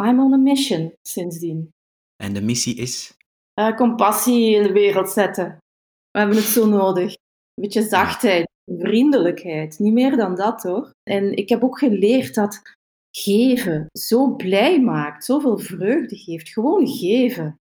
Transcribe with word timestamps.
I'm 0.00 0.20
on 0.20 0.32
a 0.32 0.36
mission 0.36 0.92
sindsdien. 1.02 1.70
En 2.16 2.32
de 2.32 2.42
missie 2.42 2.76
is? 2.76 3.16
Uh, 3.60 3.76
compassie 3.76 4.54
in 4.54 4.62
de 4.62 4.72
wereld 4.72 5.10
zetten. 5.10 5.58
We 6.10 6.18
hebben 6.18 6.36
het 6.36 6.46
zo 6.46 6.66
nodig. 6.66 7.10
Een 7.12 7.62
beetje 7.62 7.82
zachtheid, 7.82 8.48
vriendelijkheid. 8.78 9.78
Niet 9.78 9.92
meer 9.92 10.16
dan 10.16 10.34
dat 10.34 10.62
hoor. 10.62 10.90
En 11.10 11.36
ik 11.36 11.48
heb 11.48 11.62
ook 11.62 11.78
geleerd 11.78 12.34
dat 12.34 12.62
geven 13.10 13.86
zo 13.98 14.36
blij 14.36 14.80
maakt, 14.80 15.24
zoveel 15.24 15.58
vreugde 15.58 16.16
geeft. 16.16 16.48
Gewoon 16.48 16.86
geven. 16.88 17.56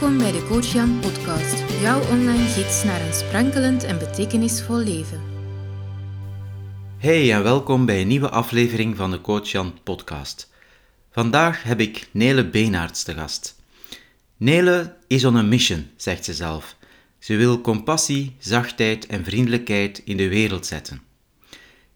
Welkom 0.00 0.18
bij 0.18 0.32
de 0.32 0.46
Coach 0.48 0.72
Jan 0.72 1.00
podcast, 1.00 1.80
jouw 1.80 2.00
online 2.00 2.46
gids 2.46 2.84
naar 2.84 3.00
een 3.00 3.12
sprankelend 3.12 3.84
en 3.84 3.98
betekenisvol 3.98 4.76
leven. 4.76 5.20
Hey 6.98 7.32
en 7.32 7.42
welkom 7.42 7.86
bij 7.86 8.00
een 8.00 8.06
nieuwe 8.06 8.28
aflevering 8.28 8.96
van 8.96 9.10
de 9.10 9.20
Coach 9.20 9.48
Jan 9.48 9.78
podcast. 9.82 10.50
Vandaag 11.10 11.62
heb 11.62 11.80
ik 11.80 12.08
Nele 12.12 12.48
Beenaerts 12.48 13.02
te 13.02 13.14
gast. 13.14 13.62
Nele 14.36 14.96
is 15.06 15.24
on 15.24 15.36
a 15.36 15.42
mission, 15.42 15.86
zegt 15.96 16.24
ze 16.24 16.34
zelf. 16.34 16.76
Ze 17.18 17.36
wil 17.36 17.60
compassie, 17.60 18.36
zachtheid 18.38 19.06
en 19.06 19.24
vriendelijkheid 19.24 20.02
in 20.04 20.16
de 20.16 20.28
wereld 20.28 20.66
zetten. 20.66 21.02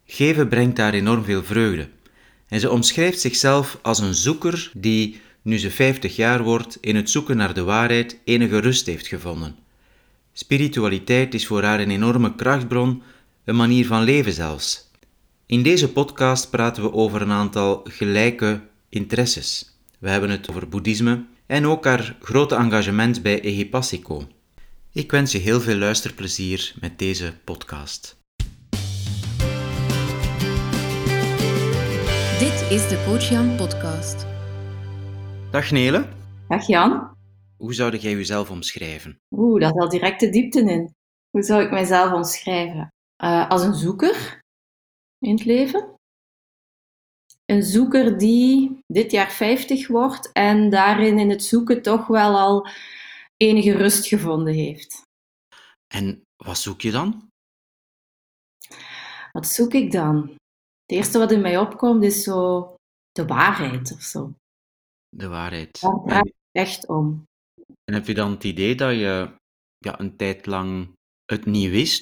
Geven 0.05 0.47
brengt 0.47 0.77
haar 0.77 0.93
enorm 0.93 1.23
veel 1.23 1.43
vreugde. 1.43 1.89
En 2.47 2.59
ze 2.59 2.69
omschrijft 2.69 3.19
zichzelf 3.19 3.79
als 3.81 3.99
een 3.99 4.13
zoeker 4.13 4.71
die 4.73 5.21
nu 5.43 5.57
ze 5.57 5.71
50 5.71 6.15
jaar 6.15 6.43
wordt, 6.43 6.77
in 6.81 6.95
het 6.95 7.09
zoeken 7.09 7.37
naar 7.37 7.53
de 7.53 7.63
waarheid 7.63 8.19
enige 8.23 8.57
rust 8.57 8.85
heeft 8.85 9.07
gevonden. 9.07 9.55
Spiritualiteit 10.33 11.33
is 11.33 11.47
voor 11.47 11.63
haar 11.63 11.79
een 11.79 11.91
enorme 11.91 12.35
krachtbron, 12.35 13.01
een 13.45 13.55
manier 13.55 13.85
van 13.85 14.03
leven 14.03 14.33
zelfs. 14.33 14.91
In 15.45 15.63
deze 15.63 15.91
podcast 15.91 16.49
praten 16.49 16.83
we 16.83 16.93
over 16.93 17.21
een 17.21 17.31
aantal 17.31 17.81
gelijke 17.83 18.61
interesses. 18.89 19.77
We 19.99 20.09
hebben 20.09 20.29
het 20.29 20.49
over 20.49 20.69
boeddhisme 20.69 21.25
en 21.45 21.67
ook 21.67 21.85
haar 21.85 22.17
grote 22.21 22.55
engagement 22.55 23.21
bij 23.21 23.41
Egipassico. 23.41 24.27
Ik 24.91 25.11
wens 25.11 25.31
je 25.31 25.37
heel 25.37 25.61
veel 25.61 25.77
luisterplezier 25.77 26.73
met 26.79 26.99
deze 26.99 27.33
podcast. 27.43 28.15
Dit 32.39 32.65
is 32.69 32.87
de 32.87 33.03
Coach 33.05 33.55
podcast. 33.57 34.25
Dag 35.53 35.71
Nele. 35.71 36.09
Dag 36.47 36.67
Jan. 36.67 37.17
Hoe 37.57 37.73
zou 37.73 37.97
jij 37.97 38.11
jezelf 38.11 38.49
omschrijven? 38.49 39.19
Oeh, 39.35 39.61
dat 39.61 39.75
is 39.75 39.81
al 39.81 39.89
direct 39.89 40.19
de 40.19 40.29
diepte 40.29 40.59
in. 40.59 40.95
Hoe 41.29 41.43
zou 41.43 41.63
ik 41.63 41.71
mijzelf 41.71 42.13
omschrijven? 42.13 42.87
Uh, 43.23 43.49
als 43.49 43.63
een 43.63 43.73
zoeker 43.73 44.41
in 45.19 45.31
het 45.31 45.45
leven. 45.45 45.95
Een 47.45 47.63
zoeker 47.63 48.17
die 48.17 48.79
dit 48.87 49.11
jaar 49.11 49.31
50 49.31 49.87
wordt 49.87 50.31
en 50.31 50.69
daarin 50.69 51.19
in 51.19 51.29
het 51.29 51.43
zoeken 51.43 51.81
toch 51.81 52.07
wel 52.07 52.39
al 52.39 52.67
enige 53.37 53.77
rust 53.77 54.07
gevonden 54.07 54.53
heeft. 54.53 55.01
En 55.87 56.21
wat 56.43 56.57
zoek 56.57 56.81
je 56.81 56.91
dan? 56.91 57.27
Wat 59.31 59.47
zoek 59.47 59.73
ik 59.73 59.91
dan? 59.91 60.21
Het 60.85 60.97
eerste 60.97 61.17
wat 61.17 61.31
in 61.31 61.41
mij 61.41 61.57
opkomt 61.57 62.03
is 62.03 62.23
zo 62.23 62.75
de 63.11 63.25
waarheid 63.25 63.93
of 63.93 64.01
zo 64.01 64.33
de 65.13 65.27
waarheid. 65.27 65.81
Daar 65.81 66.01
draait 66.05 66.23
het 66.23 66.33
echt 66.51 66.87
om. 66.87 67.23
En 67.83 67.93
heb 67.93 68.07
je 68.07 68.13
dan 68.13 68.31
het 68.31 68.43
idee 68.43 68.75
dat 68.75 68.91
je 68.91 69.29
ja, 69.77 69.99
een 69.99 70.15
tijd 70.15 70.45
lang 70.45 70.93
het 71.25 71.45
niet 71.45 71.69
wist? 71.69 72.01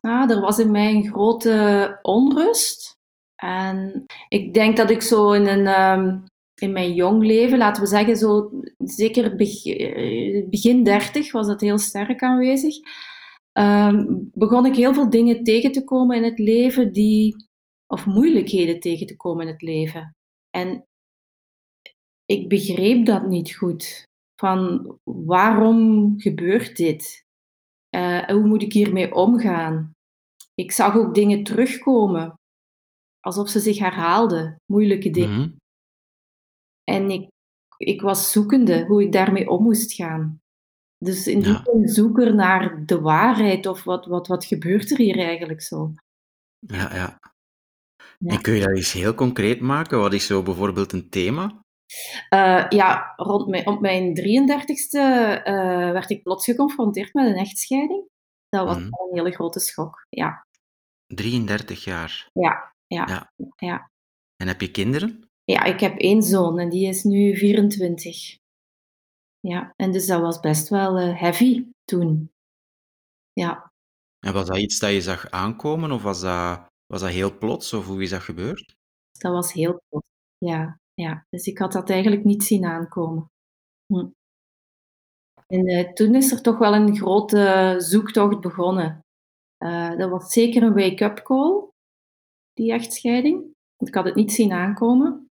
Ah, 0.00 0.30
er 0.30 0.40
was 0.40 0.58
in 0.58 0.70
mij 0.70 0.94
een 0.94 1.06
grote 1.06 1.98
onrust. 2.02 2.96
En 3.42 4.04
ik 4.28 4.54
denk 4.54 4.76
dat 4.76 4.90
ik 4.90 5.02
zo 5.02 5.32
in, 5.32 5.46
een, 5.46 5.66
ehm, 5.66 6.18
in 6.54 6.72
mijn 6.72 6.94
jong 6.94 7.24
leven, 7.24 7.58
laten 7.58 7.82
we 7.82 7.88
zeggen, 7.88 8.16
zo 8.16 8.50
zeker 8.78 9.36
begin, 9.36 10.46
begin 10.50 10.84
30 10.84 11.32
was 11.32 11.46
dat 11.46 11.60
heel 11.60 11.78
sterk 11.78 12.22
aanwezig. 12.22 12.76
Um, 13.58 14.30
begon 14.34 14.66
ik 14.66 14.76
heel 14.76 14.94
veel 14.94 15.10
dingen 15.10 15.44
tegen 15.44 15.72
te 15.72 15.84
komen 15.84 16.16
in 16.16 16.24
het 16.24 16.38
leven 16.38 16.92
die, 16.92 17.36
of 17.86 18.06
moeilijkheden 18.06 18.80
tegen 18.80 19.06
te 19.06 19.16
komen 19.16 19.46
in 19.46 19.52
het 19.52 19.62
leven. 19.62 20.16
En 20.50 20.86
ik 22.32 22.48
begreep 22.48 23.06
dat 23.06 23.26
niet 23.26 23.54
goed. 23.54 24.04
Van 24.40 24.86
waarom 25.04 26.14
gebeurt 26.20 26.76
dit? 26.76 27.24
Uh, 27.96 28.24
hoe 28.24 28.46
moet 28.46 28.62
ik 28.62 28.72
hiermee 28.72 29.14
omgaan? 29.14 29.92
Ik 30.54 30.72
zag 30.72 30.96
ook 30.96 31.14
dingen 31.14 31.44
terugkomen, 31.44 32.34
alsof 33.20 33.48
ze 33.48 33.60
zich 33.60 33.78
herhaalden, 33.78 34.56
moeilijke 34.66 35.10
dingen. 35.10 35.40
Mhm. 35.40 35.50
En 36.84 37.10
ik, 37.10 37.28
ik 37.76 38.00
was 38.00 38.32
zoekende 38.32 38.84
hoe 38.86 39.02
ik 39.02 39.12
daarmee 39.12 39.50
om 39.50 39.62
moest 39.62 39.92
gaan. 39.92 40.40
Dus 40.98 41.26
in 41.26 41.40
die 41.40 41.60
zin 41.64 41.88
zoeker 41.88 42.34
naar 42.34 42.86
de 42.86 43.00
waarheid 43.00 43.66
of 43.66 43.84
wat, 43.84 44.06
wat, 44.06 44.26
wat 44.26 44.44
gebeurt 44.44 44.90
er 44.90 44.98
hier 44.98 45.18
eigenlijk 45.18 45.62
zo. 45.62 45.92
Ja, 46.58 46.94
ja. 46.94 47.18
ja. 48.18 48.30
En 48.30 48.40
kun 48.40 48.54
je 48.54 48.60
dat 48.60 48.76
eens 48.76 48.92
heel 48.92 49.14
concreet 49.14 49.60
maken? 49.60 49.98
Wat 49.98 50.12
is 50.12 50.26
zo 50.26 50.42
bijvoorbeeld 50.42 50.92
een 50.92 51.08
thema? 51.08 51.61
Uh, 52.30 52.66
ja, 52.68 53.12
rond 53.16 53.48
mijn, 53.48 53.66
op 53.66 53.80
mijn 53.80 54.16
33ste 54.16 54.92
uh, 54.92 55.46
eh, 55.46 55.92
werd 55.92 56.10
ik 56.10 56.22
plots 56.22 56.44
geconfronteerd 56.44 57.14
met 57.14 57.26
een 57.26 57.36
echtscheiding. 57.36 58.08
Dat 58.48 58.66
was 58.66 58.76
mm. 58.76 58.84
een 58.84 59.08
hele 59.12 59.30
grote 59.30 59.60
schok, 59.60 60.06
ja. 60.08 60.46
33 61.06 61.84
jaar? 61.84 62.30
Ja, 62.32 62.74
ja, 62.86 63.06
ja, 63.06 63.32
ja. 63.56 63.90
En 64.36 64.46
heb 64.46 64.60
je 64.60 64.70
kinderen? 64.70 65.30
Ja, 65.44 65.64
ik 65.64 65.80
heb 65.80 65.98
één 65.98 66.22
zoon 66.22 66.58
en 66.58 66.68
die 66.68 66.88
is 66.88 67.02
nu 67.02 67.36
24. 67.36 68.38
Ja, 69.40 69.72
en 69.76 69.92
dus 69.92 70.06
dat 70.06 70.20
was 70.20 70.40
best 70.40 70.68
wel 70.68 71.00
uh, 71.00 71.20
heavy 71.20 71.66
toen. 71.84 72.32
Ja. 73.32 73.72
En 74.18 74.32
was 74.32 74.46
dat 74.46 74.58
iets 74.58 74.78
dat 74.78 74.90
je 74.90 75.00
zag 75.00 75.30
aankomen 75.30 75.92
of 75.92 76.02
was 76.02 76.20
dat, 76.20 76.66
was 76.86 77.00
dat 77.00 77.10
heel 77.10 77.38
plots 77.38 77.72
of 77.72 77.86
hoe 77.86 78.02
is 78.02 78.10
dat 78.10 78.22
gebeurd? 78.22 78.74
Dat 79.18 79.32
was 79.32 79.52
heel 79.52 79.82
plots, 79.88 80.06
ja 80.38 80.80
ja. 81.02 81.26
Dus 81.30 81.46
ik 81.46 81.58
had 81.58 81.72
dat 81.72 81.90
eigenlijk 81.90 82.24
niet 82.24 82.42
zien 82.42 82.64
aankomen. 82.64 83.30
Hm. 83.86 84.06
En 85.46 85.68
uh, 85.68 85.92
toen 85.92 86.14
is 86.14 86.32
er 86.32 86.42
toch 86.42 86.58
wel 86.58 86.74
een 86.74 86.96
grote 86.96 87.74
zoektocht 87.78 88.40
begonnen. 88.40 89.04
Uh, 89.58 89.96
dat 89.96 90.10
was 90.10 90.32
zeker 90.32 90.62
een 90.62 90.74
wake-up 90.74 91.22
call, 91.22 91.68
die 92.52 92.72
echtscheiding. 92.72 93.44
Ik 93.76 93.94
had 93.94 94.04
het 94.04 94.14
niet 94.14 94.32
zien 94.32 94.52
aankomen. 94.52 95.30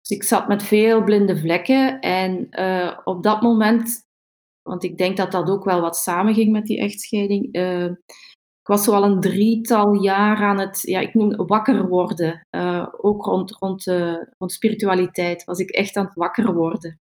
Dus 0.00 0.16
ik 0.16 0.22
zat 0.22 0.48
met 0.48 0.62
veel 0.62 1.04
blinde 1.04 1.38
vlekken. 1.38 2.00
En 2.00 2.46
uh, 2.50 3.00
op 3.04 3.22
dat 3.22 3.42
moment, 3.42 4.06
want 4.62 4.82
ik 4.82 4.98
denk 4.98 5.16
dat 5.16 5.32
dat 5.32 5.50
ook 5.50 5.64
wel 5.64 5.80
wat 5.80 5.96
samenging 5.96 6.52
met 6.52 6.66
die 6.66 6.78
echtscheiding, 6.78 7.54
ik 8.66 8.72
was 8.72 8.84
zo 8.84 8.92
al 8.92 9.04
een 9.04 9.20
drietal 9.20 9.94
jaar 10.02 10.36
aan 10.36 10.58
het, 10.58 10.80
ja, 10.82 11.00
ik 11.00 11.14
noem 11.14 11.36
wakker 11.36 11.88
worden. 11.88 12.46
Uh, 12.50 12.86
ook 13.00 13.24
rond, 13.24 13.50
rond, 13.50 13.86
uh, 13.86 14.22
rond 14.38 14.52
spiritualiteit 14.52 15.44
was 15.44 15.58
ik 15.58 15.70
echt 15.70 15.96
aan 15.96 16.04
het 16.04 16.14
wakker 16.14 16.54
worden. 16.54 17.00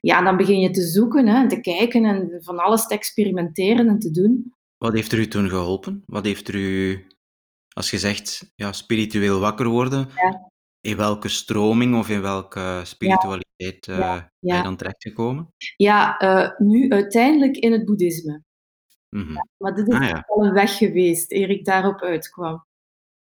Ja, 0.00 0.22
dan 0.22 0.36
begin 0.36 0.60
je 0.60 0.70
te 0.70 0.82
zoeken 0.82 1.26
hè, 1.26 1.48
te 1.48 1.60
kijken 1.60 2.04
en 2.04 2.42
van 2.42 2.58
alles 2.58 2.86
te 2.86 2.94
experimenteren 2.94 3.88
en 3.88 3.98
te 3.98 4.10
doen. 4.10 4.54
Wat 4.78 4.92
heeft 4.92 5.12
er 5.12 5.18
u 5.18 5.28
toen 5.28 5.48
geholpen? 5.48 6.02
Wat 6.06 6.24
heeft 6.24 6.48
er 6.48 6.54
u, 6.54 7.06
als 7.72 7.90
je 7.90 7.98
zegt, 7.98 8.52
ja, 8.54 8.72
spiritueel 8.72 9.40
wakker 9.40 9.68
worden, 9.68 10.08
ja. 10.14 10.50
in 10.80 10.96
welke 10.96 11.28
stroming 11.28 11.96
of 11.96 12.08
in 12.08 12.22
welke 12.22 12.80
spiritualiteit 12.84 13.86
ja. 13.86 13.96
Ja. 13.96 14.30
ben 14.40 14.56
je 14.56 14.62
dan 14.62 14.76
terechtgekomen? 14.76 15.48
Ja, 15.76 16.16
nu 16.58 16.88
uiteindelijk 16.88 17.56
in 17.56 17.72
het 17.72 17.84
boeddhisme. 17.84 18.42
Mhm. 19.10 19.36
maar 19.56 19.74
dit 19.74 19.88
is 19.88 19.94
ah, 19.94 20.22
al 20.26 20.44
een 20.44 20.52
weg 20.52 20.76
geweest, 20.76 21.32
eer 21.32 21.50
ik 21.50 21.64
daarop 21.64 22.00
uitkwam. 22.00 22.64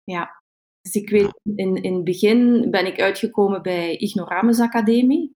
Ja. 0.04 0.42
Dus 0.80 0.94
ik 0.94 1.10
weet, 1.10 1.40
in, 1.42 1.82
in 1.82 1.94
het 1.94 2.04
begin 2.04 2.70
ben 2.70 2.86
ik 2.86 3.00
uitgekomen 3.00 3.62
bij 3.62 3.96
Ignoramus 3.96 4.60
Academie, 4.60 5.34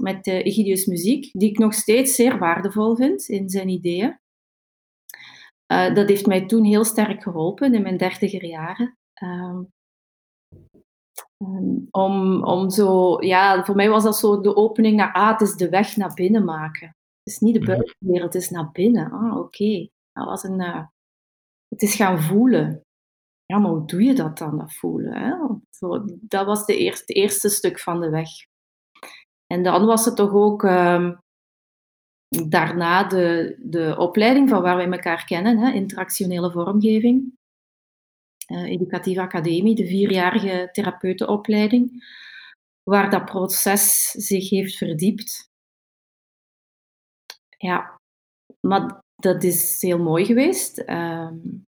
met 0.00 0.26
uh, 0.26 0.34
Egidius 0.34 0.86
Muziek, 0.86 1.30
die 1.32 1.50
ik 1.50 1.58
nog 1.58 1.74
steeds 1.74 2.14
zeer 2.14 2.38
waardevol 2.38 2.96
vind 2.96 3.28
in 3.28 3.48
zijn 3.48 3.68
ideeën. 3.68 4.20
Uh, 5.72 5.94
dat 5.94 6.08
heeft 6.08 6.26
mij 6.26 6.46
toen 6.46 6.64
heel 6.64 6.84
sterk 6.84 7.22
geholpen 7.22 7.74
in 7.74 7.82
mijn 7.82 7.96
dertiger 7.96 8.44
jaren. 8.44 8.98
Um, 9.22 9.72
um, 11.38 11.88
om, 11.90 12.44
om 12.44 12.70
zo, 12.70 13.16
ja, 13.24 13.64
voor 13.64 13.74
mij 13.74 13.88
was 13.88 14.02
dat 14.02 14.16
zo 14.16 14.40
de 14.40 14.56
opening 14.56 14.96
naar, 14.96 15.12
ah, 15.12 15.30
het 15.30 15.40
is 15.40 15.54
de 15.54 15.68
weg 15.68 15.96
naar 15.96 16.14
binnen 16.14 16.44
maken. 16.44 16.96
Het 17.22 17.32
is 17.32 17.38
niet 17.38 17.54
de 17.54 17.60
mhm. 17.60 17.68
buitenwereld, 17.68 18.32
het 18.32 18.42
is 18.42 18.50
naar 18.50 18.70
binnen. 18.70 19.10
Ah, 19.10 19.36
oké. 19.36 19.88
Dat 20.12 20.24
was 20.24 20.42
een... 20.42 20.60
Uh, 20.60 20.86
het 21.68 21.82
is 21.82 21.94
gaan 21.94 22.22
voelen. 22.22 22.84
ja, 23.46 23.58
maar 23.58 23.70
hoe 23.70 23.86
doe 23.86 24.02
je 24.02 24.14
dat 24.14 24.38
dan, 24.38 24.58
dat 24.58 24.74
voelen? 24.74 25.14
Hè? 25.14 25.34
Zo, 25.70 26.04
dat 26.20 26.46
was 26.46 26.66
de 26.66 26.76
eerste, 26.76 27.02
het 27.06 27.16
eerste 27.16 27.48
stuk 27.48 27.80
van 27.80 28.00
de 28.00 28.10
weg. 28.10 28.28
En 29.46 29.62
dan 29.62 29.86
was 29.86 30.04
het 30.04 30.16
toch 30.16 30.32
ook 30.32 30.64
ehm, 30.64 31.14
daarna 32.48 33.04
de, 33.04 33.56
de 33.62 33.94
opleiding 33.98 34.48
van 34.48 34.62
waar 34.62 34.76
wij 34.76 34.90
elkaar 34.90 35.24
kennen, 35.24 35.58
hè, 35.58 35.72
interactionele 35.72 36.50
vormgeving. 36.50 37.40
Uh, 38.52 38.62
educatieve 38.62 39.20
academie, 39.20 39.74
de 39.74 39.86
vierjarige 39.86 40.68
therapeutenopleiding, 40.72 42.04
waar 42.82 43.10
dat 43.10 43.24
proces 43.24 44.10
zich 44.10 44.50
heeft 44.50 44.76
verdiept. 44.76 45.51
Ja, 47.62 48.00
maar 48.60 49.00
dat 49.14 49.42
is 49.42 49.82
heel 49.82 49.98
mooi 49.98 50.24
geweest. 50.24 50.78
Um, 50.78 51.64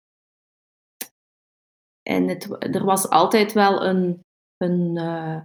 en 2.03 2.29
het, 2.29 2.75
er 2.75 2.85
was 2.85 3.09
altijd 3.09 3.53
wel 3.53 3.85
een, 3.85 4.25
een, 4.57 4.97
uh, 4.97 5.41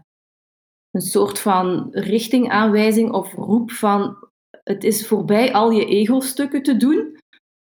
een 0.91 1.01
soort 1.01 1.39
van 1.39 1.87
richtingaanwijzing 1.91 3.11
of 3.11 3.33
roep 3.33 3.71
van 3.71 4.29
het 4.63 4.83
is 4.83 5.07
voorbij 5.07 5.53
al 5.53 5.71
je 5.71 5.85
ego-stukken 5.85 6.63
te 6.63 6.77
doen, 6.77 7.17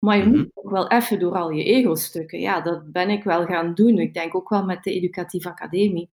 maar 0.05 0.17
je 0.17 0.25
moet 0.25 0.35
mhm. 0.35 0.49
ook 0.53 0.69
wel 0.69 0.87
even 0.87 1.19
door 1.19 1.35
al 1.35 1.49
je 1.49 1.63
ego-stukken. 1.63 2.39
Ja, 2.39 2.61
dat 2.61 2.91
ben 2.91 3.09
ik 3.09 3.23
wel 3.23 3.45
gaan 3.45 3.73
doen. 3.73 3.97
Ik 3.97 4.13
denk 4.13 4.35
ook 4.35 4.49
wel 4.49 4.65
met 4.65 4.83
de 4.83 4.91
Educatieve 4.91 5.49
Academie. 5.49 6.09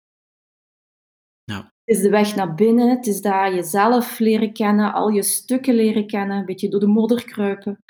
Ja. 1.44 1.72
Is 1.92 2.00
de 2.00 2.10
weg 2.10 2.34
naar 2.34 2.54
binnen, 2.54 2.88
het 2.88 3.06
is 3.06 3.20
daar 3.20 3.54
jezelf 3.54 4.18
leren 4.18 4.52
kennen, 4.52 4.92
al 4.92 5.08
je 5.08 5.22
stukken 5.22 5.74
leren 5.74 6.06
kennen, 6.06 6.36
een 6.36 6.44
beetje 6.44 6.68
door 6.68 6.80
de 6.80 6.86
modder 6.86 7.24
kruipen, 7.24 7.84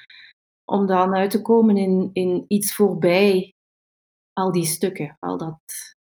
om 0.64 0.87
dan 0.87 1.14
uit 1.14 1.31
te 1.31 1.43
komen 1.43 1.76
in, 1.76 2.10
in 2.12 2.44
iets 2.49 2.75
voorbij 2.75 3.54
al 4.32 4.52
die 4.52 4.64
stukken, 4.64 5.16
al 5.19 5.38
dat 5.38 5.60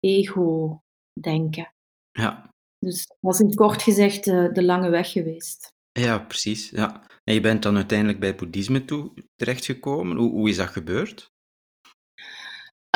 ego-denken. 0.00 1.72
Ja. 2.10 2.48
Dus 2.78 3.06
dat 3.06 3.16
was 3.20 3.40
in 3.40 3.54
kort 3.54 3.82
gezegd 3.82 4.24
de, 4.24 4.50
de 4.52 4.64
lange 4.64 4.88
weg 4.88 5.12
geweest. 5.12 5.68
Ja, 5.92 6.18
precies. 6.18 6.70
Ja. 6.70 7.06
En 7.24 7.34
je 7.34 7.40
bent 7.40 7.62
dan 7.62 7.76
uiteindelijk 7.76 8.20
bij 8.20 8.34
boeddhisme 8.34 8.84
toe 8.84 9.12
terechtgekomen. 9.34 10.16
Hoe, 10.16 10.30
hoe 10.30 10.48
is 10.48 10.56
dat 10.56 10.68
gebeurd? 10.68 11.26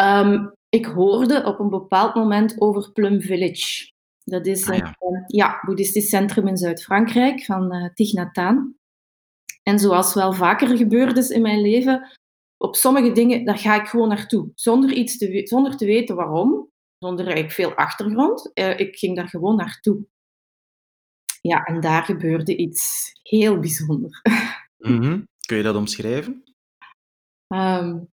Um, 0.01 0.53
ik 0.69 0.87
hoorde 0.87 1.45
op 1.45 1.59
een 1.59 1.71
bepaald 1.71 2.15
moment 2.15 2.61
over 2.61 2.93
Plum 2.93 3.21
Village. 3.21 3.99
Dat 4.31 4.47
is 4.47 4.69
ah, 4.69 4.77
ja. 4.77 4.97
een 4.99 5.25
ja, 5.27 5.61
boeddhistisch 5.63 6.09
centrum 6.09 6.49
in 6.49 6.57
Zuid-Frankrijk 6.57 7.45
van 7.45 7.75
uh, 7.75 7.89
Thich 7.95 8.13
Nhat 8.13 8.37
Hanh. 8.37 8.75
En 9.63 9.79
zoals 9.79 10.15
wel 10.15 10.33
vaker 10.33 10.77
gebeurd 10.77 11.17
is 11.17 11.29
in 11.29 11.43
mijn 11.43 11.61
leven, 11.61 12.19
op 12.57 12.77
sommige 12.77 13.13
dingen, 13.13 13.45
daar 13.45 13.59
ga 13.59 13.81
ik 13.81 13.89
gewoon 13.89 14.09
naartoe. 14.09 14.51
Zonder, 14.55 14.93
iets 14.93 15.19
te, 15.19 15.41
zonder 15.45 15.77
te 15.77 15.85
weten 15.85 16.17
waarom, 16.17 16.71
zonder 16.99 17.25
eigenlijk 17.25 17.55
veel 17.55 17.75
achtergrond. 17.75 18.51
Uh, 18.55 18.79
ik 18.79 18.97
ging 18.97 19.17
daar 19.17 19.29
gewoon 19.29 19.57
naartoe. 19.57 20.07
Ja, 21.41 21.65
en 21.65 21.81
daar 21.81 22.03
gebeurde 22.03 22.57
iets 22.57 23.13
heel 23.23 23.59
bijzonders. 23.59 24.21
Mm 24.81 25.29
Kun 25.47 25.57
je 25.57 25.63
dat 25.63 25.77
omschrijven? 25.77 26.45
Um, 27.55 28.09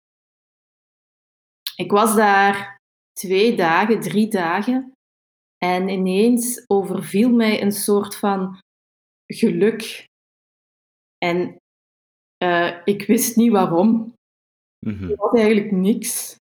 ik 1.77 1.91
was 1.91 2.17
daar 2.17 2.81
twee 3.13 3.57
dagen, 3.57 4.01
drie 4.01 4.29
dagen. 4.29 4.93
En 5.63 5.89
ineens 5.89 6.65
overviel 6.67 7.31
mij 7.31 7.63
een 7.63 7.73
soort 7.73 8.17
van 8.17 8.59
geluk. 9.27 10.07
En 11.19 11.57
uh, 12.45 12.81
ik 12.85 13.07
wist 13.07 13.37
niet 13.37 13.53
waarom. 13.53 14.15
Mm 14.87 15.11
Ik 15.11 15.19
had 15.19 15.37
eigenlijk 15.37 15.71
niks. 15.71 16.37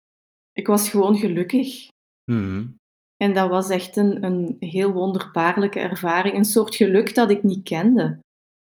Ik 0.52 0.66
was 0.66 0.90
gewoon 0.90 1.16
gelukkig. 1.16 1.88
Mm 2.30 2.76
en 3.16 3.34
dat 3.34 3.48
was 3.48 3.68
echt 3.68 3.96
een, 3.96 4.24
een 4.24 4.56
heel 4.60 4.92
wonderbaarlijke 4.92 5.80
ervaring. 5.80 6.34
Een 6.34 6.44
soort 6.44 6.74
geluk 6.74 7.14
dat 7.14 7.30
ik 7.30 7.42
niet 7.42 7.62
kende. 7.62 8.18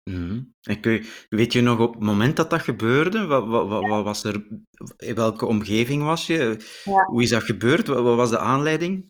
Mm 0.09 0.53
En 0.61 0.79
kun 0.79 0.91
je, 0.91 1.25
weet 1.29 1.53
je 1.53 1.61
nog 1.61 1.79
op 1.79 1.93
het 1.93 2.03
moment 2.03 2.35
dat 2.35 2.49
dat 2.49 2.61
gebeurde? 2.61 3.25
Wat, 3.25 3.47
wat, 3.47 3.67
wat, 3.67 3.87
wat 3.87 4.03
was 4.03 4.23
er, 4.23 4.47
in 4.97 5.15
welke 5.15 5.45
omgeving 5.45 6.03
was 6.03 6.27
je? 6.27 6.57
Ja. 6.83 7.05
Hoe 7.05 7.21
is 7.21 7.29
dat 7.29 7.43
gebeurd? 7.43 7.87
Wat, 7.87 8.15
was 8.15 8.29
de 8.29 8.39
aanleiding? 8.39 9.05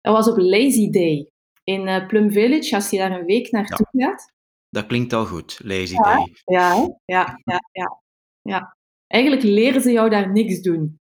Dat 0.00 0.14
was 0.14 0.28
op 0.28 0.36
Lazy 0.36 0.90
Day 0.90 1.30
in 1.64 1.88
uh, 1.88 2.06
Plum 2.06 2.32
Village, 2.32 2.74
als 2.74 2.90
je 2.90 2.98
daar 2.98 3.18
een 3.18 3.24
week 3.24 3.50
naartoe 3.50 3.86
gaat. 3.90 4.32
Dat 4.68 4.86
klinkt 4.86 5.12
al 5.12 5.26
goed, 5.26 5.60
Lazy 5.64 5.96
Day. 5.96 6.34
Ja, 6.44 6.96
ja, 7.04 7.40
ja, 7.44 7.60
ja, 7.72 8.00
ja. 8.42 8.76
Eigenlijk 9.06 9.42
leren 9.42 9.80
ze 9.80 9.90
jou 9.92 10.10
daar 10.10 10.32
niks 10.32 10.60
doen. 10.60 10.98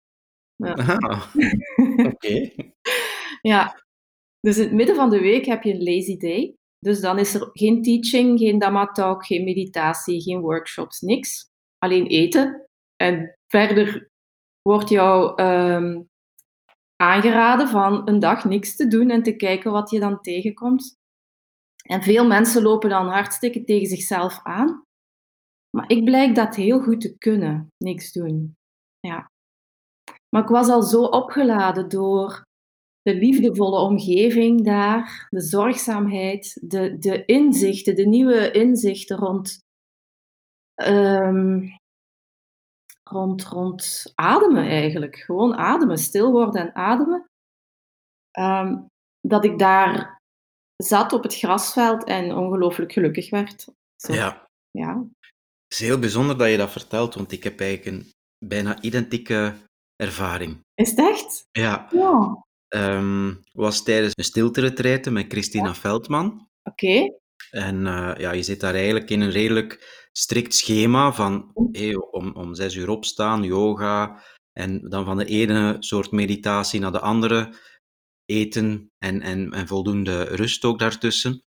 Ja. 0.57 0.75
Oké. 2.13 2.51
Ja, 3.41 3.83
dus 4.41 4.57
in 4.57 4.63
het 4.63 4.73
midden 4.73 4.97
van 4.97 5.11
de 5.11 5.21
week 5.21 5.45
heb 5.45 5.63
je 5.63 5.73
een 5.73 5.83
lazy 5.83 6.17
day. 6.17 6.57
Dus 6.79 7.01
dan 7.01 7.19
is 7.19 7.35
er 7.35 7.49
geen 7.53 7.83
teaching, 7.83 8.39
geen 8.39 8.59
dhamma 8.59 8.87
talk, 8.87 9.27
geen 9.27 9.45
meditatie, 9.45 10.23
geen 10.23 10.41
workshops, 10.41 11.01
niks. 11.01 11.47
Alleen 11.79 12.07
eten. 12.07 12.69
En 12.97 13.39
verder 13.47 14.11
wordt 14.63 14.89
jou 14.89 15.43
um, 15.43 16.08
aangeraden 17.03 17.69
van 17.69 18.09
een 18.09 18.19
dag 18.19 18.45
niks 18.45 18.77
te 18.77 18.87
doen 18.87 19.11
en 19.11 19.23
te 19.23 19.37
kijken 19.37 19.73
wat 19.73 19.91
je 19.91 20.01
dan 20.01 20.21
tegenkomt. 20.21 20.97
En 21.83 22.03
veel 22.03 22.27
mensen 22.27 22.63
lopen 22.63 22.91
dan 22.91 23.09
hartstikke 23.09 23.65
tegen 23.65 23.89
zichzelf 23.89 24.41
aan. 24.43 24.83
Maar 25.77 25.91
ik 25.91 26.05
blijk 26.05 26.35
dat 26.35 26.55
heel 26.55 26.81
goed 26.81 27.01
te 27.01 27.19
kunnen, 27.19 27.67
niks 27.85 28.13
doen. 28.13 28.55
Ja. 29.01 29.31
Maar 30.29 30.43
ik 30.43 30.49
was 30.49 30.69
al 30.69 30.83
zo 30.83 31.03
opgeladen 31.03 31.89
door 31.89 32.43
de 33.03 33.15
liefdevolle 33.15 33.81
omgeving 33.81 34.65
daar, 34.65 35.27
de 35.29 35.41
zorgzaamheid, 35.41 36.59
de, 36.71 36.99
de 36.99 37.25
inzichten, 37.25 37.95
de 37.95 38.07
nieuwe 38.07 38.51
inzichten 38.51 39.17
rond, 39.17 39.59
um, 40.87 41.77
rond, 43.11 43.45
rond 43.45 44.13
ademen 44.15 44.69
eigenlijk. 44.69 45.17
Gewoon 45.17 45.55
ademen, 45.55 45.99
stil 45.99 46.31
worden 46.31 46.61
en 46.61 46.75
ademen. 46.75 47.29
Um, 48.39 48.87
dat 49.21 49.45
ik 49.45 49.59
daar 49.59 50.21
zat 50.77 51.13
op 51.13 51.23
het 51.23 51.37
grasveld 51.37 52.05
en 52.05 52.35
ongelooflijk 52.35 52.93
gelukkig 52.93 53.31
werd. 53.31 53.67
Zo. 53.97 54.13
Ja. 54.13 54.49
ja. 54.71 55.05
Het 55.69 55.79
is 55.79 55.87
heel 55.87 55.99
bijzonder 55.99 56.39
dat 56.39 56.51
je 56.51 56.57
dat 56.57 56.71
vertelt, 56.71 57.15
want 57.15 57.33
ik 57.33 57.45
heb 57.45 57.61
eigenlijk 57.61 57.97
een 57.97 58.13
bijna 58.47 58.81
identieke 58.81 59.55
ervaring. 59.97 60.61
Is 60.75 60.91
het 60.91 60.99
echt? 60.99 61.47
Ja. 61.51 61.89
ja. 61.91 62.47
Um, 62.69 63.43
was 63.53 63.83
tijdens 63.83 64.13
een 64.17 64.25
stilteretraite 64.25 65.11
met 65.11 65.27
Christina 65.29 65.75
Veldman. 65.75 66.49
Oké. 66.63 67.18
En 67.51 67.87
uh, 67.87 68.13
ja, 68.17 68.33
je 68.33 68.43
zit 68.43 68.61
daar 68.61 68.75
eigenlijk 68.75 69.11
in 69.11 69.21
een 69.21 69.31
redelijk 69.31 70.07
strikt 70.13 70.55
schema 70.55 71.13
van 71.13 71.51
hey, 71.73 71.95
om, 71.95 72.33
om 72.33 72.55
zes 72.55 72.75
uur 72.75 72.89
opstaan, 72.89 73.43
yoga, 73.43 74.23
en 74.53 74.89
dan 74.89 75.05
van 75.05 75.17
de 75.17 75.25
ene 75.25 75.77
soort 75.79 76.11
meditatie 76.11 76.81
naar 76.81 76.93
de 76.93 77.01
andere, 77.01 77.55
eten 78.25 78.91
en, 78.99 79.21
en, 79.21 79.53
en 79.53 79.67
voldoende 79.67 80.23
rust 80.23 80.65
ook 80.65 80.79
daartussen. 80.79 81.43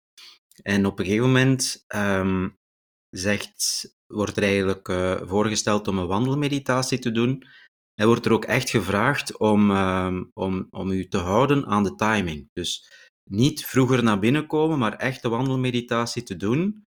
En 0.62 0.87
op 0.87 0.99
een 0.99 1.04
gegeven 1.04 1.26
moment 1.26 1.85
um, 1.95 2.59
zegt, 3.11 3.88
wordt 4.07 4.37
er 4.37 4.42
eigenlijk 4.42 4.88
uh, 4.88 5.21
voorgesteld 5.23 5.88
om 5.88 5.99
een 5.99 6.07
wandelmeditatie 6.07 6.99
te 6.99 7.11
doen. 7.11 7.47
Hij 7.95 8.07
wordt 8.07 8.26
er 8.26 8.33
ook 8.33 8.45
echt 8.45 8.71
gevraagd 8.71 9.38
om, 9.38 9.71
uh, 9.71 10.21
om, 10.33 10.66
om 10.71 10.90
u 10.90 11.09
te 11.09 11.19
houden 11.19 11.66
aan 11.66 11.83
de 11.83 11.95
timing. 11.95 12.49
Dus 12.52 12.90
niet 13.31 13.67
vroeger 13.67 14.03
naar 14.03 14.19
binnen 14.19 14.47
komen, 14.47 14.79
maar 14.79 14.97
echt 14.97 15.23
de 15.23 15.29
wandelmeditatie 15.29 16.23
te 16.23 16.37
doen, 16.37 16.87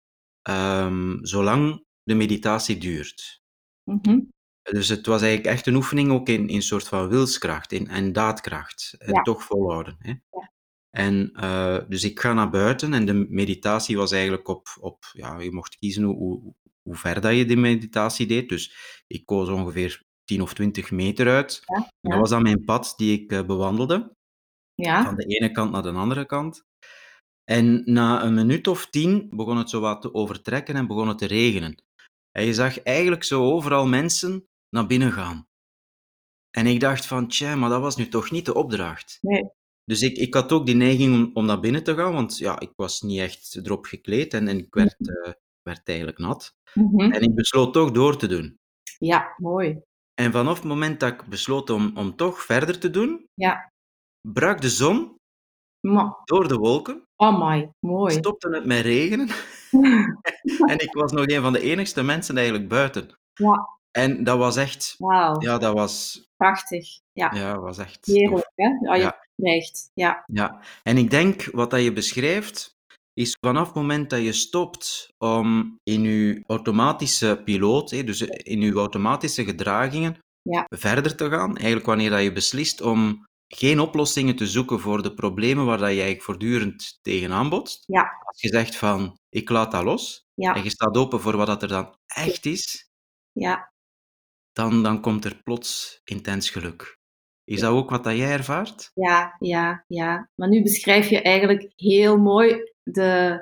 um, 0.50 1.19
zolang 1.23 1.85
de 2.02 2.14
meditatie 2.14 2.78
duurt. 2.78 3.43
Mm 3.85 3.99
-hmm. 4.02 4.35
Dus 4.62 4.88
het 4.88 5.07
was 5.07 5.23
eigenlijk 5.23 5.55
echt 5.55 5.66
een 5.66 5.75
oefening 5.75 6.11
ook 6.11 6.28
in 6.28 6.50
een 6.50 6.62
soort 6.62 6.88
van 6.88 7.09
wilskracht 7.09 7.73
in, 7.73 7.88
en 7.88 8.12
daadkracht. 8.12 8.95
En 8.99 9.12
ja. 9.12 9.23
toch 9.23 9.43
volhouden. 9.43 9.97
Hè? 9.99 10.11
Ja. 10.11 10.52
En 10.90 11.31
uh, 11.35 11.78
dus 11.88 12.05
ik 12.05 12.21
ga 12.21 12.33
naar 12.33 12.50
buiten 12.50 12.95
en 12.95 13.07
de 13.07 13.26
meditatie 13.28 13.97
was 13.97 14.12
eigenlijk 14.12 14.49
op, 14.49 14.69
op 14.81 15.05
ja, 15.12 15.40
je 15.40 15.52
mocht 15.52 15.76
kiezen 15.76 16.02
hoe, 16.02 16.16
hoe, 16.16 16.55
hoe 16.83 16.95
ver 16.95 17.21
dat 17.21 17.37
je 17.37 17.45
de 17.45 17.57
meditatie 17.57 18.26
deed. 18.26 18.49
Dus 18.49 18.76
ik 19.07 19.26
koos 19.26 19.49
ongeveer 19.49 20.02
10 20.25 20.43
of 20.43 20.55
20 20.55 20.90
meter 20.90 21.28
uit. 21.28 21.62
Ja, 21.64 21.93
ja. 22.00 22.11
Dat 22.11 22.19
was 22.19 22.31
dan 22.31 22.43
mijn 22.43 22.64
pad 22.64 22.93
die 22.97 23.21
ik 23.21 23.33
uh, 23.33 23.47
bewandelde. 23.47 24.15
Ja. 24.76 25.04
Van 25.04 25.16
de 25.16 25.25
ene 25.25 25.52
kant 25.52 25.71
naar 25.73 25.83
de 25.83 25.90
andere 25.90 26.26
kant. 26.26 26.64
En 27.45 27.83
na 27.85 28.25
een 28.25 28.35
minuut 28.35 28.66
of 28.66 28.87
tien 28.87 29.28
begon 29.30 29.56
het 29.56 29.71
zo 29.71 29.80
wat 29.80 30.02
te 30.02 30.14
overtrekken 30.14 30.75
en 30.75 30.87
begon 30.87 31.09
het 31.09 31.18
te 31.18 31.26
regenen. 31.26 31.83
En 32.30 32.45
je 32.45 32.54
zag 32.54 32.83
eigenlijk 32.83 33.25
zo 33.25 33.42
overal 33.42 33.87
mensen 33.87 34.49
naar 34.68 34.87
binnen 34.87 35.12
gaan. 35.12 35.49
En 36.50 36.66
ik 36.66 36.80
dacht 36.80 37.06
van, 37.06 37.28
tja, 37.28 37.54
maar 37.54 37.71
dat 37.71 37.80
was 37.80 37.97
nu 37.97 38.09
toch 38.09 38.30
niet 38.30 38.45
de 38.45 38.54
opdracht. 38.54 39.18
Nee. 39.21 39.50
Dus 39.85 40.02
ik, 40.02 40.16
ik 40.16 40.35
had 40.35 40.52
ook 40.52 40.66
die 40.66 40.75
neiging 40.75 41.14
om, 41.14 41.30
om 41.35 41.45
naar 41.45 41.61
binnen 41.61 41.85
te 41.85 41.95
gaan, 41.95 42.12
want 42.12 42.38
ja, 42.38 42.61
ik 42.61 42.73
was 42.76 43.02
niet 43.02 43.21
echt 43.21 43.56
erop 43.62 43.85
gekleed 43.85 44.35
en, 44.35 44.49
en 44.49 44.59
ik 44.59 44.75
werd, 44.75 44.97
uh, 44.99 45.33
werd 45.62 45.88
eigenlijk 45.88 46.18
nat. 46.18 46.54
Mm 46.75 46.88
-hmm. 46.88 47.12
En 47.12 47.23
ik 47.23 47.35
besloot 47.35 47.73
toch 47.73 47.90
door 47.90 48.16
te 48.16 48.26
doen. 48.26 48.59
Ja, 48.99 49.35
mooi. 49.37 49.80
En 50.14 50.33
vanaf 50.33 50.56
het 50.56 50.64
moment 50.64 51.00
dat 51.00 51.12
ik 51.12 51.25
besloot 51.26 51.71
om, 51.71 51.97
om 51.97 52.16
toch 52.16 52.42
verder 52.42 52.78
te 52.78 52.90
doen, 52.90 53.28
Ja. 53.35 53.75
Brak 54.33 54.61
de 54.61 54.71
zon 54.71 55.14
Ma, 55.80 56.16
door 56.25 56.49
de 56.49 56.56
wolken, 56.56 57.02
amai, 57.16 57.71
mooi. 57.80 58.14
stopte 58.14 58.49
het 58.49 58.64
met 58.64 58.80
regenen 58.85 59.28
en 60.71 60.78
ik 60.78 60.92
was 60.92 61.12
nog 61.12 61.26
een 61.28 61.42
van 61.42 61.52
de 61.52 61.61
enigste 61.61 62.02
mensen 62.02 62.37
eigenlijk 62.37 62.68
buiten. 62.68 63.11
Ja, 63.35 63.68
En 63.90 64.25
dat 64.25 64.38
was 64.38 64.56
echt, 64.56 64.95
wauw, 64.99 65.40
ja, 65.40 65.59
dat 65.59 65.75
was, 65.75 66.25
prachtig. 66.37 66.88
Ja, 67.12 67.30
ja, 67.35 67.59
was 67.59 67.78
echt 67.78 68.06
heerlijk, 68.06 68.50
hè? 68.54 68.66
Ja, 68.80 68.95
je 68.95 69.02
Ja. 69.02 69.18
krijgt. 69.37 69.90
Ja, 69.95 70.25
Ja, 70.26 70.61
en 70.83 70.97
ik 70.97 71.11
denk 71.11 71.45
wat 71.52 71.71
dat 71.71 71.83
je 71.83 71.92
beschrijft, 71.92 72.75
is 73.12 73.37
vanaf 73.40 73.66
het 73.66 73.75
moment 73.76 74.11
dat 74.11 74.23
je 74.23 74.33
stopt 74.33 75.09
om 75.18 75.76
in 75.83 76.02
je 76.02 76.42
automatische 76.47 77.40
piloot, 77.45 77.90
hè, 77.90 78.04
dus 78.04 78.21
in 78.23 78.61
je 78.61 78.73
automatische 78.73 79.45
gedragingen, 79.45 80.18
Ja. 80.42 80.64
verder 80.76 81.16
te 81.16 81.30
gaan. 81.30 81.56
Eigenlijk 81.56 81.87
wanneer 81.87 82.11
dat 82.11 82.23
je 82.23 82.33
beslist 82.33 82.80
om 82.80 83.25
geen 83.49 83.81
oplossingen 83.81 84.37
te 84.37 84.47
zoeken 84.47 84.81
voor 84.81 85.03
de 85.03 85.15
problemen 85.15 85.65
waar 85.67 85.79
dat 85.79 85.87
je 85.88 85.95
eigenlijk 85.95 86.23
voortdurend 86.23 86.99
tegenaan 87.03 87.49
botst. 87.49 87.85
Ja. 87.87 88.03
Als 88.25 88.41
je 88.41 88.49
zegt 88.49 88.76
van, 88.76 89.19
ik 89.29 89.49
laat 89.50 89.71
dat 89.71 89.85
los, 89.85 90.26
ja, 90.35 90.55
en 90.55 90.62
je 90.62 90.71
staat 90.71 90.97
open 90.97 91.21
voor 91.21 91.37
wat 91.37 91.47
dat 91.47 91.62
er 91.62 91.69
dan 91.69 91.97
echt 92.07 92.47
is, 92.47 92.91
ja. 93.33 93.73
dan, 94.53 94.83
dan 94.83 95.00
komt 95.00 95.25
er 95.25 95.43
plots 95.43 96.00
intens 96.05 96.50
geluk. 96.50 96.99
Is 97.45 97.61
dat 97.61 97.71
ook 97.73 97.91
wat 97.91 98.05
dat 98.05 98.17
jij 98.17 98.33
ervaart? 98.33 98.91
Ja, 98.95 99.37
ja, 99.38 99.85
ja. 99.87 100.31
Maar 100.35 100.49
nu 100.49 100.62
beschrijf 100.62 101.09
je 101.09 101.23
eigenlijk 101.23 101.73
heel 101.76 102.17
mooi 102.19 102.73
de, 102.83 103.41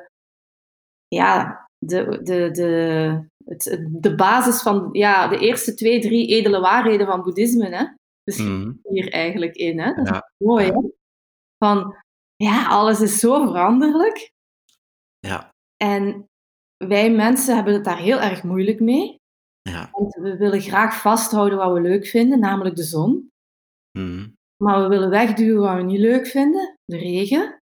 ja, 1.09 1.67
de, 1.79 2.21
de, 2.23 2.51
de, 2.51 3.29
het, 3.45 3.65
het- 3.65 4.03
de 4.03 4.15
basis 4.15 4.63
van 4.63 4.89
ja, 4.93 5.29
de 5.29 5.39
eerste 5.39 5.75
twee, 5.75 6.01
drie 6.01 6.29
edele 6.29 6.61
waarheden 6.61 7.07
van 7.07 7.23
boeddhisme. 7.23 7.69
Hè? 7.77 7.85
Beschrijf 8.25 8.49
Mhm. 8.49 8.73
hier 8.83 9.13
eigenlijk 9.13 9.55
in. 9.55 9.81
Hè? 9.81 9.93
Dat 9.95 10.05
is 10.07 10.11
Ja, 10.11 10.31
mooi. 10.37 10.67
Hè? 10.67 10.81
Van 11.59 11.97
ja, 12.37 12.67
alles 12.69 13.01
is 13.01 13.19
zo 13.19 13.45
veranderlijk. 13.47 14.31
ja, 15.19 15.51
En 15.77 16.29
wij 16.77 17.11
mensen 17.11 17.55
hebben 17.55 17.75
het 17.75 17.85
daar 17.85 17.99
heel 17.99 18.21
erg 18.21 18.43
moeilijk 18.43 18.81
mee. 18.81 19.17
ja. 19.63 19.89
Want 19.93 20.15
we 20.15 20.37
willen 20.37 20.61
graag 20.61 21.01
vasthouden 21.01 21.59
wat 21.59 21.73
we 21.73 21.81
leuk 21.81 22.07
vinden, 22.07 22.39
namelijk 22.41 22.77
de 22.77 22.83
zon. 22.83 23.31
Mhm. 23.99 24.29
Maar 24.63 24.83
we 24.83 24.89
willen 24.89 25.11
wegduwen 25.11 25.61
wat 25.63 25.77
we 25.77 25.83
niet 25.83 25.99
leuk 26.01 26.27
vinden, 26.27 26.77
de 26.85 26.97
regen. 26.97 27.59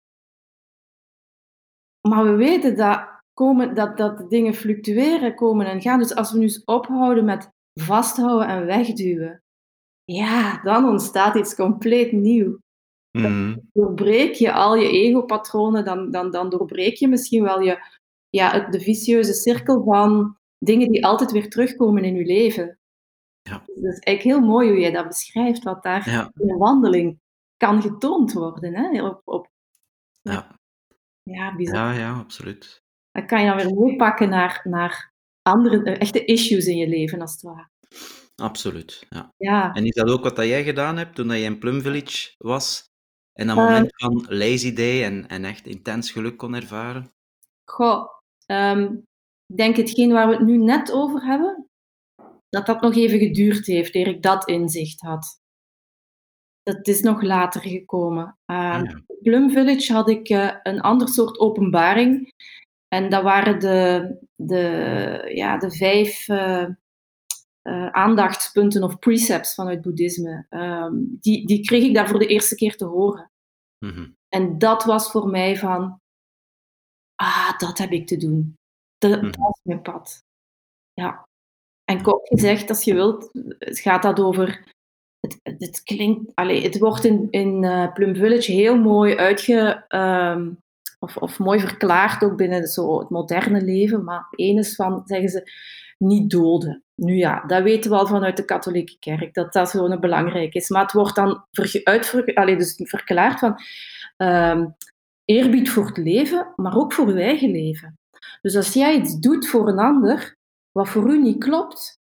Maar 2.09 2.25
we 2.25 2.35
weten 2.37 2.77
dat, 2.77 3.09
komen, 3.33 3.75
dat, 3.75 3.97
dat 3.97 4.19
de 4.19 4.27
dingen 4.27 4.55
fluctueren, 4.55 5.35
komen 5.35 5.67
en 5.67 5.81
gaan. 5.81 5.99
Dus 5.99 6.15
als 6.15 6.33
we 6.33 6.39
nu 6.39 6.43
eens 6.45 6.65
ophouden 6.65 7.25
met 7.25 7.49
vasthouden 7.81 8.49
en 8.49 8.67
wegduwen, 8.67 9.43
ja, 10.05 10.63
dan 10.63 10.89
ontstaat 10.89 11.37
iets 11.37 11.55
compleet 11.55 12.13
nieuw. 12.13 12.59
Mhm. 13.11 13.57
Doorbreek 13.73 14.35
je 14.35 14.53
al 14.53 14.77
je 14.77 14.89
ego-patronen, 14.89 15.85
dan, 15.85 16.11
dan, 16.11 16.31
dan 16.31 16.51
doorbreek 16.51 16.97
je 16.97 17.09
misschien 17.09 17.43
wel 17.43 17.61
je, 17.61 17.79
ja, 18.29 18.51
het, 18.51 18.73
de 18.73 18.81
vicieuze 18.81 19.33
cirkel 19.33 19.85
van 19.85 20.37
dingen 20.59 20.93
die 20.93 21.07
altijd 21.07 21.33
weer 21.33 21.51
terugkomen 21.51 22.05
in 22.05 22.15
je 22.15 22.25
leven. 22.25 22.79
Ja. 23.43 23.63
Dus 23.67 23.83
dat 23.83 23.93
is 23.93 23.99
eigenlijk 23.99 24.23
heel 24.23 24.49
mooi 24.49 24.69
hoe 24.69 24.81
jij 24.81 24.91
dat 24.91 25.07
beschrijft, 25.07 25.63
wat 25.63 25.83
daar 25.83 26.11
Ja, 26.11 26.31
in 26.39 26.51
een 26.51 26.59
wandeling 26.59 27.21
kan 27.57 27.83
getoond 27.83 28.33
worden. 28.33 28.75
Hè? 28.75 29.05
Op, 29.07 29.21
op, 29.25 29.51
ja, 30.21 30.57
ja, 31.23 31.57
bijzonder. 31.57 31.83
ja, 31.83 31.93
ja, 31.93 32.19
absoluut. 32.19 32.83
Dat 33.11 33.25
kan 33.25 33.41
je 33.41 33.47
dan 33.47 33.57
weer 33.57 33.75
mooi 33.75 33.97
pakken 33.97 34.29
naar, 34.29 34.61
naar 34.65 35.13
andere, 35.43 35.91
echte 35.91 36.25
issues 36.25 36.67
in 36.67 36.77
je 36.77 36.89
leven, 36.89 37.21
als 37.21 37.33
het 37.33 37.43
ware. 37.43 37.69
Absoluut, 38.43 39.07
ja. 39.11 39.29
Ja, 39.37 39.73
En 39.73 39.85
is 39.87 39.95
dat 39.95 40.09
ook 40.11 40.23
wat 40.23 40.37
dat 40.37 40.47
jij 40.47 40.65
gedaan 40.65 40.97
hebt 40.97 41.15
toen 41.15 41.31
je 41.31 41.45
in 41.45 41.59
Plum 41.59 41.81
Village 41.81 42.35
was? 42.39 42.85
En 43.33 43.47
dat 43.47 43.57
Eh. 43.57 43.63
moment 43.63 43.93
van 43.95 44.27
lazy 44.29 44.73
day 44.73 45.05
en, 45.05 45.29
en 45.29 45.45
echt 45.45 45.67
intens 45.67 46.11
geluk 46.11 46.37
kon 46.37 46.55
ervaren? 46.55 47.13
goh. 47.71 48.09
ehm, 48.47 48.83
ik 49.47 49.57
denk 49.57 49.77
hetgeen 49.77 50.13
waar 50.13 50.29
we 50.29 50.35
het 50.35 50.47
nu 50.47 50.57
net 50.57 50.93
over 50.93 51.25
hebben, 51.25 51.69
dat 52.49 52.67
dat 52.67 52.81
nog 52.81 52.97
even 52.97 53.19
geduurd 53.19 53.67
heeft, 53.67 53.95
eer 53.95 54.07
ik 54.07 54.23
dat 54.23 54.49
inzicht 54.49 55.01
had. 55.01 55.41
Dat 56.63 56.87
is 56.89 57.01
nog 57.01 57.23
later 57.23 57.61
gekomen. 57.61 58.39
Ehm, 58.47 58.59
Ah, 58.59 58.85
ja. 58.85 58.91
in 59.07 59.19
Plum 59.23 59.51
Village 59.51 59.93
had 59.93 60.09
ik 60.09 60.29
eh, 60.29 60.55
een 60.63 60.81
ander 60.81 61.09
soort 61.09 61.39
openbaring. 61.39 62.33
En 62.89 63.11
dat 63.11 63.23
waren 63.23 63.59
de, 63.61 64.17
de, 64.37 65.31
ja, 65.35 65.59
de 65.59 65.71
vijf 65.71 66.29
eh, 67.63 67.87
aandachtspunten 67.87 68.83
of 68.83 68.99
precepts 68.99 69.55
vanuit 69.55 69.83
boeddhisme. 69.83 70.47
Ehm, 70.49 70.93
die, 71.21 71.47
die 71.47 71.65
kreeg 71.65 71.83
ik 71.85 71.95
daar 71.95 72.09
voor 72.09 72.19
de 72.19 72.27
eerste 72.27 72.55
keer 72.55 72.77
te 72.77 72.85
horen. 72.85 73.31
Mhm. 73.79 74.11
En 74.29 74.59
dat 74.59 74.85
was 74.85 75.11
voor 75.11 75.29
mij 75.29 75.57
van, 75.57 76.01
ah, 77.15 77.59
dat 77.59 77.79
heb 77.79 77.91
ik 77.91 78.07
te 78.07 78.17
doen. 78.17 78.55
Dat, 78.99 79.11
Mhm. 79.23 79.31
dat 79.31 79.49
is 79.51 79.61
mijn 79.63 79.83
pad. 79.83 80.23
Ja. 80.93 81.27
En 81.85 82.03
kort 82.03 82.29
gezegd, 82.29 82.69
als 82.69 82.85
je 82.85 82.95
wilt, 82.95 83.31
gaat 83.59 84.03
dat 84.03 84.21
over. 84.21 84.71
Het, 85.21 85.41
het, 85.59 85.83
klinkt, 85.83 86.35
allee, 86.35 86.63
het 86.63 86.79
wordt 86.79 87.05
in, 87.05 87.31
in 87.31 87.65
eh, 87.65 87.93
Plum 87.93 88.15
Village 88.17 88.53
heel 88.53 88.77
mooi 88.79 89.17
uitge. 89.17 89.85
ehm, 89.89 90.51
of, 90.99 91.17
of 91.17 91.39
mooi 91.39 91.61
verklaard 91.61 92.23
ook 92.25 92.37
binnen 92.37 92.67
zo 92.67 92.99
het 92.99 93.11
moderne 93.11 93.63
leven. 93.63 94.05
Maar 94.05 94.27
één 94.31 94.59
is 94.59 94.75
van, 94.75 95.03
zeggen 95.07 95.29
ze, 95.29 95.51
niet 95.99 96.31
doden. 96.31 96.83
Nu 97.05 97.17
ja, 97.17 97.45
dat 97.47 97.63
weten 97.63 97.91
we 97.91 97.97
al 97.97 98.07
vanuit 98.07 98.37
de 98.37 98.45
katholieke 98.45 98.97
kerk, 98.99 99.35
dat 99.35 99.53
dat 99.53 99.71
zo'n 99.71 100.01
belangrijk 100.01 100.55
is. 100.55 100.69
Maar 100.69 100.83
het 100.83 100.93
wordt 100.93 101.15
dan 101.15 101.45
uitver, 101.85 102.35
allee, 102.35 102.57
dus 102.57 102.75
verklaard 102.77 103.39
van 103.39 103.57
ehm, 104.17 104.67
eerbied 105.25 105.71
voor 105.71 105.87
het 105.87 105.97
leven, 105.97 106.53
maar 106.57 106.77
ook 106.77 106.93
voor 106.93 107.09
je 107.15 107.23
eigen 107.23 107.51
leven. 107.51 107.99
Dus 108.41 108.57
als 108.57 108.73
jij 108.73 108.97
iets 108.97 109.19
doet 109.19 109.49
voor 109.49 109.69
een 109.69 109.79
ander, 109.79 110.37
wat 110.73 110.89
voor 110.89 111.11
u 111.11 111.23
niet 111.23 111.45
klopt, 111.45 112.01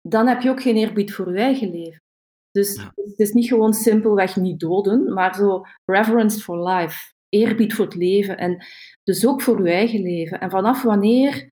dan 0.00 0.26
heb 0.26 0.40
je 0.42 0.50
ook 0.50 0.62
geen 0.62 0.76
eerbied 0.76 1.14
voor 1.14 1.32
je 1.32 1.38
eigen 1.38 1.70
leven. 1.70 2.02
Dus 2.50 2.74
Ja. 2.74 2.92
het 2.94 3.18
is 3.18 3.32
niet 3.32 3.48
gewoon 3.48 3.74
simpelweg 3.74 4.36
niet 4.36 4.60
doden, 4.60 5.12
maar 5.12 5.34
zo 5.34 5.62
reverence 5.84 6.40
for 6.40 6.68
life, 6.68 7.12
eerbied 7.28 7.74
voor 7.74 7.84
het 7.84 7.94
leven 7.94 8.36
en 8.36 8.64
dus 9.02 9.26
ook 9.26 9.42
voor 9.42 9.66
je 9.66 9.72
eigen 9.72 10.02
leven. 10.02 10.40
En 10.40 10.50
vanaf 10.50 10.82
wanneer 10.82 11.50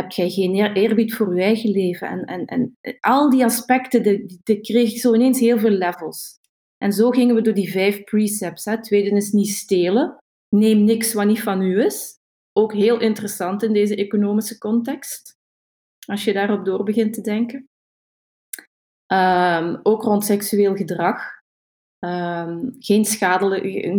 heb 0.00 0.10
jij 0.10 0.30
geen 0.30 0.54
eer- 0.54 0.72
eerbied 0.72 1.14
voor 1.14 1.36
je 1.36 1.42
eigen 1.42 1.70
leven? 1.70 2.08
En, 2.08 2.46
en, 2.46 2.76
en 2.80 2.98
al 3.00 3.30
die 3.30 3.44
aspecten, 3.44 4.02
die, 4.02 4.40
die 4.42 4.60
kreeg 4.60 4.90
zo 4.90 5.14
ineens 5.14 5.40
heel 5.40 5.58
veel 5.58 5.70
levels. 5.70 6.38
En 6.78 6.92
zo 6.92 7.10
gingen 7.10 7.34
we 7.34 7.40
door 7.40 7.54
die 7.54 7.70
vijf 7.70 8.04
precepts. 8.04 8.64
Hè. 8.64 8.82
Tweede 8.82 9.10
is 9.10 9.32
niet 9.32 9.48
stelen. 9.48 10.16
Neem 10.48 10.84
niks 10.84 11.12
wat 11.12 11.26
niet 11.26 11.42
van 11.42 11.62
u 11.62 11.84
is. 11.84 12.18
Ook 12.52 12.72
heel 12.72 13.00
interessant 13.00 13.62
in 13.62 13.72
deze 13.72 13.96
economische 13.96 14.58
context. 14.58 15.34
Als 16.06 16.24
je 16.24 16.32
daarop 16.32 16.64
door 16.64 16.82
begint 16.84 17.12
te 17.14 17.20
denken. 17.20 17.68
Ehm, 19.06 19.76
ook 19.82 20.02
rond 20.02 20.24
seksueel 20.24 20.76
gedrag. 20.76 21.22
Ehm, 21.98 22.70
geen 22.78 23.06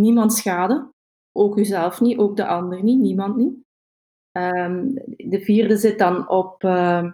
niemand 0.01 0.33
schade. 0.33 0.91
Ook 1.31 1.57
uzelf 1.57 2.01
niet, 2.01 2.17
ook 2.17 2.37
de 2.37 2.47
ander 2.47 2.83
niet, 2.83 2.99
niemand 2.99 3.35
niet. 3.35 3.65
Ehm, 4.37 4.85
de 5.17 5.39
vierde 5.39 5.77
zit 5.77 5.99
dan 5.99 6.29
op 6.29 6.63
ehm, 6.63 7.11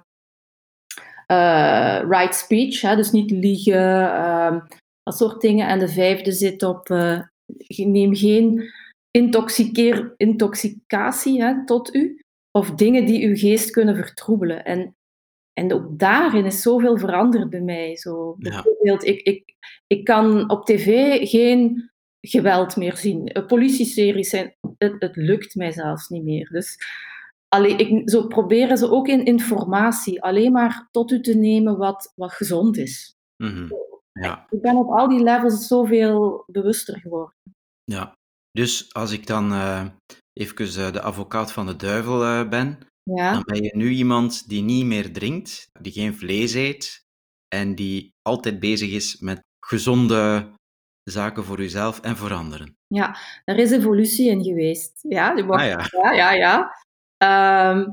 eh, 1.28 2.02
right 2.10 2.36
speech, 2.36 2.82
hè, 2.82 2.96
dus 2.96 3.12
niet 3.12 3.32
liegen, 3.32 4.12
ehm, 4.14 4.60
dat 5.04 5.18
soort 5.18 5.42
dingen. 5.42 5.68
En 5.68 5.80
de 5.80 5.88
vijfde 5.88 6.32
zit 6.32 6.64
op 6.64 6.90
eh, 6.90 7.20
neem 7.68 8.16
geen 8.16 8.72
intoxiceer, 9.12 10.14
intoxicatie 10.18 11.42
hè, 11.44 11.66
tot 11.66 11.96
u, 11.96 12.22
of 12.52 12.72
dingen 12.72 13.06
die 13.06 13.28
uw 13.28 13.36
geest 13.36 13.72
kunnen 13.72 13.96
vertroebelen. 13.96 14.66
En, 14.66 14.96
en 15.54 15.74
ook 15.74 16.00
daarin 16.00 16.46
is 16.46 16.62
zoveel 16.62 16.98
veranderd 16.98 17.50
bij 17.50 17.62
mij. 17.62 17.98
Zo, 17.98 18.36
Ja. 18.40 18.50
bijvoorbeeld, 18.52 19.04
ik, 19.06 19.22
ik, 19.22 19.56
ik 19.88 20.04
kan 20.04 20.50
op 20.50 20.66
tv 20.66 21.18
geen 21.30 21.92
geweld 22.22 22.76
meer 22.76 22.98
zien. 22.98 23.28
Eh, 23.28 23.46
Politieseries 23.46 24.30
zijn, 24.30 24.56
het, 24.78 24.96
het 25.00 25.16
lukt 25.16 25.56
mij 25.56 25.72
zelfs 25.72 26.10
niet 26.10 26.24
meer. 26.24 26.50
Dus 26.52 26.78
allee, 27.54 27.76
ik, 27.76 28.10
zo 28.10 28.28
proberen 28.28 28.78
ze 28.78 28.90
ook 28.92 29.08
in 29.08 29.26
informatie 29.26 30.22
alleen 30.22 30.52
maar 30.52 30.88
tot 30.92 31.12
u 31.12 31.22
te 31.22 31.34
nemen 31.34 31.78
wat, 31.78 32.12
wat 32.16 32.32
gezond 32.32 32.78
is. 32.78 33.16
Mhm. 33.44 33.68
Ja, 34.12 34.46
Ik 34.50 34.62
ben 34.62 34.76
op 34.76 34.90
al 34.90 35.08
die 35.08 35.24
levels 35.24 35.68
zoveel 35.68 36.44
bewuster 36.48 37.00
geworden. 37.00 37.34
ja. 37.84 38.14
Dus 38.52 38.94
als 38.94 39.12
ik 39.12 39.28
dan 39.28 39.52
eh 39.52 39.86
even 40.34 40.86
eh, 40.86 40.92
de 40.92 41.02
advocaat 41.02 41.52
van 41.52 41.66
de 41.66 41.76
duivel 41.76 42.24
eh, 42.24 42.50
ben, 42.50 42.80
Ja, 43.04 43.34
dan 43.34 43.44
ben 43.46 43.64
je 43.64 43.76
nu 43.76 43.90
iemand 43.90 44.50
die 44.50 44.62
niet 44.62 44.86
meer 44.86 45.14
drinkt, 45.14 45.68
die 45.82 45.92
geen 45.92 46.14
vlees 46.14 46.54
eet 46.54 47.02
en 47.56 47.76
die 47.76 48.10
altijd 48.22 48.60
bezig 48.60 48.92
is 48.92 49.20
met 49.20 49.40
gezonde 49.66 50.52
zaken 51.04 51.44
voor 51.44 51.58
jezelf 51.58 52.00
en 52.00 52.18
voor 52.18 52.34
anderen. 52.34 52.76
er 53.46 53.58
is 53.58 53.72
evolutie 53.72 54.30
in 54.30 54.44
geweest. 54.44 55.00
Ja, 55.02 55.36
je 55.36 55.44
mag, 55.44 55.60
Ah 55.62 55.68
ja, 55.68 55.88
ja, 55.92 56.12
ja. 56.14 56.32
ja. 56.32 56.72
Ehm, 57.24 57.90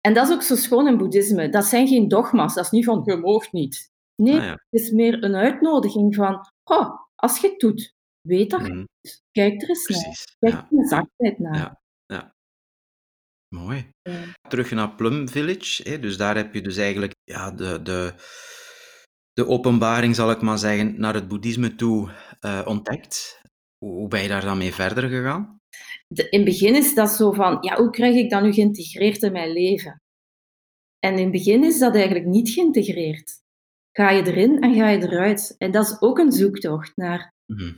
en 0.00 0.14
dat 0.14 0.28
is 0.28 0.34
ook 0.34 0.42
zo 0.42 0.54
schoon 0.56 0.86
in 0.88 0.96
boeddhisme. 0.96 1.48
Dat 1.48 1.64
zijn 1.64 1.88
geen 1.88 2.08
dogma's. 2.08 2.54
Dat 2.54 2.64
is 2.64 2.70
niet 2.70 2.84
van, 2.84 3.02
je 3.04 3.16
moogt 3.16 3.52
niet. 3.52 3.90
Nee, 4.22 4.38
Ah, 4.38 4.44
ja. 4.44 4.50
het 4.50 4.80
is 4.80 4.90
meer 4.90 5.24
een 5.24 5.34
uitnodiging 5.34 6.14
van, 6.14 6.50
oh, 6.64 6.90
als 7.14 7.38
je 7.40 7.48
het 7.48 7.58
doet, 7.60 7.92
weet 8.20 8.50
dat 8.50 8.64
doet. 8.64 8.86
Kijk 9.30 9.62
er 9.62 9.68
eens 9.68 9.88
naar. 9.88 10.24
Kijk 10.38 10.54
Ja. 10.70 10.78
er 10.90 10.98
altijd 10.98 11.38
naar. 11.38 11.56
Ja. 11.56 11.80
Ja. 12.06 12.34
Mooi. 13.54 13.88
Terug 14.48 14.70
naar 14.70 14.94
Plum 14.94 15.28
Village. 15.28 15.88
Hè? 15.88 15.98
Dus 15.98 16.16
daar 16.16 16.36
heb 16.36 16.54
je 16.54 16.60
dus 16.60 16.76
eigenlijk 16.76 17.12
ja, 17.24 17.50
de, 17.50 17.82
de, 17.82 18.14
de 19.32 19.46
openbaring, 19.46 20.14
zal 20.14 20.30
ik 20.30 20.40
maar 20.42 20.58
zeggen, 20.58 21.00
naar 21.00 21.14
het 21.14 21.28
boeddhisme 21.28 21.74
toe 21.74 22.10
eh, 22.40 22.62
ontdekt. 22.64 23.40
Hoe 23.78 24.08
ben 24.08 24.22
je 24.22 24.28
daar 24.28 24.44
dan 24.44 24.58
mee 24.58 24.74
verder 24.74 25.08
gegaan? 25.08 25.60
De- 26.08 26.28
in 26.28 26.38
het 26.40 26.48
begin 26.48 26.74
is 26.74 26.94
dat 26.94 27.10
zo 27.10 27.32
van, 27.32 27.58
ja, 27.60 27.76
hoe 27.76 27.90
krijg 27.90 28.14
ik 28.16 28.30
dat 28.30 28.42
nu 28.42 28.52
geïntegreerd 28.52 29.22
in 29.22 29.32
mijn 29.32 29.52
leven? 29.52 30.00
En 30.98 31.12
in 31.14 31.22
het 31.22 31.30
begin 31.32 31.64
is 31.64 31.78
dat 31.78 31.94
eigenlijk 31.94 32.26
niet 32.26 32.50
geïntegreerd. 32.50 33.40
Ga 33.96 34.10
je 34.10 34.26
erin 34.26 34.60
en 34.60 34.74
ga 34.74 34.88
je 34.88 35.02
eruit. 35.02 35.54
En 35.58 35.70
dat 35.70 35.84
is 35.84 36.00
ook 36.00 36.18
een 36.18 36.32
zoektocht 36.32 36.96
naar, 36.96 37.32
Mhm. 37.46 37.72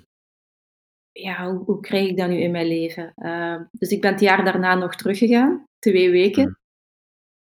ja, 1.13 1.51
hoe, 1.51 1.65
hoe 1.65 1.81
krijg 1.81 2.09
ik 2.09 2.17
dat 2.17 2.29
nu 2.29 2.37
in 2.41 2.51
mijn 2.51 2.67
leven? 2.67 3.13
Uh, 3.17 3.61
dus 3.71 3.89
ik 3.89 4.01
ben 4.01 4.11
het 4.13 4.21
jaar 4.21 4.45
daarna 4.45 4.75
nog 4.75 4.95
teruggegaan, 4.97 5.65
twee 5.79 6.11
weken. 6.11 6.43
Mhm. 6.45 6.53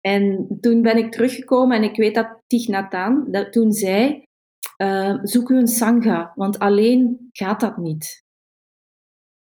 En 0.01 0.47
toen 0.61 0.81
ben 0.81 0.97
ik 0.97 1.11
teruggekomen 1.11 1.77
en 1.77 1.83
ik 1.83 1.95
weet 1.95 2.15
dat 2.15 2.41
Thich 2.47 2.67
Nhat 2.67 2.91
dat 3.31 3.51
toen 3.51 3.71
zei, 3.71 4.23
uh, 4.81 5.19
zoek 5.23 5.49
u 5.49 5.57
een 5.57 5.67
sangha, 5.67 6.31
want 6.35 6.59
alleen 6.59 7.29
gaat 7.31 7.59
dat 7.59 7.77
niet. 7.77 8.25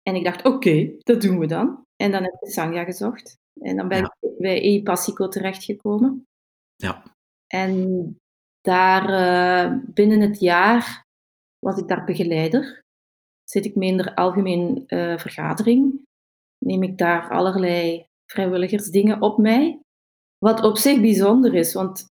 En 0.09 0.15
ik 0.15 0.23
dacht, 0.23 0.45
oké, 0.45 0.55
okay, 0.55 0.95
dat 0.99 1.21
doen 1.21 1.39
we 1.39 1.45
dan. 1.45 1.85
En 1.95 2.11
dan 2.11 2.23
heb 2.23 2.33
ik 2.39 2.49
sangha 2.49 2.83
gezocht. 2.83 3.37
En 3.61 3.75
dan 3.75 3.87
ben 3.87 3.97
Ja. 3.97 4.15
ik 4.19 4.37
bij 4.37 4.61
E. 4.61 4.81
Passico 4.81 5.27
terechtgekomen. 5.27 6.25
Ja. 6.75 7.03
En 7.47 8.15
daar 8.61 9.09
uh, 9.09 9.79
binnen 9.93 10.21
het 10.21 10.39
jaar 10.39 11.03
was 11.59 11.77
ik 11.77 11.87
daar 11.87 12.03
begeleider. 12.03 12.81
Zit 13.43 13.65
ik 13.65 13.75
mee 13.75 13.89
in 13.89 13.97
de 13.97 14.15
algemeen 14.15 14.83
uh, 14.87 15.17
vergadering. 15.17 16.01
Neem 16.65 16.83
ik 16.83 16.97
daar 16.97 17.29
allerlei 17.29 18.05
vrijwilligersdingen 18.31 19.21
op 19.21 19.37
mij. 19.37 19.79
Wat 20.37 20.63
op 20.63 20.77
zich 20.77 21.01
bijzonder 21.01 21.53
is, 21.53 21.73
want 21.73 22.05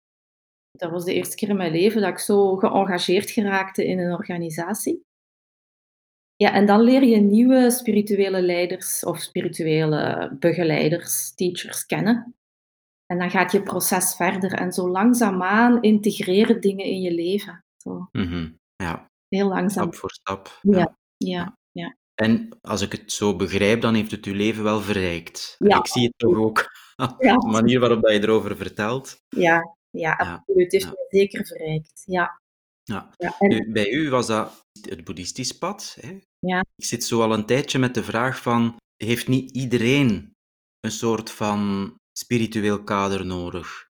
dat 0.70 0.90
was 0.90 1.04
de 1.04 1.14
eerste 1.14 1.36
keer 1.36 1.48
in 1.48 1.56
mijn 1.56 1.72
leven 1.72 2.00
dat 2.00 2.10
ik 2.10 2.18
zo 2.18 2.56
geëngageerd 2.56 3.30
geraakte 3.30 3.86
in 3.86 3.98
een 3.98 4.12
organisatie. 4.12 5.06
Ja, 6.38 6.52
en 6.52 6.66
dan 6.66 6.80
leer 6.80 7.04
je 7.04 7.16
nieuwe 7.16 7.70
spirituele 7.70 8.42
leiders 8.42 9.04
of 9.04 9.20
spirituele 9.20 10.30
begeleiders, 10.38 11.34
teachers 11.34 11.86
kennen. 11.86 12.34
En 13.06 13.18
dan 13.18 13.30
gaat 13.30 13.52
je 13.52 13.62
proces 13.62 14.14
verder 14.14 14.52
en 14.52 14.72
zo 14.72 14.90
langzaamaan 14.90 15.82
integreren 15.82 16.60
dingen 16.60 16.84
in 16.84 17.00
je 17.00 17.12
leven. 17.12 17.64
Zo. 17.76 18.08
Mm 18.12 18.26
-hmm. 18.26 18.58
Ja. 18.76 19.10
Heel 19.28 19.48
langzaam. 19.48 19.82
Stap 19.82 19.94
voor 19.94 20.10
stap. 20.10 20.58
Ja, 20.62 20.78
ja, 20.78 20.96
ja. 21.16 21.56
ja. 21.72 21.96
En 22.14 22.48
als 22.60 22.80
ik 22.80 22.92
het 22.92 23.12
zo 23.12 23.36
begrijp, 23.36 23.80
dan 23.80 23.94
heeft 23.94 24.10
het 24.10 24.24
uw 24.24 24.34
leven 24.34 24.62
wel 24.62 24.80
verrijkt. 24.80 25.54
Ja. 25.58 25.78
Ik 25.78 25.86
zie 25.86 26.04
het 26.04 26.18
toch 26.18 26.36
ook, 26.36 26.66
Ja. 27.18 27.36
de 27.36 27.48
manier 27.50 27.80
waarop 27.80 28.02
dat 28.02 28.12
je 28.12 28.22
erover 28.22 28.56
vertelt. 28.56 29.16
Ja, 29.28 29.76
ja, 29.90 30.12
absoluut. 30.12 30.72
Het 30.72 30.82
heeft 30.82 30.84
mij 30.84 31.06
zeker 31.08 31.46
verrijkt. 31.46 32.02
Ja. 32.04 32.40
Ja. 32.82 33.10
En, 33.38 33.72
bij 33.72 33.90
u 33.90 34.10
was 34.10 34.26
dat 34.26 34.66
het 34.80 35.04
boeddhistisch 35.04 35.52
pad. 35.52 35.96
Hè? 36.00 36.18
Ja. 36.38 36.64
Ik 36.76 36.84
zit 36.84 37.04
zo 37.04 37.22
al 37.22 37.32
een 37.32 37.46
tijdje 37.46 37.78
met 37.78 37.94
de 37.94 38.04
vraag 38.04 38.42
van, 38.42 38.76
heeft 38.96 39.28
niet 39.28 39.50
iedereen 39.50 40.32
een 40.80 40.90
soort 40.90 41.30
van 41.30 41.94
spiritueel 42.18 42.84
kader 42.84 43.26
nodig? 43.26 43.86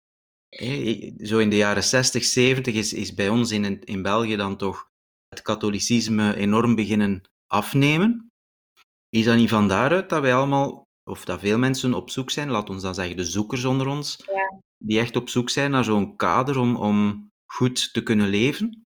Zo 1.19 1.38
in 1.38 1.50
de 1.50 1.57
jaren 1.57 1.85
60, 1.85 2.25
70 2.25 2.75
is, 2.75 2.93
is 2.93 3.15
bij 3.15 3.29
ons 3.29 3.50
in, 3.50 3.81
in 3.85 4.03
België 4.03 4.37
dan 4.37 4.57
toch 4.57 4.88
het 5.29 5.43
katholicisme 5.43 6.35
enorm 6.37 6.75
beginnen 6.75 7.23
afnemen. 7.47 8.29
Is 9.09 9.25
dat 9.25 9.37
niet 9.37 9.49
van 9.49 9.69
daaruit 9.69 10.09
dat 10.09 10.21
wij 10.21 10.35
allemaal, 10.35 10.83
of 11.11 11.25
dat 11.25 11.40
veel 11.40 11.59
mensen 11.59 11.94
op 11.94 12.11
zoek 12.11 12.31
zijn, 12.31 12.51
laat 12.51 12.70
ons 12.70 12.83
dan 12.83 12.94
zeggen 12.94 13.16
de 13.16 13.25
zoekers 13.25 13.64
onder 13.64 13.87
ons, 13.87 14.16
Ja. 14.27 14.61
die 14.85 14.99
echt 14.99 15.16
op 15.16 15.29
zoek 15.29 15.51
zijn 15.51 15.70
naar 15.70 15.85
zo'n 15.85 16.16
kader 16.16 16.59
om, 16.59 16.77
om 16.77 17.29
goed 17.53 17.92
te 17.92 18.03
kunnen 18.03 18.29
leven? 18.29 18.86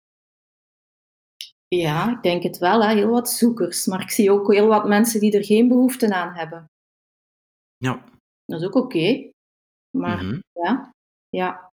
Ja, 1.76 2.10
ik 2.16 2.22
denk 2.22 2.42
het 2.42 2.58
wel. 2.58 2.84
Hè. 2.84 2.94
Heel 2.94 3.10
wat 3.10 3.30
zoekers. 3.30 3.87
Maar 3.87 4.00
ik 4.00 4.10
zie 4.10 4.30
ook 4.30 4.52
heel 4.52 4.66
wat 4.66 4.88
mensen 4.88 5.20
die 5.20 5.32
er 5.37 5.44
geen 5.44 5.68
behoefte 5.68 6.14
aan 6.14 6.34
hebben. 6.34 6.64
Ja. 7.76 8.04
Dat 8.44 8.60
is 8.60 8.66
ook 8.66 8.74
oké. 8.74 9.30
Maar 9.96 10.24
Mhm. 10.24 10.40
ja, 10.52 10.90
ja. 11.28 11.70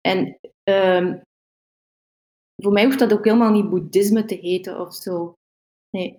En 0.00 0.38
ehm, 0.62 1.20
voor 2.62 2.72
mij 2.72 2.84
hoeft 2.84 2.98
dat 2.98 3.12
ook 3.12 3.24
helemaal 3.24 3.50
niet 3.52 3.70
boeddhisme 3.70 4.24
te 4.24 4.34
heten 4.34 4.80
of 4.80 4.94
zo. 4.94 5.34
Nee. 5.90 6.18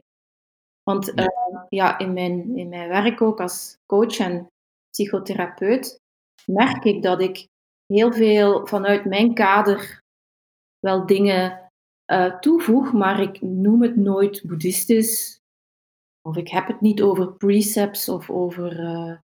Want 0.83 1.13
Nee. 1.15 1.25
eh, 1.27 1.61
ja, 1.69 1.97
in, 1.97 2.13
mijn, 2.13 2.55
in 2.57 2.69
mijn 2.69 2.89
werk 2.89 3.21
ook 3.21 3.39
als 3.41 3.75
coach 3.85 4.17
en 4.19 4.47
psychotherapeut 4.89 5.99
merk 6.45 6.83
ik 6.83 7.01
dat 7.03 7.21
ik 7.21 7.47
heel 7.85 8.13
veel 8.13 8.67
vanuit 8.67 9.05
mijn 9.05 9.33
kader 9.33 9.99
wel 10.79 11.05
dingen 11.05 11.62
eh, 12.05 12.39
toevoeg, 12.39 12.93
maar 12.93 13.19
ik 13.21 13.41
noem 13.41 13.81
het 13.81 13.95
nooit 13.95 14.43
boeddhistisch. 14.45 15.41
Of 16.21 16.37
ik 16.37 16.47
heb 16.47 16.67
het 16.67 16.81
niet 16.81 17.01
over 17.01 17.33
precepts 17.33 18.09
of 18.09 18.29
over 18.29 18.79
eh, 18.79 19.17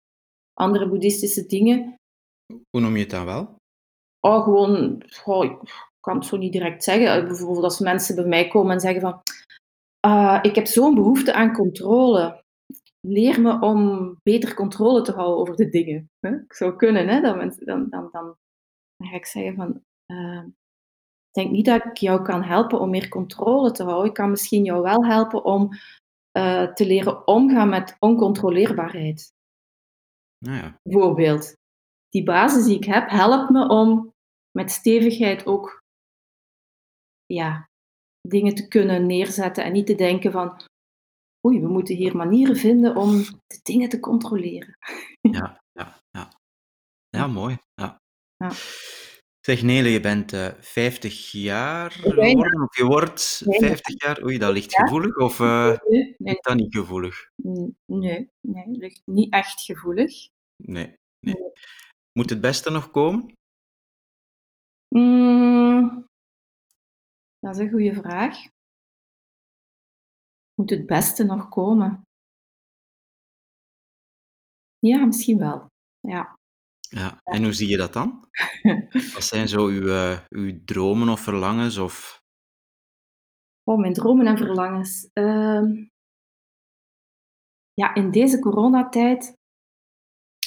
andere 0.52 0.88
boeddhistische 0.88 1.46
dingen. 1.46 1.94
Hoe 2.70 2.80
noem 2.80 2.94
je 2.94 3.00
het 3.02 3.10
dan 3.10 3.24
wel? 3.24 3.56
Oh, 4.20 4.42
gewoon, 4.42 5.02
goh, 5.06 5.44
ik 5.44 5.58
kan 6.00 6.16
het 6.16 6.26
zo 6.26 6.36
niet 6.36 6.52
direct 6.52 6.84
zeggen. 6.84 7.06
Eh, 7.06 7.26
Bijvoorbeeld 7.26 7.64
als 7.64 7.80
mensen 7.80 8.14
bij 8.14 8.24
mij 8.24 8.48
komen 8.48 8.72
en 8.72 8.80
zeggen 8.80 9.00
van, 9.00 9.22
"Ah, 10.00 10.38
ik 10.42 10.54
heb 10.54 10.66
zo'n 10.66 10.94
behoefte 10.94 11.32
aan 11.34 11.52
controle. 11.52 12.44
Leer 13.00 13.40
me 13.40 13.60
om 13.60 14.12
beter 14.22 14.54
controle 14.54 15.02
te 15.02 15.12
houden 15.12 15.38
over 15.38 15.56
de 15.56 15.68
dingen. 15.68 16.10
Hè? 16.20 16.34
Ik 16.36 16.52
zou 16.52 16.76
kunnen, 16.76 17.08
hè? 17.08 17.20
Dan, 17.20 17.38
dan, 17.38 17.88
dan, 17.88 18.08
dan, 18.10 18.36
dan 18.96 19.08
ga 19.08 19.16
ik 19.16 19.26
zeggen 19.26 19.54
van, 19.54 19.82
denk 21.36 21.50
niet 21.50 21.64
dat 21.64 21.84
ik 21.84 21.96
jou 21.96 22.22
kan 22.22 22.42
helpen 22.42 22.80
om 22.80 22.90
meer 22.90 23.08
controle 23.08 23.70
te 23.70 23.82
houden. 23.82 24.06
Ik 24.08 24.14
kan 24.14 24.30
misschien 24.30 24.64
jou 24.64 24.82
wel 24.82 25.06
helpen 25.06 25.44
om 25.44 25.68
eh, 26.30 26.72
te 26.72 26.86
leren 26.86 27.26
omgaan 27.26 27.68
met 27.68 27.96
oncontroleerbaarheid 27.98 29.32
Nou 30.38 30.56
ja. 30.56 30.80
bijvoorbeeld, 30.82 31.56
die 32.08 32.22
basis 32.22 32.64
die 32.64 32.76
ik 32.76 32.84
heb, 32.84 33.08
helpt 33.10 33.50
me 33.50 33.68
om 33.68 34.12
met 34.50 34.70
stevigheid 34.70 35.46
ook 35.46 35.82
ja, 37.26 37.68
dingen 38.28 38.54
te 38.54 38.68
kunnen 38.68 39.06
neerzetten 39.06 39.64
en 39.64 39.72
niet 39.72 39.86
te 39.86 39.94
denken 39.94 40.32
van 40.32 40.62
oei, 41.46 41.60
we 41.60 41.68
moeten 41.68 41.96
hier 41.96 42.16
manieren 42.16 42.56
vinden 42.56 42.96
om 42.96 43.10
de 43.46 43.60
dingen 43.62 43.88
te 43.88 44.00
controleren. 44.00 44.78
Ja, 45.20 45.62
ja, 45.72 46.00
ja. 46.10 46.32
Ja, 47.08 47.26
mooi. 47.26 47.56
Ja. 47.74 48.00
Ja. 48.36 48.50
Zeg 49.46 49.62
Nele, 49.62 49.88
je 49.88 50.00
bent 50.00 50.32
eh 50.32 50.52
50 50.60 51.30
jaar 51.32 51.90
geworden, 51.90 52.62
of 52.62 52.76
je 52.76 52.84
wordt 52.84 53.42
Bijna. 53.44 53.66
50 53.66 54.02
jaar. 54.02 54.24
Oei, 54.24 54.38
dat 54.38 54.52
ligt 54.52 54.74
gevoelig, 54.74 55.16
of 55.16 55.40
eh 55.40 55.66
Nee, 55.66 55.78
nee, 55.88 56.14
ligt 56.18 56.44
dat 56.44 56.56
niet 56.56 56.74
gevoelig? 56.74 57.30
nee, 57.86 58.30
nee, 58.40 58.64
dat 58.66 58.76
ligt 58.76 59.02
niet 59.04 59.32
echt 59.32 59.60
gevoelig. 59.60 60.28
Nee, 60.56 60.96
nee. 61.20 61.52
Moet 62.12 62.30
het 62.30 62.40
beste 62.40 62.70
nog 62.70 62.90
komen? 62.90 63.32
Mm, 64.88 66.06
dat 67.38 67.54
is 67.54 67.58
een 67.58 67.70
goede 67.70 67.94
vraag. 67.94 68.36
Moet 70.54 70.70
het 70.70 70.86
beste 70.86 71.24
nog 71.24 71.48
komen? 71.48 72.02
Ja, 74.78 75.04
misschien 75.04 75.38
wel. 75.38 75.66
Ja. 76.00 76.36
Ja. 76.88 77.20
En 77.24 77.42
hoe 77.42 77.52
zie 77.52 77.68
je 77.68 77.76
dat 77.76 77.92
dan? 77.92 78.28
Wat 79.14 79.24
zijn 79.24 79.48
zo 79.48 79.66
uw, 79.66 79.88
eh, 79.88 80.18
uw 80.28 80.64
dromen 80.64 81.08
of 81.08 81.20
verlangens? 81.20 81.76
Of... 81.76 82.22
Oh, 83.64 83.78
mijn 83.78 83.92
dromen 83.92 84.26
en 84.26 84.36
verlangens. 84.36 85.10
Ehm, 85.12 85.84
ja, 87.74 87.94
in 87.94 88.10
deze 88.10 88.38
coronatijd 88.38 89.36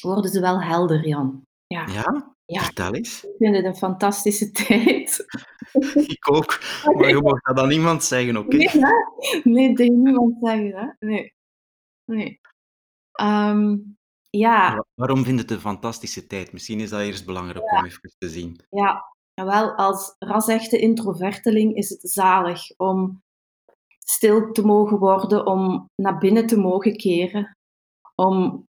worden 0.01 0.31
ze 0.31 0.39
wel 0.39 0.61
helder, 0.61 1.07
Jan. 1.07 1.43
Ja, 1.67 1.87
Ja? 1.87 2.37
Ja. 2.45 2.63
Vertel 2.63 2.93
eens. 2.93 3.23
ik 3.23 3.35
vind 3.37 3.55
het 3.55 3.65
een 3.65 3.75
fantastische 3.75 4.51
tijd. 4.67 5.25
Ik 6.15 6.31
ook. 6.31 6.59
Maar 6.83 7.09
je 7.09 7.21
mag 7.21 7.41
dat 7.41 7.57
aan 7.59 7.67
niemand 7.67 8.03
zeggen, 8.03 8.37
oké? 8.37 8.55
Nee, 8.55 8.69
hè? 8.69 8.91
nee, 9.43 9.73
tegen 9.73 10.01
niemand 10.01 10.35
zeggen, 10.41 10.75
hè? 10.75 11.07
Nee. 11.07 11.33
Nee. 12.05 12.39
Ehm, 13.11 13.77
ja, 14.29 14.75
Wa- 14.75 14.85
Waarom 14.93 15.23
vind 15.23 15.35
je 15.35 15.41
het 15.41 15.51
een 15.51 15.59
fantastische 15.59 16.27
tijd? 16.27 16.51
Misschien 16.53 16.79
is 16.79 16.89
dat 16.89 16.99
eerst 17.01 17.25
belangrijk 17.25 17.71
om 17.71 17.85
even 17.85 18.13
te 18.17 18.29
zien. 18.29 18.59
ja, 18.69 19.03
wel 19.33 19.71
als 19.75 20.15
ras-echte 20.19 20.77
introverteling 20.79 21.75
is 21.75 21.89
het 21.89 21.99
zalig 22.01 22.61
om 22.77 23.21
stil 23.99 24.51
te 24.51 24.61
mogen 24.65 24.97
worden, 24.99 25.45
om 25.45 25.85
naar 25.95 26.17
binnen 26.17 26.47
te 26.47 26.57
mogen 26.57 26.95
keren, 26.97 27.57
om 28.15 28.65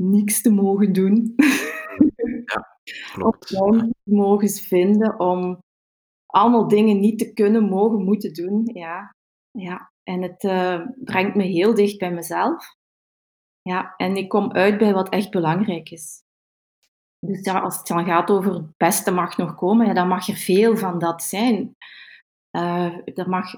niks 0.00 0.42
te 0.42 0.50
mogen 0.50 0.92
doen. 0.92 1.34
Klopt. 3.12 3.54
om 3.60 3.72
ruimte 3.72 3.94
te 4.04 4.14
mogen 4.14 4.48
vinden 4.48 5.20
om 5.20 5.58
allemaal 6.26 6.68
dingen 6.68 7.00
niet 7.00 7.18
te 7.18 7.32
kunnen, 7.32 7.62
mogen, 7.68 8.04
moeten 8.04 8.32
doen. 8.32 8.70
Ja, 8.72 9.14
ja. 9.50 9.90
En 10.02 10.22
het 10.22 10.42
uh, 10.44 10.86
brengt 11.04 11.34
me 11.36 11.42
heel 11.42 11.74
dicht 11.74 11.98
bij 11.98 12.12
mezelf. 12.12 12.76
Ja, 13.68 13.94
en 13.96 14.16
ik 14.16 14.28
kom 14.28 14.52
uit 14.52 14.78
bij 14.78 14.92
wat 14.92 15.08
echt 15.08 15.30
belangrijk 15.30 15.90
is. 15.90 16.22
Dus 17.18 17.44
ja, 17.44 17.60
als 17.60 17.76
het 17.76 17.86
dan 17.86 18.04
gaat 18.04 18.30
over 18.30 18.52
het 18.52 18.76
beste 18.76 19.10
mag 19.10 19.36
nog 19.36 19.54
komen, 19.54 19.86
ja, 19.86 19.92
dan 19.92 20.08
mag 20.08 20.28
er 20.28 20.36
veel 20.36 20.76
van 20.76 20.98
dat 20.98 21.22
zijn. 21.22 21.76
Uh, 22.56 22.96
dat 23.04 23.26
mag, 23.26 23.54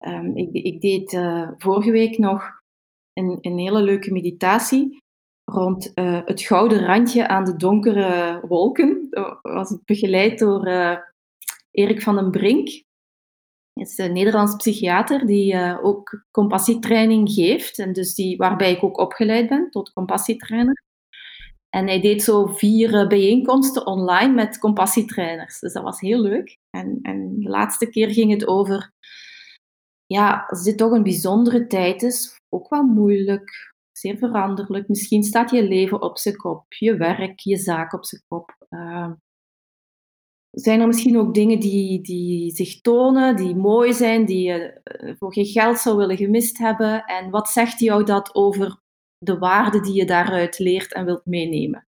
um, 0.00 0.36
ik, 0.36 0.52
ik, 0.52 0.80
deed 0.80 1.12
uh, 1.12 1.50
vorige 1.56 1.90
week 1.90 2.18
nog 2.18 2.50
een, 3.12 3.38
een, 3.40 3.58
hele 3.58 3.82
leuke 3.82 4.12
meditatie 4.12 5.02
rond 5.44 5.92
uh, 5.94 6.20
het 6.24 6.40
gouden 6.40 6.86
randje 6.86 7.28
aan 7.28 7.44
de 7.44 7.56
donkere 7.56 8.40
wolken. 8.48 9.06
Dat 9.10 9.38
was 9.42 9.78
begeleid 9.84 10.38
door 10.38 10.66
Erik 11.70 12.02
van 12.02 12.16
den 12.16 12.30
Brink. 12.30 12.82
Is 13.80 13.98
een 13.98 14.12
Nederlands 14.12 14.56
psychiater 14.56 15.26
die 15.26 15.80
ook 15.82 16.24
compassietraining 16.30 17.32
geeft. 17.32 17.78
En 17.78 17.92
dus 17.92 18.14
die, 18.14 18.36
waarbij 18.36 18.72
ik 18.72 18.84
ook 18.84 18.98
opgeleid 18.98 19.48
ben 19.48 19.70
tot 19.70 19.92
compassietrainer. 19.92 20.82
En 21.70 21.86
hij 21.86 22.00
deed 22.00 22.22
zo 22.22 22.46
vier 22.46 22.94
eh, 22.94 23.08
bijeenkomsten 23.08 23.86
online 23.86 24.32
met 24.32 24.58
compassietrainers. 24.58 25.58
Dus 25.58 25.72
dat 25.72 25.82
was 25.82 26.00
heel 26.00 26.20
leuk. 26.20 26.56
En, 26.70 26.98
en 27.02 27.40
de 27.40 27.48
laatste 27.48 27.90
keer 27.90 28.10
ging 28.10 28.30
het 28.32 28.46
over, 28.46 28.92
ja, 30.06 30.44
als 30.48 30.62
dit 30.62 30.78
toch 30.78 30.92
een 30.92 31.02
bijzondere 31.02 31.66
tijd 31.66 32.02
is, 32.02 32.36
ook 32.48 32.68
wel 32.68 32.82
moeilijk, 32.82 33.74
zeer 33.92 34.16
veranderlijk. 34.18 34.88
Misschien 34.88 35.22
staat 35.22 35.50
je 35.50 35.68
leven 35.68 36.02
op 36.02 36.18
zijn 36.18 36.36
kop, 36.36 36.72
je 36.72 36.96
werk, 36.96 37.38
je 37.38 37.56
zaak 37.56 37.92
op 37.92 38.04
zijn 38.04 38.22
kop. 38.28 38.56
Uh, 38.70 39.10
zijn 40.50 40.80
er 40.80 40.86
misschien 40.86 41.18
ook 41.18 41.34
dingen 41.34 41.60
die, 41.60 42.00
die 42.00 42.50
zich 42.50 42.80
tonen, 42.80 43.36
die 43.36 43.54
mooi 43.54 43.92
zijn, 43.92 44.24
die 44.24 44.42
je 44.42 44.80
eh, 44.82 45.14
voor 45.18 45.32
geen 45.32 45.46
geld 45.46 45.78
zou 45.78 45.96
willen 45.96 46.16
gemist 46.16 46.58
hebben? 46.58 47.04
En 47.04 47.30
wat 47.30 47.48
zegt 47.48 47.80
jou 47.80 48.04
dat 48.04 48.34
over 48.34 48.78
de 49.18 49.38
waarde 49.38 49.80
die 49.80 49.94
je 49.94 50.04
daaruit 50.04 50.58
leert 50.58 50.92
en 50.92 51.04
wilt 51.04 51.26
meenemen. 51.26 51.86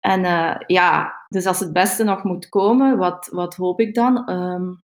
En 0.00 0.20
uh, 0.20 0.56
ja, 0.66 1.12
dus 1.28 1.46
als 1.46 1.60
het 1.60 1.72
beste 1.72 2.04
nog 2.04 2.24
moet 2.24 2.48
komen, 2.48 2.98
wat, 2.98 3.26
wat 3.26 3.54
hoop 3.54 3.80
ik 3.80 3.94
dan? 3.94 4.30
Um, 4.30 4.80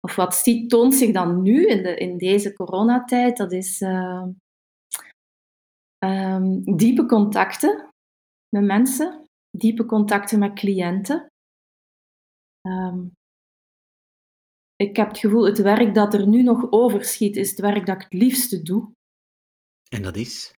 of 0.00 0.14
wat 0.16 0.34
ziet, 0.34 0.70
toont 0.70 0.94
zich 0.94 1.12
dan 1.12 1.42
nu 1.42 1.66
in, 1.66 1.82
de, 1.82 1.96
in 1.96 2.18
deze 2.18 2.52
coronatijd? 2.52 3.36
Dat 3.36 3.52
is 3.52 3.80
uh, 3.80 4.24
um, 6.04 6.76
diepe 6.76 7.06
contacten 7.06 7.88
met 8.48 8.64
mensen, 8.64 9.25
diepe 9.56 9.84
contacten 9.84 10.38
met 10.38 10.52
cliënten. 10.52 11.30
Um, 12.68 13.14
ik 14.76 14.96
heb 14.96 15.08
het 15.08 15.18
gevoel, 15.18 15.46
het 15.46 15.58
werk 15.58 15.94
dat 15.94 16.14
er 16.14 16.26
nu 16.26 16.42
nog 16.42 16.72
overschiet, 16.72 17.36
is 17.36 17.50
het 17.50 17.60
werk 17.60 17.86
dat 17.86 17.96
ik 17.96 18.02
het 18.02 18.12
liefste 18.12 18.62
doe. 18.62 18.92
En 19.88 20.02
dat 20.02 20.16
is? 20.16 20.54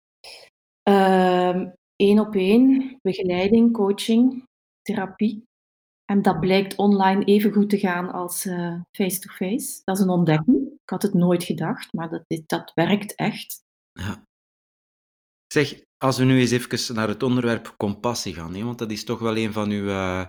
Eén 1.95 2.19
op 2.19 2.35
één, 2.35 2.99
begeleiding, 3.01 3.73
coaching, 3.73 4.43
therapie. 4.81 5.45
En 6.05 6.21
dat 6.21 6.39
blijkt 6.39 6.75
online 6.75 7.23
even 7.23 7.51
goed 7.53 7.69
te 7.69 7.79
gaan 7.79 8.11
als 8.11 8.45
eh, 8.45 8.81
face-to-face. 8.91 9.81
Dat 9.83 9.97
is 9.97 10.03
een 10.03 10.09
ontdekking. 10.09 10.71
Ik 10.71 10.89
had 10.89 11.01
het 11.01 11.13
nooit 11.13 11.43
gedacht, 11.43 11.93
maar 11.93 12.09
dat, 12.09 12.23
dat 12.45 12.71
werkt 12.73 13.15
echt. 13.15 13.63
Ja. 13.91 14.23
Zeg, 15.47 15.83
als 15.97 16.17
we 16.17 16.23
nu 16.23 16.39
eens 16.39 16.51
even 16.51 16.95
naar 16.95 17.07
het 17.07 17.23
onderwerp 17.23 17.73
compassie 17.77 18.33
gaan, 18.33 18.55
hè, 18.55 18.63
want 18.63 18.77
dat 18.77 18.91
is 18.91 19.03
toch 19.03 19.19
wel 19.19 19.37
een 19.37 19.53
van 19.53 19.69
uw 19.69 19.85
uh, 19.85 20.25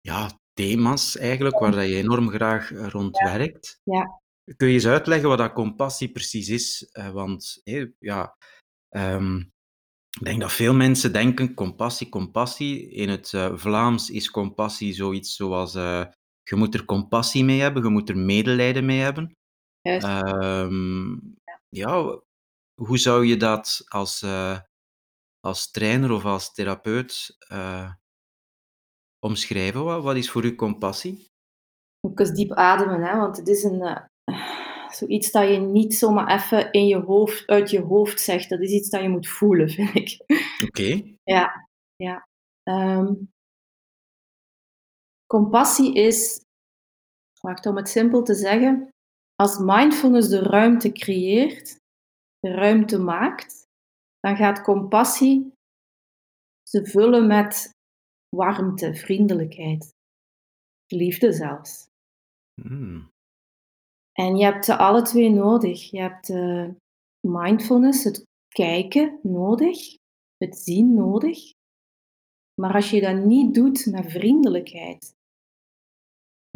ja, 0.00 0.30
thema's 0.52 1.16
eigenlijk, 1.16 1.58
waar 1.58 1.70
dat 1.70 1.88
je 1.88 1.94
enorm 1.94 2.28
graag 2.28 2.72
eh, 2.72 2.88
rond 2.88 3.18
werkt. 3.18 3.80
Ja. 3.82 4.20
Kun 4.56 4.68
je 4.68 4.74
eens 4.74 4.86
uitleggen 4.86 5.28
wat 5.28 5.38
dat 5.38 5.52
compassie 5.52 6.12
precies 6.12 6.48
is? 6.48 6.90
Uh, 6.92 7.10
want 7.10 7.60
ja, 7.98 8.36
um, 8.96 9.50
ik 10.18 10.24
denk 10.24 10.40
dat 10.40 10.52
veel 10.52 10.74
mensen 10.74 11.12
denken 11.12 11.54
compassie, 11.54 12.08
compassie. 12.08 12.90
In 12.90 13.08
het 13.08 13.32
Vlaams 13.54 14.10
is 14.10 14.30
compassie 14.30 14.92
zoiets 14.92 15.36
zoals 15.36 15.72
je 16.42 16.54
moet 16.54 16.74
er 16.74 16.84
compassie 16.84 17.44
mee 17.44 17.60
hebben, 17.60 17.82
je 17.82 17.88
moet 17.88 18.08
er 18.08 18.16
medelijden 18.16 18.84
mee 18.84 19.00
hebben. 19.00 19.36
Ja. 19.80 20.68
ja. 21.68 22.20
hoe 22.82 22.98
zou 22.98 23.26
je 23.26 23.36
dat 23.36 23.84
als, 23.88 24.24
als 25.46 25.70
trainer 25.70 26.10
of 26.10 26.24
als 26.24 26.52
therapeut 26.52 27.36
omschrijven? 29.18 29.84
Wat, 29.84 30.02
wat 30.02 30.16
is 30.16 30.30
voor 30.30 30.44
u 30.44 30.54
compassie? 30.54 31.30
Ook 32.00 32.20
eens 32.20 32.32
diep 32.32 32.52
ademen, 32.52 33.02
hè? 33.02 33.16
want 33.16 33.36
het 33.36 33.48
is 33.48 33.62
een, 33.62 33.80
uh, 33.80 34.00
zoiets 34.90 35.30
dat 35.30 35.48
je 35.48 35.56
niet 35.56 35.94
zomaar 35.94 36.34
even 36.34 36.72
in 36.72 36.86
je 36.86 36.96
hoofd, 36.96 37.46
uit 37.46 37.70
je 37.70 37.80
hoofd 37.80 38.20
zegt. 38.20 38.48
Dat 38.48 38.60
is 38.60 38.70
iets 38.70 38.88
dat 38.88 39.02
je 39.02 39.08
moet 39.08 39.28
voelen, 39.28 39.68
vind 39.76 39.94
ik. 39.94 40.24
Oké. 40.66 41.16
Ja, 41.22 41.68
ja. 41.96 42.28
Um, 42.62 43.32
compassie 45.26 45.94
is, 45.94 46.40
wacht 47.40 47.66
om 47.66 47.76
het 47.76 47.88
simpel 47.88 48.22
te 48.22 48.34
zeggen, 48.34 48.88
als 49.34 49.58
mindfulness 49.58 50.28
de 50.28 50.42
ruimte 50.42 50.92
creëert, 50.92 51.76
de 52.38 52.50
ruimte 52.50 52.98
maakt, 52.98 53.65
dan 54.26 54.36
gaat 54.36 54.62
compassie 54.62 55.52
ze 56.68 56.86
vullen 56.86 57.26
met 57.26 57.70
warmte, 58.36 58.94
vriendelijkheid, 58.94 59.94
liefde 60.86 61.32
zelfs. 61.32 61.86
Mm. 62.62 63.10
En 64.12 64.36
je 64.36 64.44
hebt 64.44 64.64
ze 64.64 64.76
alle 64.76 65.02
twee 65.02 65.30
nodig. 65.30 65.90
Je 65.90 66.00
hebt 66.00 66.28
uh, 66.28 66.70
mindfulness, 67.26 68.04
het 68.04 68.24
kijken 68.48 69.20
nodig, 69.22 69.96
het 70.36 70.58
zien 70.58 70.94
nodig. 70.94 71.52
Maar 72.60 72.74
als 72.74 72.90
je 72.90 73.00
dat 73.00 73.24
niet 73.24 73.54
doet 73.54 73.86
met 73.86 74.10
vriendelijkheid, 74.10 75.12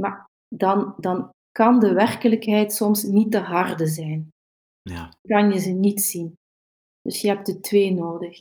maar 0.02 0.26
dan, 0.48 0.94
dan 0.98 1.30
kan 1.50 1.80
de 1.80 1.92
werkelijkheid 1.92 2.72
soms 2.72 3.02
niet 3.02 3.30
te 3.30 3.38
harde 3.38 3.86
zijn. 3.86 4.28
Ja. 4.82 5.12
kan 5.22 5.52
je 5.52 5.58
ze 5.58 5.70
niet 5.70 6.02
zien. 6.02 6.38
Dus 7.02 7.20
je 7.20 7.28
hebt 7.28 7.46
de 7.46 7.60
twee 7.60 7.92
nodig. 7.92 8.40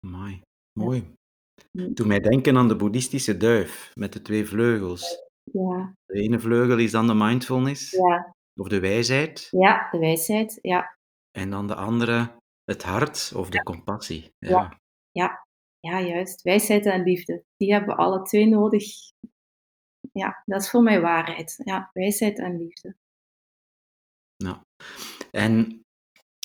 Mooi. 0.00 0.42
Mooi. 0.72 1.14
Doe 1.72 2.06
mij 2.06 2.20
denken 2.20 2.56
aan 2.56 2.68
de 2.68 2.76
boeddhistische 2.76 3.36
duif 3.36 3.92
met 3.94 4.12
de 4.12 4.22
twee 4.22 4.46
vleugels. 4.46 5.26
Ja. 5.52 5.94
De 6.06 6.20
ene 6.20 6.40
vleugel 6.40 6.78
is 6.78 6.90
dan 6.90 7.06
de 7.06 7.14
mindfulness, 7.14 7.90
ja. 7.90 8.34
of 8.60 8.68
de 8.68 8.80
wijsheid. 8.80 9.48
Ja, 9.50 9.88
de 9.90 9.98
wijsheid, 9.98 10.58
ja. 10.62 10.96
En 11.30 11.50
dan 11.50 11.66
de 11.66 11.74
andere, 11.74 12.36
het 12.64 12.82
hart 12.82 13.32
of 13.34 13.50
de 13.50 13.62
compassie. 13.62 14.32
Ja. 14.38 14.48
ja. 14.48 14.80
Ja. 15.10 15.46
ja, 15.80 16.00
juist. 16.00 16.42
Wijsheid 16.42 16.86
en 16.86 17.02
liefde. 17.02 17.44
Die 17.56 17.72
hebben 17.72 17.96
we 17.96 18.02
alle 18.02 18.22
twee 18.22 18.46
nodig. 18.46 18.84
Ja, 20.12 20.42
dat 20.44 20.62
is 20.62 20.70
voor 20.70 20.82
mij 20.82 21.00
waarheid. 21.00 21.60
Ja, 21.64 21.90
wijsheid 21.92 22.38
en 22.38 22.56
liefde. 22.56 22.96
Nou, 24.36 24.58
en 25.30 25.82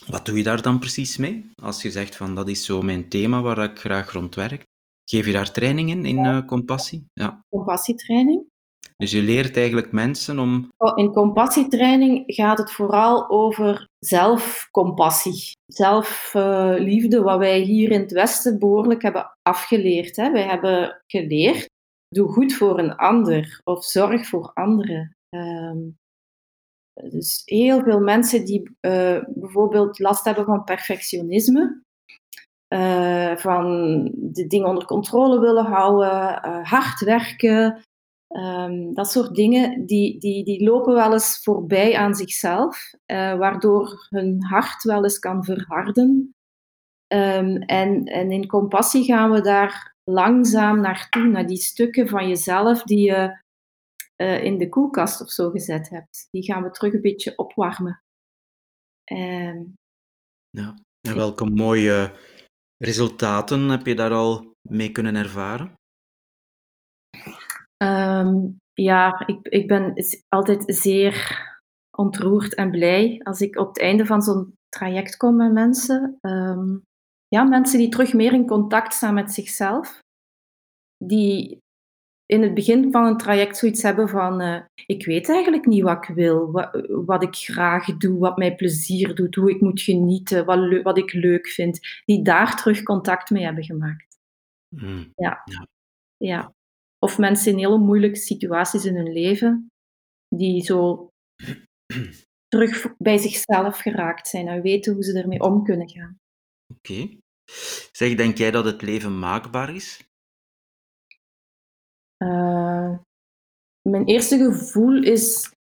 wat 0.08 0.26
doe 0.26 0.38
je 0.38 0.44
daar 0.44 0.62
dan 0.62 0.80
precies 0.80 1.18
mee? 1.18 1.50
Als 1.62 1.82
je 1.82 1.92
zegt 1.92 2.16
van 2.16 2.36
dat 2.36 2.50
is 2.50 2.66
zo 2.66 2.82
mijn 2.82 3.10
thema 3.10 3.42
waar 3.42 3.58
ik 3.58 3.80
graag 3.80 4.12
rond 4.12 4.36
werk. 4.36 4.64
Geef 5.10 5.26
je 5.26 5.32
daar 5.32 5.52
trainingen 5.52 6.06
in 6.06 6.26
uh, 6.26 6.46
compassie? 6.46 7.06
Ja. 7.14 7.44
Compassietraining. 7.50 8.52
Dus 8.98 9.12
je 9.12 9.22
leert 9.22 9.58
eigenlijk 9.58 9.92
mensen 9.92 10.40
om. 10.40 10.70
Oh, 10.78 10.92
in 10.96 11.12
compassietraining 11.12 12.24
gaat 12.26 12.58
het 12.58 12.72
vooral 12.72 13.30
over 13.30 13.88
zelfcompassie, 14.00 15.52
zelfliefde, 15.66 17.22
wat 17.22 17.38
wij 17.38 17.60
hier 17.60 17.92
in 17.92 18.00
het 18.00 18.12
Westen 18.12 18.60
behoorlijk 18.60 19.02
hebben 19.02 19.32
afgeleerd. 19.42 20.16
Hè. 20.16 20.32
Wij 20.32 20.44
hebben 20.44 21.02
geleerd: 21.08 21.70
doe 22.08 22.28
goed 22.32 22.54
voor 22.54 22.80
een 22.80 22.96
ander 22.96 23.60
of 23.64 23.86
zorg 23.86 24.28
voor 24.28 24.52
anderen. 24.54 25.16
Um, 25.30 25.98
dus 26.94 27.42
heel 27.46 27.84
veel 27.84 28.00
mensen 28.00 28.46
die 28.46 28.78
uh, 28.82 29.20
bijvoorbeeld 29.28 30.00
last 30.00 30.26
hebben 30.26 30.46
van 30.46 30.64
perfectionisme, 30.64 31.82
uh, 32.74 33.36
van 33.36 33.66
de 34.14 34.48
dingen 34.48 34.68
onder 34.68 34.86
controle 34.86 35.40
willen 35.40 35.66
houden, 35.66 36.42
uh, 36.46 36.70
hard 36.70 37.00
werken, 37.00 37.84
um, 38.28 38.94
dat 38.94 39.12
soort 39.12 39.36
dingen, 39.36 39.86
die, 39.86 40.20
die, 40.20 40.44
die 40.44 40.64
lopen 40.64 40.94
wel 40.94 41.14
eens 41.14 41.40
voorbij 41.44 41.98
aan 41.98 42.16
zichzelf, 42.16 42.94
waardoor 43.38 44.08
hun 44.10 44.44
hart 44.44 44.84
wel 44.84 45.04
eens 45.04 45.20
kan 45.20 45.44
verharden. 45.44 46.36
Um, 47.14 47.58
en, 47.58 48.04
en 48.04 48.32
in 48.32 48.48
compassie 48.48 49.04
gaan 49.04 49.32
we 49.32 49.42
daar 49.42 49.96
langzaam 50.04 50.82
naartoe, 50.82 51.24
naar 51.24 51.48
die 51.48 51.58
stukken 51.58 52.08
van 52.08 52.28
jezelf 52.28 52.84
die 52.84 53.06
je 53.06 53.43
in 54.24 54.58
de 54.58 54.70
koelkast 54.70 55.22
of 55.22 55.30
zo 55.30 55.50
gezet 55.50 55.90
hebt. 55.90 56.28
Die 56.32 56.44
gaan 56.44 56.64
we 56.64 56.72
terug 56.72 56.94
een 56.94 57.02
beetje 57.02 57.38
opwarmen. 57.38 58.04
Um, 59.12 59.74
ja, 60.50 60.76
en 61.08 61.16
welke 61.16 61.46
mooie 61.46 62.14
resultaten 62.78 63.70
heb 63.70 63.86
je 63.86 63.96
daar 63.96 64.12
al 64.12 64.54
mee 64.70 64.92
kunnen 64.92 65.16
ervaren? 65.16 65.74
Ehm, 67.78 68.48
ja, 68.74 69.28
ik, 69.28 69.48
ik 69.48 69.68
ben 69.68 69.94
altijd 70.30 70.64
zeer 70.76 71.42
ontroerd 71.98 72.56
en 72.56 72.72
blij 72.72 73.20
als 73.24 73.42
ik 73.42 73.58
op 73.58 73.68
het 73.68 73.80
einde 73.80 74.06
van 74.06 74.22
zo'n 74.22 74.56
traject 74.70 75.18
kom 75.18 75.36
met 75.36 75.52
mensen. 75.52 76.18
Ehm, 76.22 76.78
ja, 77.28 77.44
mensen 77.44 77.78
die 77.78 77.90
terug 77.90 78.14
meer 78.14 78.34
in 78.34 78.48
contact 78.48 78.94
staan 78.94 79.14
met 79.14 79.32
zichzelf. 79.32 80.00
Die 80.98 81.63
in 82.34 82.42
het 82.42 82.54
begin 82.54 82.92
van 82.92 83.06
een 83.06 83.18
traject 83.18 83.58
zoiets 83.58 83.82
hebben 83.82 84.10
van: 84.10 84.42
uh, 84.42 84.62
ik 84.86 85.06
weet 85.06 85.30
eigenlijk 85.30 85.66
niet 85.66 85.82
wat 85.82 86.08
ik 86.08 86.16
wil, 86.16 86.52
wat, 86.52 86.86
wat, 87.06 87.24
ik 87.24 87.36
graag 87.36 87.98
doe, 87.98 88.20
wat 88.20 88.38
mij 88.38 88.56
plezier 88.56 89.16
doet, 89.16 89.36
hoe 89.36 89.50
ik 89.50 89.62
moet 89.62 89.82
genieten, 89.82 90.46
wat, 90.46 90.82
wat 90.82 90.98
ik 90.98 91.14
leuk 91.14 91.48
vind. 91.48 91.80
Die 92.06 92.22
daar 92.22 92.56
terug 92.56 92.84
contact 92.84 93.30
mee 93.30 93.44
hebben 93.44 93.64
gemaakt. 93.64 94.18
Mm. 94.76 95.12
Ja. 95.16 95.42
ja. 95.46 95.68
ja. 96.18 96.54
Of 97.00 97.18
mensen 97.18 97.52
in 97.52 97.58
hele 97.58 97.78
moeilijke 97.78 98.20
situaties 98.20 98.86
in 98.86 98.96
hun 98.96 99.12
leven, 99.14 99.72
die 100.36 100.64
zo 100.64 101.10
terug 102.54 102.96
bij 102.98 103.18
zichzelf 103.18 103.78
geraakt 103.78 104.28
zijn 104.28 104.48
en 104.48 104.62
weten 104.62 104.94
hoe 104.94 105.04
ze 105.04 105.20
ermee 105.20 105.42
om 105.42 105.64
kunnen 105.64 105.90
gaan. 105.90 106.18
Oké. 106.78 107.18
Zeg, 107.92 108.16
denk 108.16 108.38
jij 108.38 108.52
dat 108.52 108.66
het 108.66 108.82
leven 108.82 109.20
maakbaar 109.20 109.76
is? 109.76 110.13
Uh, 112.24 112.98
mijn 113.90 114.06
eerste 114.06 114.38
gevoel 114.38 115.04
is. 115.04 115.54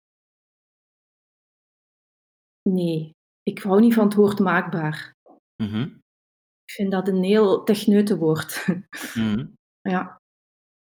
Nee, 2.69 3.11
ik 3.43 3.59
hou 3.59 3.79
niet 3.79 3.93
van 3.93 4.05
het 4.05 4.13
woord 4.13 4.39
maakbaar. 4.39 5.15
Mm 5.63 5.69
-hmm. 5.69 6.01
Ik 6.65 6.73
vind 6.73 6.91
dat 6.91 7.07
een 7.07 7.23
heel 7.23 7.63
techneute 7.63 8.17
woord. 8.17 8.65
Mm 9.15 9.33
-hmm. 9.33 9.53
ja, 9.81 10.21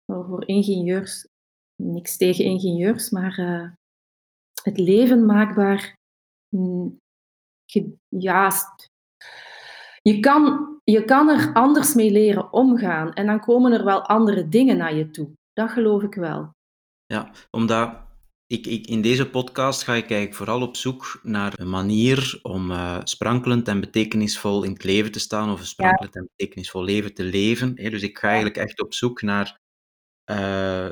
voor 0.06 0.48
ingenieurs, 0.48 1.28
niks 1.84 2.18
tegen 2.18 2.46
ingenieurs, 2.46 3.10
maar 3.10 3.40
uh, 3.40 3.72
het 4.62 4.78
leven 4.78 5.26
maakbaar. 5.26 5.96
Ja, 8.08 8.52
je 10.02 10.20
kan, 10.20 10.76
je 10.84 11.06
kan 11.06 11.30
er 11.30 11.54
anders 11.54 11.94
mee 11.94 12.12
leren 12.12 12.54
omgaan 12.54 13.14
en 13.14 13.26
dan 13.26 13.40
komen 13.40 13.72
er 13.72 13.84
wel 13.84 14.02
andere 14.02 14.50
dingen 14.50 14.78
naar 14.78 14.96
je 14.96 15.10
toe. 15.10 15.37
Dat 15.58 15.70
geloof 15.70 16.04
ik 16.04 16.14
wel. 16.14 16.56
Ja, 17.06 17.32
omdat 17.52 18.06
ik, 18.48 18.66
ik, 18.66 18.88
in 18.88 19.02
deze 19.02 19.30
podcast 19.30 19.84
ga 19.84 19.94
ik 19.94 20.10
eigenlijk 20.10 20.34
vooral 20.34 20.62
op 20.62 20.76
zoek 20.76 21.20
naar 21.24 21.60
een 21.60 21.70
manier 21.70 22.40
om 22.42 22.72
uh, 22.72 23.00
sprankelend 23.04 23.68
en 23.68 23.80
betekenisvol 23.80 24.64
in 24.64 24.72
het 24.72 24.84
leven 24.84 25.12
te 25.12 25.20
staan, 25.20 25.52
of 25.52 25.60
een 25.60 25.66
sprankelend 25.66 26.14
ja. 26.14 26.20
en 26.20 26.30
betekenisvol 26.36 26.84
leven 26.84 27.14
te 27.14 27.24
leven. 27.24 27.72
Hè. 27.76 27.90
Dus 27.90 28.02
ik 28.02 28.18
ga 28.18 28.28
eigenlijk 28.28 28.58
echt 28.58 28.82
op 28.82 28.94
zoek 28.94 29.22
naar, 29.22 29.60
uh, 30.32 30.90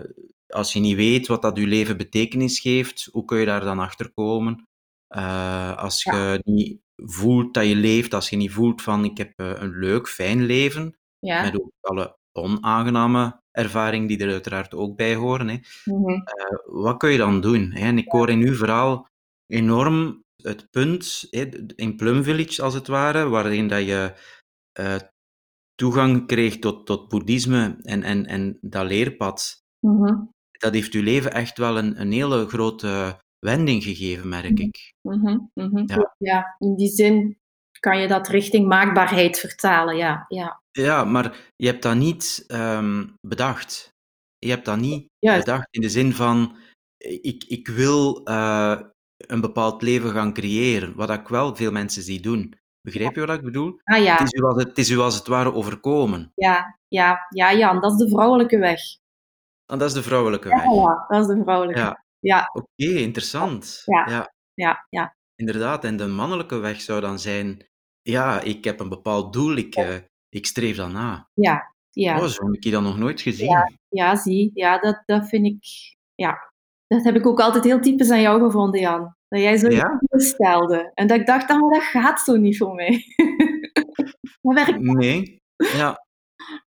als 0.47 0.73
je 0.73 0.79
niet 0.79 0.95
weet 0.95 1.27
wat 1.27 1.41
dat 1.41 1.57
je 1.57 1.67
leven 1.67 1.97
betekenis 1.97 2.59
geeft, 2.59 3.09
hoe 3.11 3.25
kun 3.25 3.37
je 3.37 3.45
daar 3.45 3.63
dan 3.63 3.79
achter 3.79 4.13
komen? 4.13 4.67
Uh, 5.15 5.77
als 5.77 6.03
je 6.03 6.11
ja. 6.11 6.39
niet 6.43 6.79
voelt 6.95 7.53
dat 7.53 7.67
je 7.67 7.75
leeft, 7.75 8.13
als 8.13 8.29
je 8.29 8.35
niet 8.35 8.51
voelt 8.51 8.81
van 8.81 9.05
ik 9.05 9.17
heb 9.17 9.33
een 9.35 9.79
leuk, 9.79 10.07
fijn 10.07 10.45
leven, 10.45 10.97
ja. 11.19 11.41
met 11.41 11.61
ook 11.61 11.71
alle 11.81 12.17
onaangename 12.31 13.43
ervaringen 13.55 14.07
die 14.07 14.19
er 14.19 14.31
uiteraard 14.31 14.73
ook 14.73 14.95
bij 14.95 15.15
horen. 15.15 15.47
Hè. 15.47 15.57
Mm 15.85 16.03
-hmm. 16.05 16.13
uh, 16.13 16.83
wat 16.83 16.97
kun 16.97 17.11
je 17.11 17.17
dan 17.17 17.41
doen? 17.41 17.71
Hè? 17.71 17.85
En 17.85 17.97
ik 17.97 18.11
hoor 18.11 18.29
in 18.29 18.41
uw 18.41 18.55
verhaal 18.55 19.07
enorm 19.47 20.23
het 20.41 20.69
punt, 20.69 21.27
hè, 21.29 21.49
in 21.75 21.95
Plum 21.95 22.23
Village 22.23 22.61
als 22.61 22.73
het 22.73 22.87
ware, 22.87 23.29
waarin 23.29 23.67
dat 23.67 23.85
je 23.85 24.13
uh, 24.79 24.95
toegang 25.75 26.27
kreeg 26.27 26.59
tot, 26.59 26.85
tot 26.85 27.09
boeddhisme 27.09 27.77
en, 27.81 28.03
en, 28.03 28.25
en 28.25 28.57
dat 28.61 28.87
leerpad. 28.87 29.63
Mm 29.79 30.03
-hmm. 30.03 30.33
Dat 30.51 30.73
heeft 30.73 30.93
uw 30.93 31.03
leven 31.03 31.33
echt 31.33 31.57
wel 31.57 31.77
een, 31.77 32.01
een 32.01 32.11
hele 32.11 32.47
grote 32.47 33.19
wending 33.39 33.83
gegeven, 33.83 34.29
merk 34.29 34.59
ik. 34.59 34.93
Mm 35.01 35.49
-hmm. 35.53 35.83
Ja. 35.85 36.15
ja, 36.17 36.55
in 36.57 36.75
die 36.75 36.89
zin 36.89 37.37
kan 37.79 37.99
je 37.99 38.07
dat 38.07 38.27
richting 38.27 38.67
maakbaarheid 38.67 39.39
vertalen, 39.39 39.95
ja. 39.95 40.25
Ja, 40.27 40.63
ja 40.83 41.03
maar 41.03 41.51
je 41.55 41.67
hebt 41.67 41.81
dat 41.81 41.95
niet 41.95 42.43
um, 42.47 43.13
bedacht. 43.21 43.93
Je 44.37 44.49
hebt 44.49 44.65
dat 44.65 44.77
niet 44.77 45.09
Juist. 45.19 45.45
bedacht 45.45 45.67
in 45.69 45.81
de 45.81 45.89
zin 45.89 46.13
van, 46.13 46.57
ik, 46.97 47.43
ik 47.43 47.67
wil 47.67 48.29
uh, 48.29 48.79
een 49.17 49.41
bepaald 49.41 49.81
leven 49.81 50.11
gaan 50.11 50.33
creëren, 50.33 50.95
wat 50.95 51.09
ik 51.09 51.27
wel 51.27 51.55
veel 51.55 51.71
mensen 51.71 52.03
zie 52.03 52.19
doen. 52.19 52.53
Begrijp 52.81 53.15
je 53.15 53.25
wat 53.25 53.37
ik 53.37 53.43
bedoel? 53.43 53.79
Ah 53.83 54.03
ja. 54.03 54.15
Het 54.15 54.33
is, 54.33 54.39
u 54.39 54.43
als 54.43 54.55
het, 54.57 54.67
het 54.67 54.77
is 54.77 54.89
u 54.89 54.97
als 54.97 55.15
het 55.15 55.27
ware 55.27 55.53
overkomen. 55.53 56.31
Ja, 56.35 56.79
ja, 56.87 57.25
ja, 57.29 57.53
Jan, 57.53 57.81
dat 57.81 57.91
is 57.91 57.97
de 57.97 58.09
vrouwelijke 58.09 58.57
weg. 58.57 58.79
En 59.65 59.77
dat 59.79 59.87
is 59.87 59.93
de 59.93 60.03
vrouwelijke 60.03 60.49
Ja, 60.49 60.55
weg. 60.55 60.73
ja 60.75 61.05
dat 61.07 61.21
is 61.21 61.35
de 61.35 61.41
vrouwelijke 61.43 62.03
Ja. 62.19 62.49
Oké, 62.53 62.91
interessant. 62.99 63.81
Ja. 63.85 64.09
ja. 64.09 64.33
ja, 64.53 64.85
ja. 64.89 65.15
Inderdaad, 65.35 65.83
en 65.83 65.97
de 65.97 66.07
mannelijke 66.07 66.57
weg 66.57 66.81
zou 66.81 67.01
dan 67.01 67.19
zijn, 67.19 67.67
ja, 68.01 68.39
ik 68.41 68.63
heb 68.63 68.79
een 68.79 68.89
bepaald 68.89 69.33
doel, 69.33 69.55
ik, 69.55 69.77
uh, 69.77 69.95
ik 70.35 70.45
streef 70.45 70.75
dan 70.77 70.91
na. 70.91 71.27
Ja, 71.33 71.73
ja. 71.89 72.17
Oh, 72.19 72.25
zo 72.25 72.45
heb 72.45 72.53
ik 72.53 72.63
je 72.63 72.71
dat 72.71 72.81
nog 72.81 72.97
nooit 72.97 73.21
gezien. 73.21 73.49
Ja, 73.49 73.71
ja 73.89 74.15
zie, 74.15 74.51
ja, 74.53 74.79
dat, 74.79 75.03
dat 75.05 75.27
vind 75.27 75.45
ik, 75.45 75.63
ja. 76.15 76.53
Dat 76.87 77.03
heb 77.03 77.15
ik 77.15 77.25
ook 77.27 77.39
altijd 77.39 77.63
heel 77.63 77.79
typisch 77.79 78.11
aan 78.11 78.21
jou 78.21 78.41
gevonden, 78.43 78.79
Jan. 78.81 79.15
Dat 79.27 79.39
jij 79.41 79.57
zo 79.57 79.69
Ja? 79.69 79.99
stelde. 80.09 80.91
En 80.93 81.07
dat 81.07 81.19
ik 81.19 81.25
dacht, 81.25 81.49
ah, 81.49 81.71
dat 81.73 81.83
gaat 81.83 82.19
zo 82.19 82.35
niet 82.35 82.57
voor 82.57 82.73
mij. 82.75 83.03
dat 84.41 84.53
werkt 84.53 84.79
Nee, 84.79 85.41
ja. 85.55 86.05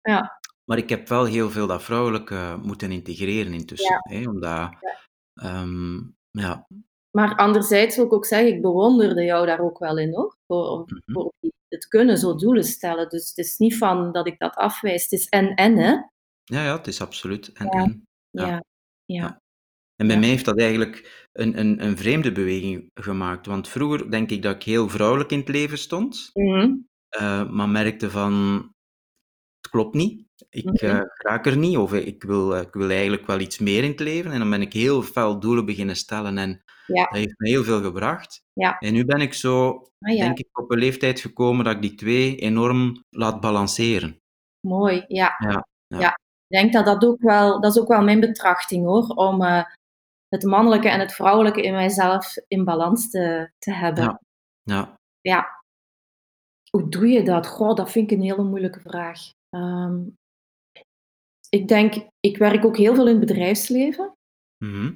Ja. 0.01 0.39
Maar 0.63 0.77
ik 0.77 0.89
heb 0.89 1.07
wel 1.07 1.25
heel 1.25 1.49
veel 1.49 1.67
dat 1.67 1.83
vrouwelijke 1.83 2.59
moeten 2.63 2.91
integreren 2.91 3.53
intussen. 3.53 4.01
Ja. 4.09 4.17
Hè, 4.19 4.29
omdat, 4.29 4.49
Ja. 4.49 4.77
ehm, 5.33 5.95
ja, 6.31 6.67
Maar 7.11 7.35
anderzijds 7.35 7.95
wil 7.95 8.05
ik 8.05 8.13
ook 8.13 8.25
zeggen, 8.25 8.55
ik 8.55 8.61
bewonderde 8.61 9.23
jou 9.23 9.45
daar 9.45 9.59
ook 9.59 9.79
wel 9.79 9.97
in, 9.97 10.13
hoor. 10.13 10.35
Voor, 10.47 10.83
Mhm. 10.85 11.13
voor 11.13 11.33
het 11.69 11.88
kunnen 11.88 12.17
zo 12.17 12.36
doelen 12.36 12.63
stellen. 12.63 13.10
Dus 13.10 13.27
het 13.30 13.38
is 13.38 13.58
niet 13.58 13.77
van 13.77 14.12
dat 14.12 14.27
ik 14.27 14.39
dat 14.39 14.56
afwijs. 14.56 15.03
Het 15.03 15.12
is 15.12 15.27
en-en, 15.27 15.77
hè. 15.77 15.91
ja, 16.43 16.63
ja, 16.63 16.77
het 16.77 16.88
is 16.88 17.01
absoluut. 17.01 17.51
En, 17.53 17.65
Ja. 17.65 17.71
en. 17.84 18.03
Ja, 18.30 18.45
Ja. 18.47 18.62
ja. 19.06 19.41
En 19.95 20.06
bij 20.08 20.15
Ja. 20.15 20.21
mij 20.21 20.30
heeft 20.30 20.45
dat 20.45 20.60
eigenlijk 20.60 21.27
een, 21.32 21.60
een, 21.60 21.84
een 21.84 21.97
vreemde 21.97 22.32
beweging 22.32 22.91
gemaakt. 22.93 23.45
Want 23.45 23.67
vroeger 23.67 24.12
denk 24.12 24.30
ik 24.32 24.41
dat 24.41 24.56
ik 24.56 24.63
heel 24.63 24.89
vrouwelijk 24.89 25.32
in 25.32 25.39
het 25.39 25.47
leven 25.49 25.77
stond, 25.77 26.30
Mhm. 26.34 26.75
eh, 27.10 27.49
maar 27.49 27.69
merkte 27.69 28.10
van, 28.10 28.34
het 29.62 29.69
klopt 29.71 29.95
niet. 29.95 30.25
Ik 30.50 30.63
Mhm. 30.65 30.86
eh, 30.86 31.02
raak 31.17 31.45
er 31.45 31.58
niet, 31.58 31.78
of 31.78 31.93
ik 31.93 32.23
wil, 32.23 32.56
eh, 32.56 32.62
ik 32.62 32.73
wil 32.73 32.89
eigenlijk 32.89 33.26
wel 33.26 33.39
iets 33.39 33.60
meer 33.60 33.84
in 33.84 33.89
het 33.91 34.00
leven. 34.00 34.32
En 34.32 34.39
dan 34.39 34.50
ben 34.50 34.62
ik 34.62 34.73
heel 34.73 35.02
fel 35.02 35.39
doelen 35.39 35.65
beginnen 35.65 35.95
stellen 35.95 36.38
en 36.38 36.62
Ja. 36.86 37.04
dat 37.04 37.17
heeft 37.17 37.34
me 37.38 37.50
heel 37.50 37.63
veel 37.63 37.82
gebracht. 37.82 38.41
Ja. 38.54 38.78
En 38.80 38.93
nu 38.93 39.06
ben 39.06 39.21
ik 39.21 39.34
zo, 39.34 39.69
Ah, 40.00 40.15
ja. 40.15 40.23
denk 40.23 40.38
ik, 40.38 40.60
op 40.60 40.71
een 40.71 40.78
leeftijd 40.80 41.19
gekomen 41.19 41.65
dat 41.65 41.76
ik 41.76 41.82
die 41.82 41.95
twee 41.95 42.36
enorm 42.36 43.04
laat 43.10 43.41
balanceren. 43.41 44.19
Mooi, 44.67 45.04
ja. 45.08 45.36
Ja. 45.88 46.10
Ik 46.50 46.58
denk 46.60 46.73
dat 46.73 46.86
dat 46.86 47.06
ook 47.06 47.21
wel, 47.21 47.62
dat 47.62 47.76
is 47.76 47.82
ook 47.82 47.88
wel 47.88 48.02
mijn 48.04 48.19
betrachting 48.19 48.86
hoor, 48.86 49.04
om 49.08 49.41
eh, 49.41 49.63
het 50.28 50.43
mannelijke 50.43 50.89
en 50.89 51.00
het 51.00 51.13
vrouwelijke 51.13 51.62
in 51.62 51.73
mijzelf 51.73 52.36
in 52.47 52.63
balans 52.63 53.10
te, 53.10 53.52
te 53.60 53.71
hebben. 53.73 54.04
Ja. 54.04 54.19
Ja. 54.63 54.95
Ja. 55.21 55.62
Hoe 56.69 56.89
doe 56.89 57.08
je 57.08 57.23
dat? 57.23 57.47
Goh, 57.47 57.76
dat 57.76 57.91
vind 57.91 58.12
ik 58.12 58.17
een 58.17 58.23
hele 58.23 58.43
moeilijke 58.43 58.80
vraag. 58.80 59.19
Ehm, 59.50 60.00
ik 61.49 61.67
denk, 61.67 62.07
ik 62.19 62.38
werk 62.38 62.65
ook 62.65 62.77
heel 62.77 62.95
veel 62.95 63.07
in 63.07 63.19
het 63.19 63.25
bedrijfsleven. 63.25 64.15
Mhm. 64.65 64.93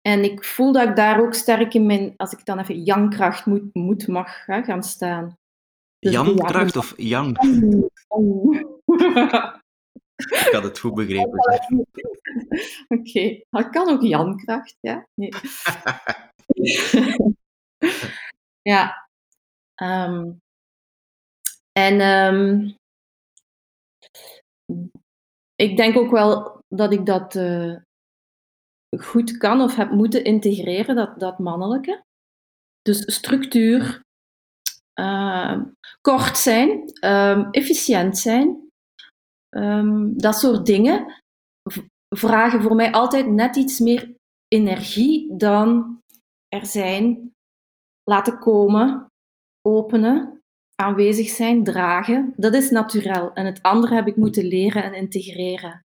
En 0.00 0.24
ik 0.24 0.44
voel 0.44 0.72
dat 0.72 0.88
ik 0.88 0.96
daar 0.96 1.20
ook 1.20 1.34
sterk 1.34 1.74
in 1.74 1.86
mijn, 1.86 2.14
als 2.16 2.32
ik 2.32 2.44
dan 2.44 2.58
even 2.58 2.82
Jan-kracht 2.82 3.46
moet, 3.46 3.74
moet 3.74 4.08
mag 4.08 4.46
hè, 4.46 4.62
gaan 4.62 4.82
staan. 4.82 5.36
Dus 5.98 6.12
Jan-kracht 6.12 6.76
of 6.76 6.94
Jan? 6.96 7.36
Ik 10.16 10.48
had 10.52 10.62
het 10.62 10.78
goed 10.78 10.94
begrepen. 10.94 11.38
Oké, 12.98 13.42
dat 13.50 13.70
kan 13.70 13.88
ook 13.88 14.02
Jan-kracht, 14.02 14.76
ja. 14.80 15.06
Nee. 15.14 15.32
ja. 18.72 19.08
Ehm, 19.74 20.32
en 21.72 22.00
ehm, 22.00 22.70
ik 25.54 25.76
denk 25.76 25.96
ook 25.96 26.10
wel 26.10 26.60
dat 26.68 26.92
ik 26.92 27.06
dat 27.06 27.36
eh, 27.36 27.76
goed 28.98 29.36
kan 29.36 29.60
of 29.60 29.76
heb 29.76 29.90
moeten 29.90 30.24
integreren, 30.24 30.96
dat, 30.96 31.20
dat 31.20 31.38
mannelijke. 31.38 32.04
Dus 32.82 33.14
structuur, 33.14 34.00
ehm, 34.92 35.64
kort 36.00 36.38
zijn, 36.38 36.92
ehm, 36.92 37.50
efficiënt 37.50 38.18
zijn, 38.18 38.68
ehm, 39.48 40.16
dat 40.16 40.36
soort 40.36 40.66
dingen 40.66 41.22
vragen 42.16 42.62
voor 42.62 42.74
mij 42.74 42.92
altijd 42.92 43.26
net 43.26 43.56
iets 43.56 43.78
meer 43.78 44.14
energie 44.48 45.36
dan 45.36 45.98
er 46.48 46.66
zijn, 46.66 47.32
laten 48.02 48.38
komen, 48.38 49.06
openen, 49.62 50.33
aanwezig 50.74 51.28
zijn, 51.28 51.64
dragen. 51.64 52.32
Dat 52.36 52.54
is 52.54 52.70
natuurlijk. 52.70 53.36
En 53.36 53.46
het 53.46 53.62
andere 53.62 53.94
heb 53.94 54.06
ik 54.06 54.16
moeten 54.16 54.44
leren 54.44 54.84
en 54.84 54.94
integreren. 54.94 55.80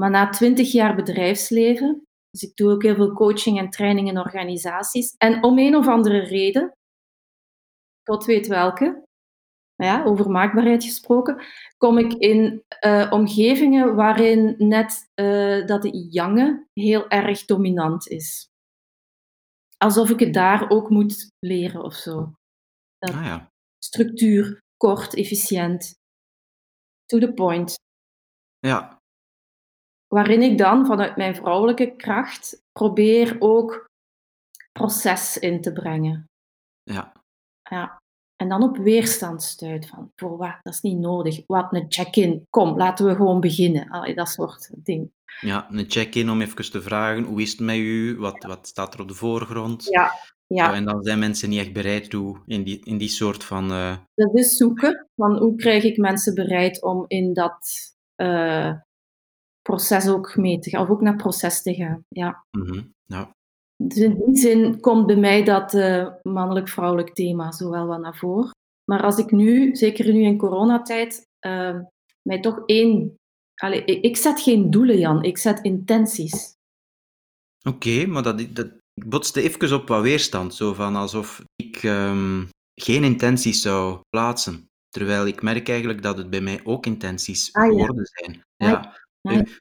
Maar 0.00 0.10
na 0.10 0.28
twintig 0.28 0.72
jaar 0.72 0.94
bedrijfsleven, 0.94 2.02
dus 2.30 2.42
ik 2.42 2.56
doe 2.56 2.70
ook 2.72 2.82
heel 2.82 2.94
veel 2.94 3.12
coaching 3.12 3.58
en 3.58 3.70
training 3.70 4.08
in 4.08 4.18
organisaties, 4.18 5.14
en 5.16 5.44
om 5.44 5.58
een 5.58 5.76
of 5.76 5.88
andere 5.88 6.18
reden, 6.18 6.72
God 8.08 8.24
weet 8.24 8.46
welke, 8.46 9.04
ja, 9.74 10.04
over 10.04 10.30
maakbaarheid 10.30 10.84
gesproken, 10.84 11.44
kom 11.76 11.98
ik 11.98 12.12
in 12.12 12.64
uh, 12.86 13.12
omgevingen 13.12 13.94
waarin 13.94 14.54
net 14.58 15.10
uh, 15.14 15.66
dat 15.66 15.88
jonge 16.10 16.66
heel 16.72 17.08
erg 17.08 17.44
dominant 17.44 18.08
is. 18.08 18.48
Alsof 19.76 20.10
ik 20.10 20.20
het 20.20 20.34
daar 20.34 20.70
ook 20.70 20.90
moet 20.90 21.30
leren 21.38 21.82
of 21.82 21.94
zo. 21.94 22.32
Ah, 22.98 23.24
ja. 23.24 23.52
Structuur, 23.84 24.62
kort, 24.76 25.14
efficiënt, 25.14 25.94
to 27.06 27.18
the 27.18 27.32
point. 27.32 27.74
Ja. 28.58 28.98
Waarin 30.06 30.42
ik 30.42 30.58
dan 30.58 30.86
vanuit 30.86 31.16
mijn 31.16 31.34
vrouwelijke 31.34 31.96
kracht 31.96 32.62
probeer 32.72 33.36
ook 33.38 33.84
proces 34.72 35.38
in 35.38 35.60
te 35.60 35.72
brengen. 35.72 36.24
Ja. 36.82 37.12
Ja. 37.62 38.02
En 38.36 38.48
dan 38.48 38.62
op 38.62 38.76
weerstand 38.76 39.42
stuit 39.42 39.88
van, 39.88 40.12
voor 40.16 40.36
wat, 40.36 40.58
dat 40.62 40.74
is 40.74 40.80
niet 40.80 40.98
nodig. 40.98 41.46
Wat, 41.46 41.72
een 41.72 41.86
check-in, 41.88 42.46
kom, 42.50 42.76
laten 42.76 43.06
we 43.06 43.14
gewoon 43.14 43.40
beginnen. 43.40 43.88
Allee, 43.88 44.14
dat 44.14 44.28
soort 44.28 44.70
ding. 44.84 45.12
Ja, 45.40 45.70
een 45.70 45.90
check-in 45.90 46.30
om 46.30 46.40
even 46.40 46.70
te 46.70 46.82
vragen, 46.82 47.24
hoe 47.24 47.42
is 47.42 47.50
het 47.50 47.60
met 47.60 47.76
u? 47.76 48.16
Wat, 48.18 48.44
wat 48.44 48.66
staat 48.66 48.94
er 48.94 49.00
op 49.00 49.08
de 49.08 49.14
voorgrond? 49.14 49.84
Ja, 49.84 50.12
ja. 50.46 50.74
en 50.74 50.84
dan 50.84 51.02
zijn 51.02 51.18
mensen 51.18 51.48
niet 51.48 51.60
echt 51.60 51.72
bereid 51.72 52.10
toe 52.10 52.40
in 52.46 52.62
die, 52.62 52.80
in 52.84 52.98
die 52.98 53.08
soort 53.08 53.44
van... 53.44 53.70
Uh... 53.70 53.96
Dat 54.14 54.34
is 54.34 54.56
zoeken, 54.56 55.08
van 55.16 55.38
hoe 55.38 55.56
krijg 55.56 55.84
ik 55.84 55.96
mensen 55.96 56.34
bereid 56.34 56.82
om 56.82 57.04
in 57.08 57.32
dat 57.32 57.68
uh, 58.16 58.74
proces 59.62 60.08
ook 60.08 60.36
mee 60.36 60.58
te 60.58 60.70
gaan, 60.70 60.82
of 60.82 60.88
ook 60.88 61.00
naar 61.00 61.16
proces 61.16 61.62
te 61.62 61.74
gaan. 61.74 62.04
Ja. 62.08 62.44
Mm 62.50 62.66
-hmm. 62.66 62.92
ja. 63.04 63.30
Dus 63.76 63.98
in 63.98 64.22
die 64.26 64.36
zin 64.36 64.80
komt 64.80 65.06
bij 65.06 65.16
mij 65.16 65.44
dat 65.44 65.74
uh, 65.74 66.08
mannelijk-vrouwelijk 66.22 67.14
thema 67.14 67.52
zo 67.52 67.70
wel 67.70 67.86
wat 67.86 68.00
naar 68.00 68.16
voren. 68.16 68.50
Maar 68.84 69.02
als 69.02 69.18
ik 69.18 69.30
nu, 69.30 69.76
zeker 69.76 70.12
nu 70.12 70.22
in 70.22 70.38
coronatijd, 70.38 71.26
uh, 71.46 71.80
mij 72.22 72.40
toch 72.40 72.62
één... 72.66 73.14
Allee, 73.54 73.84
ik 73.84 74.16
zet 74.16 74.40
geen 74.40 74.70
doelen, 74.70 74.98
Jan. 74.98 75.22
Ik 75.22 75.38
zet 75.38 75.60
intenties. 75.60 76.54
Oké, 77.68 77.76
okay, 77.76 78.04
maar 78.04 78.22
dat, 78.22 78.54
dat 78.54 78.72
ik 78.94 79.08
botste 79.08 79.42
even 79.42 79.72
op 79.72 79.88
wat 79.88 80.02
weerstand. 80.02 80.54
Zo 80.54 80.74
van 80.74 80.96
alsof 80.96 81.42
ik 81.56 81.82
um, 81.82 82.48
geen 82.74 83.04
intenties 83.04 83.62
zou 83.62 84.00
plaatsen. 84.08 84.68
Terwijl 84.88 85.26
ik 85.26 85.42
merk 85.42 85.68
eigenlijk 85.68 86.02
dat 86.02 86.18
het 86.18 86.30
bij 86.30 86.40
mij 86.40 86.60
ook 86.64 86.86
intenties 86.86 87.52
ah, 87.52 87.68
geworden 87.68 88.06
zijn. 88.06 88.42
Ja. 88.56 89.02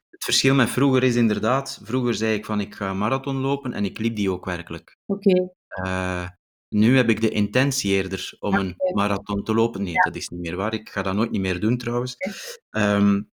Het 0.10 0.24
verschil 0.24 0.56
met 0.56 0.70
vroeger 0.70 1.04
is 1.04 1.16
inderdaad, 1.16 1.82
vroeger 1.84 2.14
zei 2.14 2.36
ik 2.36 2.46
van 2.46 2.60
ik 2.60 2.76
ga 2.76 2.90
een 2.90 2.98
marathon 2.98 3.36
lopen 3.36 3.74
en 3.74 3.86
ik 3.86 4.00
liep 4.00 4.16
die 4.16 4.32
ook 4.32 4.46
werkelijk. 4.46 4.98
Oké. 5.06 5.30
Okay. 5.30 5.50
Uh, 5.86 6.28
nu 6.70 6.96
heb 6.96 7.10
ik 7.10 7.22
de 7.22 7.30
intentie 7.30 7.92
eerder 7.92 8.36
om 8.40 8.54
een 8.54 8.76
marathon 8.94 9.44
te 9.44 9.54
lopen. 9.54 9.84
Nee, 9.84 9.94
ja. 9.94 10.02
dat 10.02 10.16
is 10.16 10.28
niet 10.28 10.40
meer 10.40 10.56
waar. 10.56 10.74
Ik 10.74 10.90
ga 10.90 11.02
dat 11.02 11.16
nooit 11.16 11.32
niet 11.32 11.42
meer 11.42 11.60
doen 11.60 11.78
trouwens. 11.78 12.16
Okay. 12.16 12.96
Um, 12.96 13.30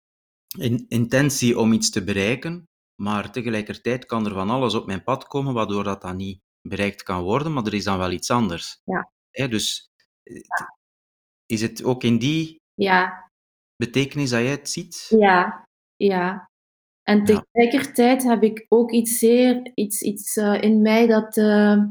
in, 0.58 0.84
intentie 0.88 1.58
om 1.58 1.72
iets 1.72 1.90
te 1.90 2.04
bereiken, 2.04 2.68
maar 3.02 3.32
tegelijkertijd 3.32 4.06
kan 4.06 4.26
er 4.26 4.32
van 4.32 4.50
alles 4.50 4.74
op 4.74 4.86
mijn 4.86 5.04
pad 5.04 5.26
komen 5.26 5.54
waardoor 5.54 5.84
dat 5.84 6.02
dan 6.02 6.16
niet 6.16 6.40
bereikt 6.68 7.02
kan 7.02 7.22
worden, 7.22 7.52
maar 7.52 7.64
er 7.64 7.74
is 7.74 7.84
dan 7.84 7.98
wel 7.98 8.10
iets 8.10 8.30
anders. 8.30 8.80
Ja. 8.84 9.10
He, 9.30 9.48
dus 9.48 9.90
ja. 10.22 10.76
is 11.46 11.60
het 11.60 11.84
ook 11.84 12.02
in 12.02 12.18
die 12.18 12.60
ja. 12.74 13.30
betekenis 13.76 14.30
dat 14.30 14.40
jij 14.40 14.50
het 14.50 14.70
ziet? 14.70 15.06
Ja, 15.08 15.66
ja. 15.96 16.48
En 17.02 17.24
tegelijkertijd 17.24 18.22
heb 18.22 18.42
ik 18.42 18.66
ook 18.68 18.90
iets 18.90 19.18
zeer, 19.18 19.70
iets, 19.74 20.02
iets 20.02 20.36
uh, 20.36 20.62
in 20.62 20.82
mij 20.82 21.06
dat, 21.06 21.36
uh, 21.36 21.84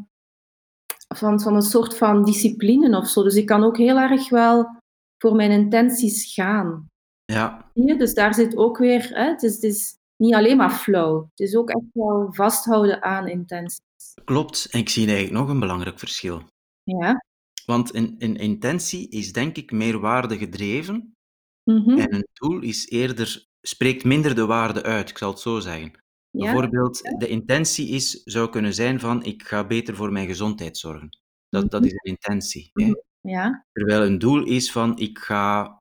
van, 1.16 1.42
van 1.42 1.56
een 1.56 1.62
soort 1.62 1.98
van 1.98 2.24
discipline 2.24 2.98
of 2.98 3.08
zo. 3.08 3.24
Dus 3.24 3.36
ik 3.36 3.46
kan 3.46 3.64
ook 3.64 3.78
heel 3.78 3.98
erg 3.98 4.30
wel 4.30 4.82
voor 5.18 5.36
mijn 5.36 5.52
intenties 5.52 6.34
gaan. 6.34 6.88
Ja. 7.26 7.72
Dus 7.74 8.14
daar 8.14 8.34
zit 8.34 8.58
ook 8.58 8.78
weer, 8.78 9.10
hè, 9.10 9.30
het, 9.30 9.44
is, 9.44 9.54
het 9.54 9.64
is 9.64 9.98
niet 10.24 10.34
alleen 10.34 10.58
maar 10.58 10.72
flow. 10.72 11.22
Het 11.30 11.40
is 11.40 11.56
ook 11.56 11.70
echt 11.70 11.86
wel 11.94 12.28
vasthouden 12.34 13.02
aan 13.04 13.28
intenties. 13.28 13.82
Klopt. 14.26 14.68
En 14.72 14.80
ik 14.80 14.90
zie 14.90 15.08
eigenlijk 15.08 15.38
nog 15.38 15.50
een 15.50 15.60
belangrijk 15.60 16.00
verschil. 16.00 16.42
Ja. 16.84 17.26
Want 17.66 17.96
een, 17.96 18.16
een 18.18 18.36
intentie 18.36 19.10
is 19.10 19.32
denk 19.34 19.58
ik 19.58 19.72
meer 19.72 20.00
waarde 20.00 20.38
gedreven. 20.38 21.16
Mm 21.64 21.84
-hmm. 21.84 21.98
En 21.98 22.14
een 22.14 22.28
doel 22.34 22.62
is 22.62 22.90
eerder 22.90 23.48
spreekt 23.62 24.04
minder 24.04 24.36
de 24.36 24.46
waarde 24.46 24.84
uit, 24.84 25.10
ik 25.10 25.18
zal 25.18 25.30
het 25.30 25.40
zo 25.40 25.60
zeggen. 25.60 25.92
Ja, 26.30 26.44
Bijvoorbeeld, 26.44 27.02
de 27.18 27.28
intentie 27.28 27.88
is, 27.88 28.24
zou 28.24 28.50
kunnen 28.50 28.74
zijn 28.74 29.00
van 29.00 29.24
ik 29.24 29.44
ga 29.44 29.68
beter 29.68 29.96
voor 29.96 30.12
mijn 30.12 30.28
gezondheid 30.28 30.78
zorgen. 30.78 31.10
Dat, 31.50 31.72
dat 31.72 31.82
Mhm. 31.82 31.90
is 31.90 31.94
een 31.94 32.12
intentie. 32.12 32.70
Hè? 32.74 32.86
Mhm. 32.86 32.96
Ja. 33.22 33.66
Terwijl 33.72 34.02
een 34.06 34.20
doel 34.20 34.46
is 34.46 34.72
van 34.72 34.98
ik 34.98 35.18
ga 35.20 35.80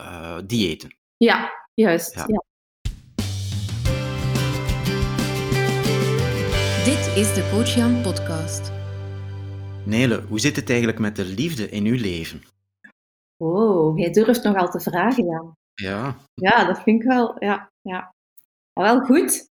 uh, 0.00 0.38
diëten. 0.46 0.96
Ja, 1.16 1.50
juist. 1.74 2.14
Ja. 2.14 2.24
Ja. 2.26 2.44
Is 7.20 7.34
de 7.34 7.50
Coach 7.50 7.74
Jan 7.74 8.02
podcast. 8.02 8.70
Nele, 9.86 10.22
hoe 10.22 10.40
zit 10.40 10.56
het 10.56 10.68
eigenlijk 10.68 10.98
met 10.98 11.16
de 11.16 11.24
liefde 11.24 11.68
in 11.68 11.84
uw 11.84 12.00
leven? 12.00 12.42
Oh, 13.36 13.98
jij 13.98 14.10
durft 14.10 14.42
nogal 14.42 14.70
te 14.70 14.80
vragen, 14.80 15.24
Jan. 15.24 15.56
Ja. 15.74 16.16
Ja, 16.34 16.64
dat 16.64 16.82
vind 16.82 17.02
ik 17.02 17.08
wel, 17.08 17.44
ja. 17.44 17.70
ja. 17.80 18.14
Wel 18.72 19.00
goed. 19.00 19.50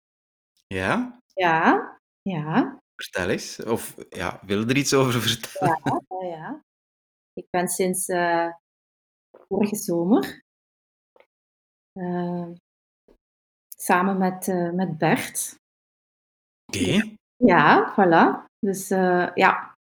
Ja? 0.67 1.21
Ja, 1.35 2.01
ja. 2.23 2.81
Vertel 2.95 3.29
eens. 3.29 3.63
Of 3.63 3.97
ja, 4.09 4.41
wil 4.47 4.59
je 4.59 4.67
er 4.67 4.77
iets 4.77 4.95
over 4.95 5.21
vertellen? 5.21 5.81
Ja, 5.85 6.01
ja, 6.09 6.27
ja. 6.27 6.65
Ik 7.33 7.47
ben 7.51 7.69
sinds 7.69 8.09
uh, 8.09 8.49
vorige 9.49 9.77
zomer 9.77 10.43
uh, 11.93 12.51
samen 13.77 14.19
met, 14.19 14.47
uh, 14.47 14.71
met 14.71 14.99
Bert. 14.99 15.57
Oké. 16.67 16.79
Okay. 16.79 17.21
Ja, 17.47 17.93
voilà. 17.93 18.45
Dus 18.59 18.89
ja. 19.35 19.77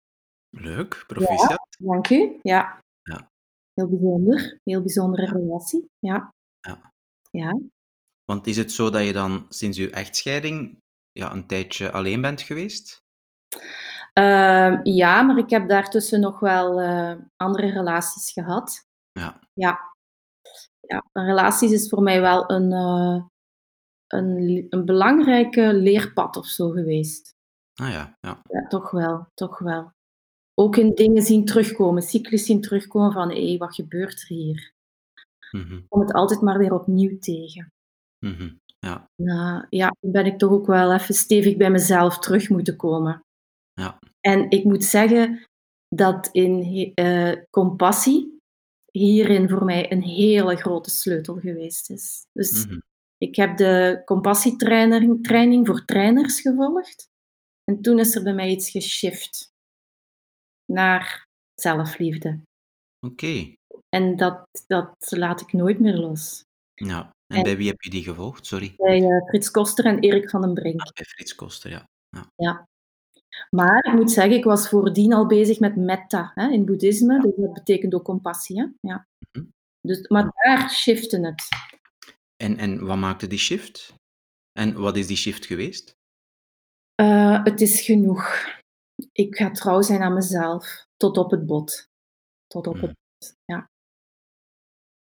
Leuk, 0.50 1.04
proficiat. 1.08 1.68
Ja, 1.78 1.92
dank 1.92 2.10
u. 2.10 2.40
Ja. 2.42 2.80
ja. 3.02 3.30
Heel 3.74 3.88
bijzonder. 3.88 4.60
Heel 4.64 4.82
bijzondere 4.82 5.26
relatie. 5.26 5.90
Ja. 6.00 6.34
Ja. 6.60 6.92
Ja. 7.32 7.60
Want 8.26 8.48
is 8.48 8.58
het 8.58 8.72
zo 8.72 8.90
dat 8.90 9.06
je 9.06 9.14
dan 9.14 9.46
sinds 9.50 9.78
je 9.78 9.90
echtscheiding 9.90 10.78
ja, 11.12 11.32
een 11.32 11.48
tijdje 11.48 11.92
alleen 11.92 12.22
bent 12.22 12.42
geweest? 12.42 13.04
Uh, 14.20 14.80
ja, 14.84 15.22
maar 15.22 15.38
ik 15.38 15.50
heb 15.50 15.70
daartussen 15.70 16.20
nog 16.20 16.40
wel 16.40 16.82
uh, 16.82 17.16
andere 17.36 17.72
relaties 17.72 18.32
gehad. 18.32 18.88
Ja. 19.12 19.40
Ja. 19.54 19.80
ja. 20.80 21.06
Relaties 21.14 21.72
is 21.72 21.90
voor 21.90 22.02
mij 22.02 22.22
wel 22.22 22.52
een, 22.52 22.72
uh, 22.72 23.26
een, 24.08 24.66
een 24.70 24.86
belangrijke 24.86 25.74
leerpad 25.74 26.38
of 26.38 26.46
zo 26.46 26.70
geweest. 26.70 27.38
Ah 27.82 27.92
ja, 27.92 28.18
ja. 28.20 28.42
Ja, 28.50 28.68
toch 28.68 28.92
wel, 28.92 29.28
toch 29.34 29.60
wel. 29.60 29.92
Ook 30.54 30.78
in 30.78 30.96
dingen 30.96 31.22
zien 31.22 31.46
terugkomen, 31.46 32.02
cyclus 32.02 32.46
zien 32.46 32.62
terugkomen 32.62 33.12
van 33.12 33.30
hé, 33.30 33.48
hey, 33.48 33.58
wat 33.58 33.76
gebeurt 33.76 34.22
er 34.22 34.28
hier? 34.28 34.72
Mm 35.52 35.62
-hmm. 35.62 35.86
Kom 35.88 36.02
het 36.02 36.14
altijd 36.14 36.42
maar 36.42 36.58
weer 36.58 36.74
opnieuw 36.74 37.20
tegen. 37.20 37.72
Mm 38.26 38.34
-hmm. 38.34 38.60
Ja. 38.80 39.10
Nou, 39.16 39.66
ja, 39.70 39.96
dan 40.00 40.12
ben 40.12 40.26
ik 40.26 40.38
toch 40.38 40.52
ook 40.52 40.68
wel 40.68 40.94
even 40.94 41.16
stevig 41.16 41.58
bij 41.58 41.70
mezelf 41.70 42.20
terug 42.20 42.50
moeten 42.50 42.76
komen. 42.76 43.24
Ja. 43.74 44.00
En 44.20 44.50
ik 44.50 44.64
moet 44.64 44.84
zeggen 44.84 45.44
dat 45.96 46.30
in 46.32 46.92
uh, 46.96 47.34
compassie 47.50 48.38
hierin 48.92 49.50
voor 49.50 49.66
mij 49.66 49.92
een 49.92 50.02
hele 50.02 50.56
grote 50.56 50.90
sleutel 50.90 51.36
geweest 51.36 51.90
is. 51.90 52.26
Dus 52.34 52.66
mm 52.66 52.72
-hmm. 52.72 52.82
ik 53.18 53.36
heb 53.36 53.58
de 53.58 54.02
compassietraining 54.06 55.68
voor 55.68 55.86
trainers 55.86 56.42
gevolgd. 56.42 57.08
En 57.70 57.82
toen 57.82 58.00
is 58.00 58.16
er 58.16 58.24
bij 58.24 58.34
mij 58.34 58.50
iets 58.50 58.70
geshift 58.70 59.52
naar 60.66 61.28
zelfliefde. 61.54 62.42
Oké. 63.06 63.14
Okay. 63.14 63.58
En 63.90 64.16
dat, 64.16 64.48
dat 64.68 64.96
laat 65.10 65.42
ik 65.42 65.54
nooit 65.54 65.80
meer 65.80 65.96
los. 65.96 66.44
Ja, 66.74 67.12
en, 67.28 67.38
en 67.38 67.44
bij 67.44 67.58
wie 67.58 67.68
heb 67.68 67.82
je 67.82 67.90
die 67.90 68.04
gevolgd? 68.04 68.46
Sorry. 68.46 68.74
Bij 68.78 69.02
uh, 69.02 69.28
Frits 69.28 69.52
Koster 69.52 69.86
en 69.86 70.00
Erik 70.00 70.30
van 70.30 70.42
den 70.42 70.54
Brink. 70.54 70.82
Ah, 70.82 70.94
bij 70.94 71.06
Frits 71.06 71.36
Koster, 71.36 71.72
ja. 71.72 71.86
ja. 72.10 72.32
ja. 72.36 72.68
Maar 73.50 73.86
ik 73.86 73.94
moet 73.94 74.12
zeggen, 74.12 74.38
ik 74.38 74.44
was 74.44 74.70
voordien 74.70 75.14
al 75.14 75.26
bezig 75.26 75.60
met 75.60 75.76
metta 75.76 76.32
hè, 76.36 76.50
in 76.50 76.66
boeddhisme. 76.66 77.14
Ja. 77.14 77.22
Dus 77.22 77.36
dat 77.36 77.54
betekent 77.54 77.94
ook 77.94 78.04
compassie. 78.04 78.60
Hè? 78.60 78.68
Ja. 78.80 79.08
Mm 79.32 79.42
-hmm. 79.42 79.54
dus, 79.82 80.08
maar 80.08 80.24
ja. 80.24 80.32
daar 80.32 80.70
shifte 80.70 81.20
het. 81.20 81.48
En, 82.44 82.58
en 82.58 82.86
wat 82.86 82.98
maakte 82.98 83.28
die 83.28 83.40
shift? 83.40 83.94
En 84.60 84.74
wat 84.74 84.98
is 84.98 85.08
die 85.08 85.18
shift 85.18 85.46
geweest? 85.46 85.98
Uh, 87.02 87.44
het 87.44 87.62
is 87.62 87.82
genoeg. 87.82 88.46
Ik 89.12 89.36
ga 89.36 89.52
trouw 89.52 89.82
zijn 89.82 90.02
aan 90.02 90.14
mezelf. 90.14 90.86
Tot 90.98 91.18
op 91.18 91.32
het 91.32 91.46
bot. 91.46 91.88
Tot 92.48 92.68
op 92.68 92.76
Mm. 92.76 92.82
het 92.82 92.94
bot, 92.94 93.34
ja. 93.46 93.70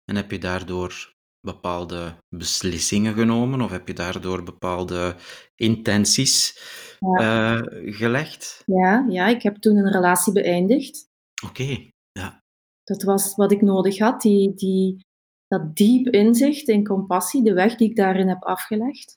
En 0.05 0.16
heb 0.16 0.30
je 0.30 0.38
daardoor 0.38 1.12
bepaalde 1.40 2.16
beslissingen 2.36 3.14
genomen 3.14 3.61
of 3.61 3.70
heb 3.70 3.88
je 3.88 3.95
daardoor 3.95 4.42
bepaalde 4.42 5.16
intenties 5.55 6.59
Ja. 6.99 7.61
uh, 7.61 7.95
gelegd? 7.97 8.62
Ja, 8.66 9.07
ja, 9.09 9.26
ik 9.26 9.42
heb 9.42 9.57
toen 9.57 9.76
een 9.76 9.92
relatie 9.92 10.32
beëindigd. 10.32 11.07
Oké, 11.47 11.90
ja. 12.12 12.40
Dat 12.84 13.03
was 13.03 13.34
wat 13.36 13.53
ik 13.53 13.62
nodig 13.62 13.99
had, 13.99 14.20
die, 14.20 14.55
die, 14.55 15.01
dat 15.47 15.76
diep 15.76 16.07
inzicht 16.07 16.68
in 16.68 16.84
compassie, 16.86 17.42
de 17.42 17.53
weg 17.53 17.76
die 17.76 17.88
ik 17.90 17.97
daarin 17.97 18.28
heb 18.28 18.42
afgelegd. 18.42 19.14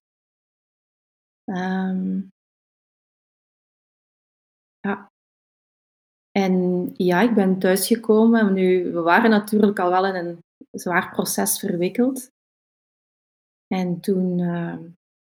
Um, 1.50 2.30
En 6.38 6.90
ja, 6.94 7.22
ik 7.22 7.34
ben 7.34 7.60
thuisgekomen. 7.60 8.54
Nu, 8.54 8.92
we 8.92 9.02
waren 9.02 9.30
natuurlijk 9.30 9.80
al 9.80 9.90
wel 9.90 10.06
in 10.06 10.16
een 10.16 10.44
zwaar 10.72 11.12
proces 11.12 11.60
verwikkeld. 11.60 12.30
En 13.68 14.00
toen 14.00 14.40
uh, 14.40 14.76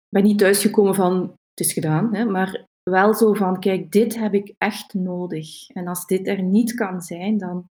ben 0.09 0.23
ik 0.23 0.25
niet 0.25 0.39
thuisgekomen 0.39 0.95
van 0.95 1.21
het 1.23 1.67
is 1.67 1.73
gedaan, 1.73 2.15
hè, 2.15 2.25
maar 2.25 2.67
wel 2.83 3.15
zo 3.15 3.33
van 3.33 3.61
kijk, 3.61 3.93
dit 3.93 4.19
heb 4.19 4.35
ik 4.35 4.55
echt 4.59 4.95
nodig. 4.95 5.69
En 5.69 5.87
als 5.87 6.07
dit 6.07 6.27
er 6.27 6.43
niet 6.43 6.75
kan 6.75 7.03
zijn, 7.03 7.39
dan, 7.39 7.69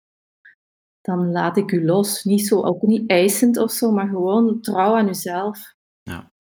dan 1.00 1.30
laat 1.30 1.56
ik 1.56 1.70
u 1.70 1.84
los. 1.84 2.24
Niet 2.24 2.46
zo, 2.46 2.62
ook 2.62 2.82
niet 2.82 3.10
eisend 3.10 3.56
of 3.56 3.70
zo, 3.70 3.90
maar 3.90 4.08
gewoon 4.08 4.60
trouw 4.60 4.94
aan 4.96 5.08
uzelf. 5.08 5.74
Ja. 6.02 6.32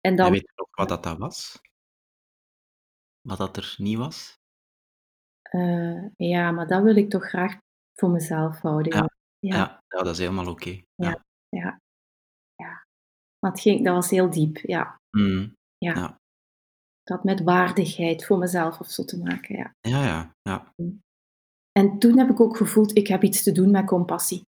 En 0.00 0.16
dan, 0.16 0.30
weet 0.30 0.40
je 0.40 0.52
nog 0.54 0.68
wat 0.76 0.88
dat, 0.88 1.02
dat 1.02 1.18
was? 1.18 1.60
Wat 3.20 3.38
dat 3.38 3.56
er 3.56 3.74
niet 3.78 3.98
was? 3.98 4.35
Uh, 5.50 6.04
ja, 6.16 6.50
maar 6.50 6.66
dat 6.66 6.82
wil 6.82 6.96
ik 6.96 7.10
toch 7.10 7.28
graag 7.28 7.56
voor 7.94 8.10
mezelf 8.10 8.60
houden. 8.60 8.92
Ja, 8.92 9.10
ja. 9.38 9.56
ja. 9.56 9.82
ja 9.88 10.02
dat 10.02 10.12
is 10.12 10.18
helemaal 10.18 10.48
oké. 10.48 10.70
ja, 10.70 10.84
Ja. 10.94 11.24
ja, 11.48 11.80
ja. 12.56 12.84
Maar 13.38 13.50
het 13.50 13.60
ging, 13.60 13.84
dat 13.84 13.94
was 13.94 14.10
heel 14.10 14.30
diep, 14.30 14.56
ja. 14.56 15.00
Mm, 15.10 15.54
ja. 15.78 15.94
ja. 15.94 16.20
Dat 17.02 17.24
met 17.24 17.42
waardigheid 17.42 18.24
voor 18.24 18.38
mezelf 18.38 18.80
of 18.80 18.90
zo 18.90 19.04
te 19.04 19.18
maken, 19.18 19.56
ja. 19.56 19.74
Ja, 19.80 20.04
ja, 20.04 20.34
ja. 20.42 20.74
En 21.72 21.98
toen 21.98 22.18
heb 22.18 22.30
ik 22.30 22.40
ook 22.40 22.56
gevoeld, 22.56 22.96
ik 22.96 23.06
heb 23.06 23.22
iets 23.22 23.42
te 23.42 23.52
doen 23.52 23.70
met 23.70 23.86
compassie. 23.86 24.42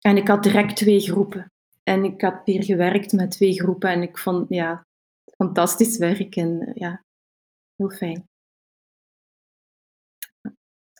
En 0.00 0.16
ik 0.16 0.28
had 0.28 0.42
direct 0.42 0.76
twee 0.76 1.00
groepen. 1.00 1.46
En 1.82 2.04
ik 2.04 2.20
had 2.20 2.44
weer 2.44 2.64
gewerkt 2.64 3.12
met 3.12 3.30
twee 3.30 3.52
groepen 3.52 3.90
en 3.90 4.02
ik 4.02 4.18
vond, 4.18 4.48
ja, 4.48 4.82
fantastisch 5.36 5.98
werk 5.98 6.36
en 6.36 6.72
ja, 6.74 7.02
heel 7.76 7.90
fijn. 7.90 8.24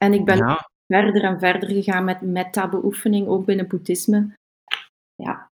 En 0.04 0.12
ik 0.12 0.24
ben 0.24 0.36
Ja. 0.36 0.68
verder 0.86 1.22
en 1.24 1.38
verder 1.38 1.68
gegaan 1.68 2.04
met 2.04 2.20
metta-beoefening, 2.20 3.28
ook 3.28 3.44
binnen 3.44 3.68
boeddhisme. 3.68 4.34
Ja. 5.14 5.48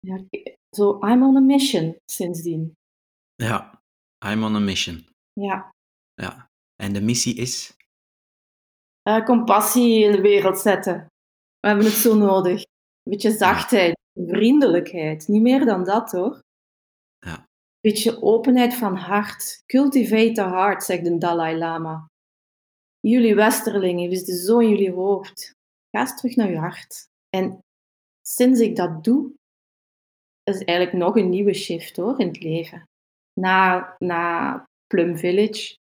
ja, 0.00 0.24
zo, 0.76 0.98
I'm 0.98 1.22
on 1.22 1.36
a 1.36 1.40
mission 1.40 1.96
sindsdien. 2.12 2.74
Ja, 3.34 3.80
I'm 4.26 4.44
on 4.44 4.54
a 4.54 4.58
mission. 4.58 5.06
Ja. 5.32 5.70
Ja. 6.14 6.48
En 6.82 6.92
de 6.92 7.00
missie 7.00 7.34
is? 7.36 7.76
Uh, 9.08 9.24
compassie 9.24 10.04
in 10.04 10.12
de 10.12 10.20
wereld 10.20 10.58
zetten. 10.58 10.94
We 11.60 11.66
hebben 11.68 11.84
het 11.84 11.94
zo 11.94 12.14
nodig. 12.16 12.62
Een 12.62 13.12
beetje 13.12 13.30
zachtheid, 13.30 13.96
vriendelijkheid. 14.26 15.28
Niet 15.28 15.42
meer 15.42 15.64
dan 15.64 15.84
dat 15.84 16.12
hoor. 16.12 16.40
Ja. 17.18 17.34
Een 17.38 17.90
beetje 17.90 18.22
openheid 18.22 18.74
van 18.74 18.96
hart. 18.96 19.62
Cultivate 19.66 20.32
the 20.32 20.42
heart, 20.42 20.82
zegt 20.82 21.04
de 21.04 21.18
Dalai 21.18 21.56
Lama. 21.58 22.08
Jullie 23.00 23.34
westerlingen, 23.34 24.10
is 24.10 24.24
de 24.24 24.36
zo 24.36 24.58
in 24.58 24.68
jullie 24.68 24.92
hoofd. 24.92 25.54
Ga 25.90 26.00
eens 26.00 26.16
terug 26.16 26.36
naar 26.36 26.50
je 26.50 26.58
hart. 26.58 27.08
En 27.28 27.58
sinds 28.26 28.60
ik 28.60 28.76
dat 28.76 29.04
doe, 29.04 29.32
is 30.42 30.64
eigenlijk 30.64 30.98
nog 30.98 31.16
een 31.16 31.28
nieuwe 31.28 31.54
shift 31.54 31.96
hoor 31.96 32.20
in 32.20 32.26
het 32.26 32.42
leven. 32.42 32.88
Na, 33.40 33.94
na 33.98 34.64
Plum 34.86 35.18
Village. 35.18 35.78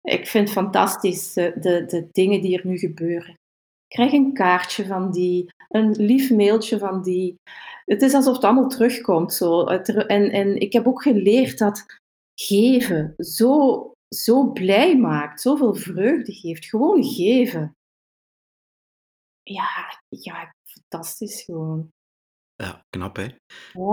Ik 0.00 0.26
vind 0.26 0.48
het 0.48 0.58
fantastisch 0.58 1.32
de, 1.32 1.52
de, 1.60 1.84
de 1.84 2.08
dingen 2.12 2.40
die 2.40 2.58
er 2.58 2.66
nu 2.66 2.78
gebeuren. 2.78 3.30
Ik 3.30 3.96
krijg 3.96 4.12
een 4.12 4.32
kaartje 4.32 4.86
van 4.86 5.10
die, 5.12 5.52
een 5.68 5.90
lief 5.90 6.30
mailtje 6.30 6.78
van 6.78 7.02
die. 7.02 7.34
Het 7.84 8.02
is 8.02 8.14
alsof 8.14 8.34
het 8.34 8.44
allemaal 8.44 8.68
terugkomt. 8.68 9.32
Zo. 9.32 9.64
En, 9.64 10.30
en 10.30 10.60
ik 10.60 10.72
heb 10.72 10.86
ook 10.86 11.02
geleerd 11.02 11.58
dat 11.58 11.86
geven 12.40 13.14
zo, 13.18 13.92
zo 14.08 14.52
blij 14.52 14.96
maakt, 14.98 15.40
zoveel 15.40 15.74
vreugde 15.74 16.32
geeft. 16.32 16.64
Gewoon 16.64 17.04
geven. 17.04 17.76
Ja, 19.42 20.02
ja 20.08 20.54
fantastisch 20.64 21.42
gewoon. 21.42 21.92
Ja, 22.54 22.84
knap 22.90 23.16
hè? 23.16 23.28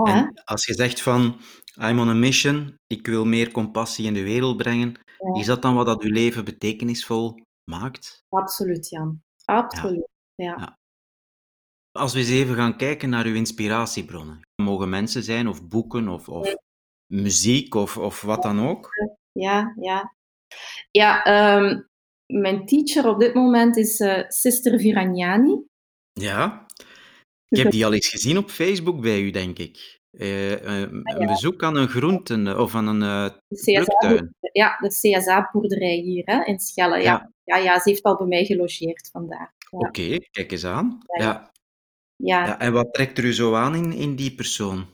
En 0.04 0.42
als 0.44 0.66
je 0.66 0.74
zegt 0.74 1.00
van, 1.00 1.40
I'm 1.80 1.98
on 1.98 2.08
a 2.08 2.14
mission, 2.14 2.74
ik 2.86 3.06
wil 3.06 3.24
meer 3.24 3.50
compassie 3.50 4.06
in 4.06 4.14
de 4.14 4.22
wereld 4.22 4.56
brengen, 4.56 4.92
Ja. 5.18 5.40
is 5.40 5.46
dat 5.46 5.62
dan 5.62 5.74
wat 5.74 5.86
dat 5.86 6.02
uw 6.02 6.12
leven 6.12 6.44
betekenisvol 6.44 7.40
maakt? 7.70 8.24
Absoluut, 8.28 8.88
Jan. 8.88 9.22
Absoluut. 9.44 10.08
Ja. 10.34 10.56
Ja. 10.58 10.78
Als 11.92 12.12
we 12.12 12.18
eens 12.18 12.28
even 12.28 12.54
gaan 12.54 12.76
kijken 12.76 13.08
naar 13.08 13.24
uw 13.24 13.34
inspiratiebronnen. 13.34 14.40
Mogen 14.62 14.88
mensen 14.88 15.22
zijn, 15.22 15.48
of 15.48 15.68
boeken, 15.68 16.08
of, 16.08 16.28
of 16.28 16.54
muziek, 17.06 17.74
of, 17.74 17.98
of 17.98 18.20
wat 18.20 18.42
dan 18.42 18.60
ook. 18.60 18.90
Ja, 19.32 19.74
ja. 19.80 20.14
Ja, 20.90 21.24
ehm, 21.24 21.80
mijn 22.26 22.66
teacher 22.66 23.08
op 23.08 23.20
dit 23.20 23.34
moment 23.34 23.76
is 23.76 24.00
eh, 24.00 24.28
Sister 24.28 24.78
Viragnani. 24.80 25.64
Ja, 26.12 26.66
ik 27.48 27.58
heb 27.62 27.70
die 27.70 27.84
al 27.84 27.92
eens 27.92 28.08
gezien 28.08 28.38
op 28.38 28.50
Facebook 28.50 29.00
bij 29.00 29.20
u, 29.20 29.30
denk 29.30 29.58
ik. 29.58 30.00
Eh, 30.18 30.52
eh, 30.82 30.90
een 30.90 31.26
bezoek 31.26 31.62
aan 31.62 31.76
een 31.76 31.88
groenten- 31.88 32.60
of 32.60 32.74
aan 32.74 32.86
een 32.86 33.02
eh, 33.02 33.38
De 33.48 33.72
pluktuin. 33.72 34.34
ja, 34.52 34.76
de 34.76 34.88
CSA-boerderij 34.88 35.96
hier 35.96 36.22
hè, 36.24 36.44
in 36.44 36.58
Schelle. 36.60 36.96
Ja. 36.96 37.02
Ja. 37.02 37.30
Ja. 37.44 37.56
Ja, 37.56 37.80
ze 37.80 37.88
heeft 37.88 38.02
al 38.02 38.16
bij 38.16 38.26
mij 38.26 38.44
gelogeerd 38.44 39.08
vandaar. 39.12 39.54
Ja. 39.70 39.78
Oké, 39.78 40.18
kijk 40.30 40.52
eens 40.52 40.64
aan. 40.64 40.98
Ja, 41.06 41.24
Ja. 41.24 41.50
Ja, 42.16 42.46
Ja, 42.46 42.58
en 42.58 42.72
wat 42.72 42.94
trekt 42.94 43.18
er 43.18 43.24
u 43.24 43.32
zo 43.32 43.54
aan 43.54 43.74
in, 43.74 43.92
in 43.92 44.16
die 44.16 44.34
persoon? 44.34 44.86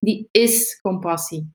die 0.00 0.28
is 0.30 0.80
compassie. 0.80 1.50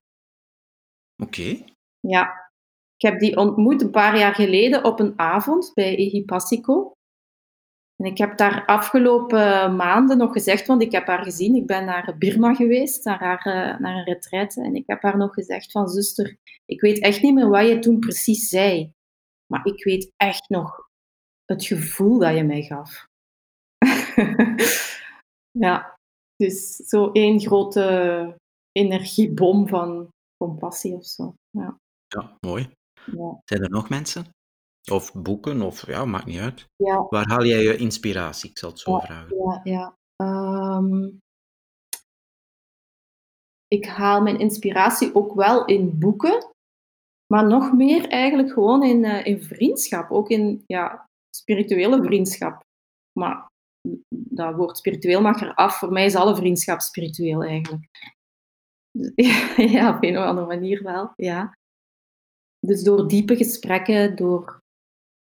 Oké, 1.22 1.64
Ja. 2.00 2.48
Ik 2.96 3.10
heb 3.10 3.20
die 3.20 3.36
ontmoet 3.36 3.82
een 3.82 3.90
paar 3.90 4.18
jaar 4.18 4.34
geleden 4.34 4.84
op 4.84 5.00
een 5.00 5.18
avond 5.18 5.70
bij 5.74 5.96
Egipassico. 5.96 6.92
En 7.96 8.06
ik 8.06 8.18
heb 8.18 8.36
daar 8.36 8.64
afgelopen 8.66 9.76
maanden 9.76 10.18
nog 10.18 10.32
gezegd, 10.32 10.66
want 10.66 10.82
ik 10.82 10.92
heb 10.92 11.06
haar 11.06 11.22
gezien, 11.22 11.54
ik 11.54 11.66
ben 11.66 11.84
naar 11.84 12.18
Birma 12.18 12.54
geweest, 12.54 13.04
naar, 13.04 13.38
eh, 13.38 13.78
naar 13.78 13.96
een 13.96 14.04
retraite, 14.04 14.62
en 14.62 14.74
ik 14.74 14.86
heb 14.86 15.02
haar 15.02 15.16
nog 15.16 15.34
gezegd 15.34 15.70
van, 15.70 15.88
zuster, 15.88 16.36
ik 16.64 16.80
weet 16.80 17.00
echt 17.00 17.22
niet 17.22 17.34
meer 17.34 17.48
wat 17.48 17.68
je 17.68 17.78
toen 17.78 17.98
precies 17.98 18.48
zei, 18.48 18.92
maar 19.46 19.66
ik 19.66 19.84
weet 19.84 20.12
echt 20.16 20.48
nog 20.48 20.88
het 21.44 21.64
gevoel 21.64 22.18
dat 22.18 22.36
je 22.36 22.44
mij 22.44 22.62
gaf. 22.62 23.06
ja, 25.66 25.98
dus 26.36 26.76
zo 26.76 27.12
één 27.12 27.40
grote 27.40 28.36
energiebom 28.72 29.68
van 29.68 30.08
compassie 30.36 30.94
of 30.94 31.04
zo. 31.04 31.34
Ja, 31.50 31.79
ja, 32.18 32.36
mooi. 32.40 32.70
ja. 33.04 33.40
Zijn 33.44 33.62
er 33.62 33.70
nog 33.70 33.88
mensen? 33.88 34.24
Of 34.90 35.12
boeken, 35.12 35.62
of 35.62 35.86
ja, 35.86 36.04
maakt 36.04 36.26
niet 36.26 36.40
uit. 36.40 36.64
ja. 36.76 37.06
Waar 37.08 37.28
haal 37.28 37.44
jij 37.44 37.62
je 37.62 37.76
inspiratie? 37.76 38.50
Ik 38.50 38.58
zal 38.58 38.70
het 38.70 38.78
zo 38.78 38.92
Ja. 38.92 39.00
vragen. 39.00 39.36
Ja, 39.36 39.60
ja. 39.64 39.94
Ehm, 40.16 41.08
ik 43.68 43.86
haal 43.86 44.22
mijn 44.22 44.38
inspiratie 44.38 45.14
ook 45.14 45.34
wel 45.34 45.64
in 45.64 45.98
boeken, 45.98 46.50
maar 47.32 47.46
nog 47.46 47.72
meer 47.72 48.08
eigenlijk 48.08 48.52
gewoon 48.52 48.82
in, 48.82 49.04
eh, 49.04 49.26
in 49.26 49.42
vriendschap. 49.42 50.10
Ook 50.10 50.28
in 50.28 50.62
ja, 50.66 51.06
spirituele 51.36 52.02
vriendschap. 52.02 52.60
Maar 53.18 53.46
dat 54.10 54.54
woord 54.54 54.78
spiritueel 54.78 55.20
mag 55.20 55.40
eraf. 55.40 55.78
Voor 55.78 55.92
mij 55.92 56.04
is 56.04 56.14
alle 56.14 56.36
vriendschap 56.36 56.80
spiritueel 56.80 57.42
eigenlijk. 57.44 57.88
Ja, 59.74 59.96
op 59.96 60.02
een 60.04 60.18
of 60.18 60.24
andere 60.24 60.46
manier 60.46 60.82
wel, 60.82 61.12
ja. 61.16 61.52
Dus 62.66 62.82
door 62.82 63.08
diepe 63.08 63.36
gesprekken, 63.36 64.16
door 64.16 64.60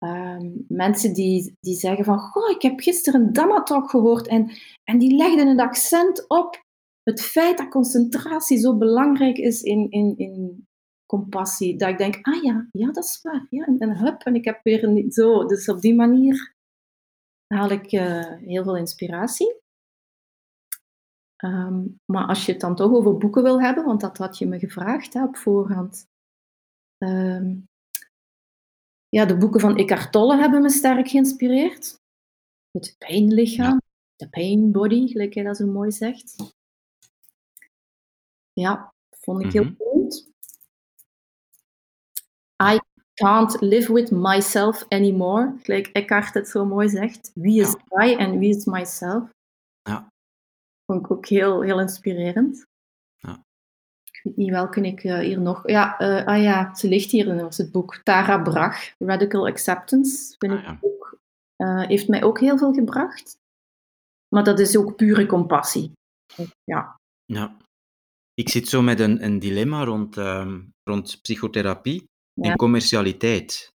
Ehm, 0.04 0.52
mensen 0.68 1.14
die, 1.14 1.58
die 1.60 1.76
zeggen 1.76 2.06
van, 2.06 2.20
goh, 2.20 2.50
ik 2.50 2.62
heb 2.62 2.80
gisteren 2.80 3.22
een 3.22 3.34
Dhamma-talk 3.34 3.90
gehoord 3.90 4.28
en, 4.28 4.52
en 4.84 4.98
die 4.98 5.16
legden 5.16 5.48
het 5.48 5.60
accent 5.60 6.28
op 6.28 6.64
het 7.04 7.22
feit 7.22 7.58
dat 7.58 7.70
concentratie 7.70 8.58
zo 8.58 8.78
belangrijk 8.78 9.38
is 9.38 9.62
in, 9.62 9.92
in, 9.92 10.18
in 10.18 10.68
compassie. 11.06 11.78
Dat 11.78 11.90
ik 11.90 11.98
denk, 11.98 12.18
ah 12.22 12.44
ja, 12.44 12.68
ja, 12.72 12.92
dat 12.92 13.04
is 13.04 13.20
waar. 13.22 13.48
Ja, 13.50 13.66
en, 13.66 13.80
en 13.80 13.98
hup, 13.98 14.22
en 14.22 14.36
ik 14.36 14.46
heb 14.46 14.60
weer 14.64 14.84
een, 14.84 15.12
zo. 15.12 15.46
Dus 15.46 15.70
op 15.70 15.82
die 15.82 15.96
manier 15.96 16.56
haal 17.54 17.70
ik 17.70 17.92
eh, 17.92 18.34
heel 18.38 18.64
veel 18.64 18.78
inspiratie. 18.78 19.56
Ehm, 21.36 21.86
maar 22.06 22.28
als 22.28 22.46
je 22.46 22.52
het 22.52 22.62
dan 22.62 22.76
toch 22.76 22.92
over 22.92 23.18
boeken 23.18 23.44
wil 23.44 23.62
hebben, 23.62 23.86
want 23.86 24.02
dat 24.02 24.18
had 24.18 24.38
je 24.38 24.46
me 24.46 24.60
gevraagd 24.60 25.14
hè, 25.14 25.24
op 25.24 25.38
voorhand. 25.38 26.12
Ehm, 27.04 27.56
ja, 29.10 29.26
de 29.26 29.38
boeken 29.38 29.60
van 29.60 29.78
Eckhart 29.78 30.12
Tolle 30.12 30.38
hebben 30.38 30.62
me 30.62 30.70
sterk 30.70 31.08
geïnspireerd. 31.08 32.02
Het 32.72 32.96
pijnlichaam, 32.98 33.82
de 34.16 34.30
pain 34.30 34.72
body, 34.72 35.08
gelijk 35.08 35.34
hij 35.34 35.44
dat 35.44 35.58
zo 35.58 35.66
mooi 35.68 35.92
zegt. 35.92 36.36
Ja, 38.54 38.94
vond 39.10 39.44
ik 39.44 39.52
heel 39.52 39.64
Mhm. 39.64 39.74
goed. 39.78 40.32
I 42.64 42.80
can't 43.14 43.62
live 43.62 43.94
with 43.94 44.12
myself 44.12 44.86
anymore, 44.88 45.56
gelijk 45.62 45.88
Eckhart 45.88 46.34
het 46.34 46.48
zo 46.50 46.66
mooi 46.66 46.90
zegt. 46.90 47.32
Wie 47.34 47.62
is 47.62 47.76
I 48.04 48.16
en 48.16 48.38
wie 48.40 48.56
is 48.56 48.66
myself? 48.66 49.30
Ja. 49.82 50.12
Vond 50.86 51.06
ik 51.06 51.12
ook 51.12 51.28
heel, 51.28 51.62
heel 51.62 51.80
inspirerend. 51.80 52.66
Ik 54.24 54.36
niet 54.36 54.50
welke 54.50 54.82
ik 54.82 55.04
eh, 55.04 55.20
hier 55.20 55.42
nog... 55.42 55.68
Ja, 55.70 55.98
eh, 56.00 56.26
ah 56.26 56.42
ja, 56.42 56.76
ze 56.76 56.88
ligt 56.88 57.12
hier 57.12 57.28
in 57.28 57.38
het 57.38 57.70
boek. 57.72 57.96
Tara 58.04 58.38
Brach, 58.42 58.94
Radical 59.00 59.48
Acceptance. 59.48 60.36
Vind 60.38 60.54
Ah, 60.54 60.60
ik 60.72 60.78
ook, 60.82 61.18
eh, 61.56 61.82
heeft 61.88 62.08
mij 62.08 62.24
ook 62.24 62.40
heel 62.40 62.58
veel 62.58 62.74
gebracht. 62.74 63.38
Maar 64.36 64.44
dat 64.44 64.60
is 64.60 64.78
ook 64.78 64.96
pure 64.96 65.26
compassie. 65.26 65.92
Ja, 66.64 67.00
Ja. 67.26 67.58
Ik 68.34 68.50
zit 68.50 68.68
zo 68.68 68.82
met 68.82 69.00
een, 69.00 69.24
een 69.24 69.40
dilemma 69.40 69.84
rond, 69.84 70.18
ehm, 70.18 70.62
rond 70.84 71.22
psychotherapie 71.22 72.08
Ja. 72.34 72.52
en 72.52 72.58
commercialiteit. 72.58 73.72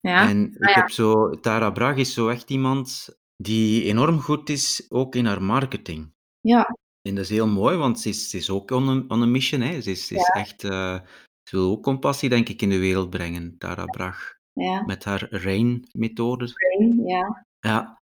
ja, 0.00 0.28
En 0.28 0.50
ik 0.54 0.62
Ah, 0.66 0.74
ja. 0.74 0.80
heb 0.80 0.90
zo, 0.90 1.30
Tara 1.40 1.70
Brach 1.70 1.96
is 1.96 2.14
zo 2.14 2.28
echt 2.28 2.50
iemand 2.50 3.08
die 3.36 3.84
enorm 3.84 4.20
goed 4.20 4.48
is, 4.48 4.86
ook 4.88 5.14
in 5.14 5.26
haar 5.26 5.42
marketing. 5.42 6.12
ja, 6.40 6.76
En 7.08 7.14
dat 7.14 7.24
is 7.24 7.30
heel 7.30 7.46
mooi, 7.46 7.76
want 7.76 8.00
ze 8.00 8.08
is, 8.08 8.30
ze 8.30 8.36
is 8.36 8.50
ook 8.50 8.70
on 8.70 8.88
een, 8.88 9.10
on 9.10 9.22
een 9.22 9.30
mission. 9.30 9.60
Hè. 9.60 9.80
Ze 9.80 9.90
is, 9.90 10.06
ze 10.06 10.14
is 10.14 10.30
echt, 10.34 10.64
eh, 10.64 10.98
ze 11.42 11.56
wil 11.56 11.70
ook 11.70 11.82
compassie, 11.82 12.28
denk 12.28 12.48
ik, 12.48 12.62
in 12.62 12.68
de 12.68 12.78
wereld 12.78 13.10
brengen, 13.10 13.58
Tara 13.58 13.84
Brach. 13.84 14.34
ja. 14.52 14.82
Met 14.86 15.04
haar 15.04 15.26
RAIN-methode. 15.30 16.52
Brain, 16.52 17.02
ja. 17.06 17.46
Ja. 17.60 18.00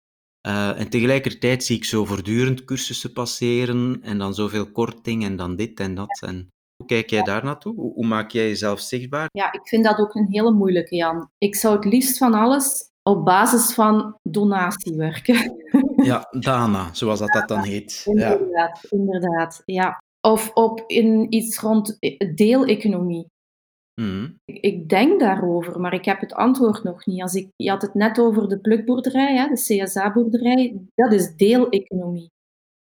Eh, 0.41 0.81
en 0.81 0.89
tegelijkertijd 0.91 1.65
zie 1.65 1.77
ik 1.77 1.85
zo 1.85 2.05
voortdurend 2.05 2.65
cursussen 2.65 3.13
passeren 3.13 3.99
en 4.03 4.19
dan 4.19 4.35
zoveel 4.35 4.71
korting 4.71 5.25
en 5.25 5.37
dan 5.37 5.57
dit 5.57 5.81
en 5.81 5.95
dat. 5.95 6.23
En 6.27 6.49
hoe 6.77 6.87
kijk 6.87 7.11
jij 7.11 7.23
daar 7.23 7.45
naartoe? 7.45 7.75
Hoe, 7.75 7.93
hoe 7.93 8.07
maak 8.07 8.31
jij 8.31 8.49
jezelf 8.49 8.81
zichtbaar? 8.81 9.29
Ja, 9.33 9.53
ik 9.53 9.69
vind 9.69 9.85
dat 9.85 9.99
ook 9.99 10.15
een 10.15 10.29
hele 10.31 10.53
moeilijke, 10.53 10.97
Jan. 10.97 11.29
Ik 11.39 11.57
zou 11.57 11.75
het 11.77 11.85
liefst 11.85 12.19
van 12.19 12.35
alles 12.35 12.91
op 13.03 13.25
basis 13.25 13.75
van 13.75 14.19
donatie 14.23 14.97
werken. 14.97 15.35
Ja, 16.03 16.29
Dana, 16.31 16.95
zoals 16.95 17.19
dat, 17.19 17.33
dat 17.33 17.49
dan 17.49 17.63
heet. 17.63 18.03
Ja. 18.05 18.33
Inderdaad, 18.33 18.85
inderdaad. 18.89 19.63
Ja. 19.65 20.03
Of 20.21 20.51
op 20.55 20.85
in 20.87 21.35
iets 21.35 21.59
rond 21.59 21.97
deeleconomie. 22.35 23.27
Mhm. 24.01 24.31
Ik, 24.45 24.89
denk 24.89 25.21
daarover, 25.21 25.81
maar 25.81 25.95
ik 25.95 26.05
heb 26.05 26.21
het 26.21 26.35
antwoord 26.35 26.83
nog 26.83 27.07
niet. 27.07 27.23
Als 27.23 27.35
ik, 27.35 27.49
je 27.57 27.71
had 27.71 27.83
het 27.83 27.95
net 27.95 28.19
over 28.19 28.49
de 28.49 28.61
plukboerderij, 28.61 29.37
hè, 29.37 29.49
de 29.49 29.55
CSA-boerderij. 29.55 30.77
Dat 30.95 31.13
is 31.13 31.37
deeleconomie. 31.37 32.31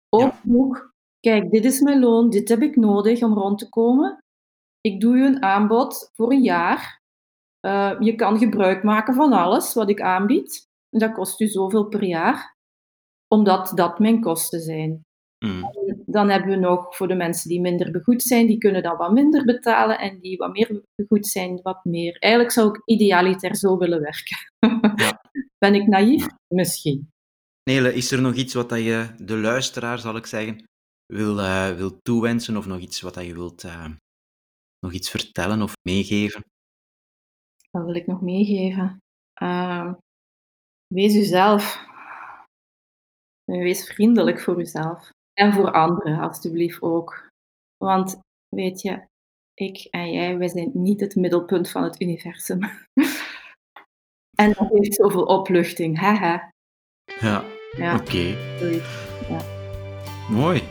Ook 0.09 0.33
Ja. 0.43 0.93
kijk, 1.21 1.51
dit 1.51 1.65
is 1.65 1.81
mijn 1.81 2.01
loon, 2.01 2.31
dit 2.31 2.49
heb 2.49 2.63
ik 2.63 2.77
nodig 2.77 3.23
om 3.23 3.35
rond 3.35 3.59
te 3.59 3.69
komen. 3.69 4.19
Ik 4.81 5.01
doe 5.01 5.17
je 5.17 5.25
een 5.25 5.43
aanbod 5.43 6.11
voor 6.15 6.33
een 6.33 6.43
jaar. 6.43 7.03
Eh, 7.61 7.97
je 8.01 8.15
kan 8.15 8.39
gebruik 8.39 8.83
maken 8.83 9.15
van 9.15 9.33
alles 9.33 9.75
wat 9.75 9.89
ik 9.89 10.01
aanbied. 10.01 10.67
En 10.91 10.99
dat 10.99 11.13
kost 11.13 11.41
u 11.41 11.47
zoveel 11.47 11.85
per 11.85 12.05
jaar, 12.05 12.54
omdat 13.35 13.73
dat 13.75 13.99
mijn 13.99 14.21
kosten 14.21 14.61
zijn. 14.61 15.05
Mhm. 15.45 15.63
Dan 16.07 16.29
hebben 16.31 16.51
we 16.51 16.57
nog 16.57 16.97
voor 16.97 17.09
de 17.09 17.15
mensen 17.15 17.49
die 17.49 17.61
minder 17.61 17.91
begoed 17.91 18.23
zijn, 18.23 18.47
die 18.47 18.59
kunnen 18.59 18.83
dan 18.83 18.97
wat 18.97 19.13
minder 19.13 19.45
betalen 19.45 19.99
en 19.99 20.21
die 20.21 20.37
wat 20.37 20.53
meer 20.53 20.83
begoed 20.95 21.27
zijn, 21.27 21.61
wat 21.63 21.85
meer. 21.85 22.17
Eigenlijk 22.19 22.55
zou 22.55 22.69
ik 22.69 22.83
idealiter 22.85 23.57
zo 23.57 23.79
willen 23.79 24.01
werken. 24.01 24.37
Ja. 24.97 25.21
Ben 25.59 25.75
ik 25.75 25.87
naïef? 25.87 26.27
Misschien. 26.55 27.11
Nele, 27.71 27.95
is 27.95 28.11
er 28.11 28.21
nog 28.21 28.35
iets 28.35 28.55
wat 28.55 28.71
je 28.71 29.09
de 29.17 29.37
luisteraar, 29.37 29.99
zal 29.99 30.17
ik 30.17 30.27
zeggen, 30.27 30.65
wil, 31.07 31.41
eh, 31.41 31.73
wil 31.77 31.99
toewensen 32.03 32.57
of 32.57 32.67
nog 32.67 32.79
iets 32.79 33.01
wat 33.01 33.15
je 33.15 33.35
wilt 33.35 33.65
eh, 33.65 33.91
nog 34.79 34.93
iets 34.93 35.11
vertellen 35.11 35.63
of 35.63 35.73
meegeven? 35.89 36.45
Wat 37.71 37.85
wil 37.85 37.95
ik 37.95 38.07
nog 38.07 38.21
meegeven? 38.21 38.99
Ehm, 39.35 39.95
wees 40.87 41.15
uzelf. 41.15 41.93
En 43.45 43.59
Wees 43.59 43.87
vriendelijk 43.87 44.41
voor 44.41 44.61
uzelf. 44.61 45.11
En 45.33 45.53
voor 45.53 45.71
anderen, 45.73 46.19
alstublieft 46.19 46.83
ook. 46.83 47.29
Want, 47.77 48.21
weet 48.49 48.81
je, 48.81 49.03
ik 49.55 49.87
en 49.91 50.13
jij, 50.13 50.39
wij 50.39 50.49
zijn 50.49 50.71
niet 50.73 51.01
het 51.01 51.15
middelpunt 51.15 51.71
van 51.71 51.83
het 51.83 52.01
universum. 52.01 52.59
en 54.43 54.53
dat 54.53 54.69
heeft 54.69 54.95
zoveel 54.95 55.25
opluchting. 55.25 55.99
Haha. 55.99 56.51
Ja, 57.21 57.45
Ja, 57.77 57.95
oké. 57.97 58.37
Mooi. 60.31 60.63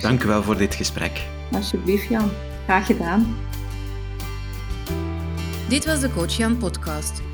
Dank 0.00 0.22
u 0.22 0.26
wel 0.26 0.42
voor 0.42 0.56
dit 0.56 0.74
gesprek. 0.74 1.26
Alsjeblieft, 1.52 2.08
Jan. 2.08 2.30
Graag 2.64 2.86
gedaan. 2.86 3.36
Dit 5.68 5.84
was 5.84 6.00
de 6.00 6.10
Coach 6.10 6.36
Jan 6.36 6.58
podcast. 6.58 7.33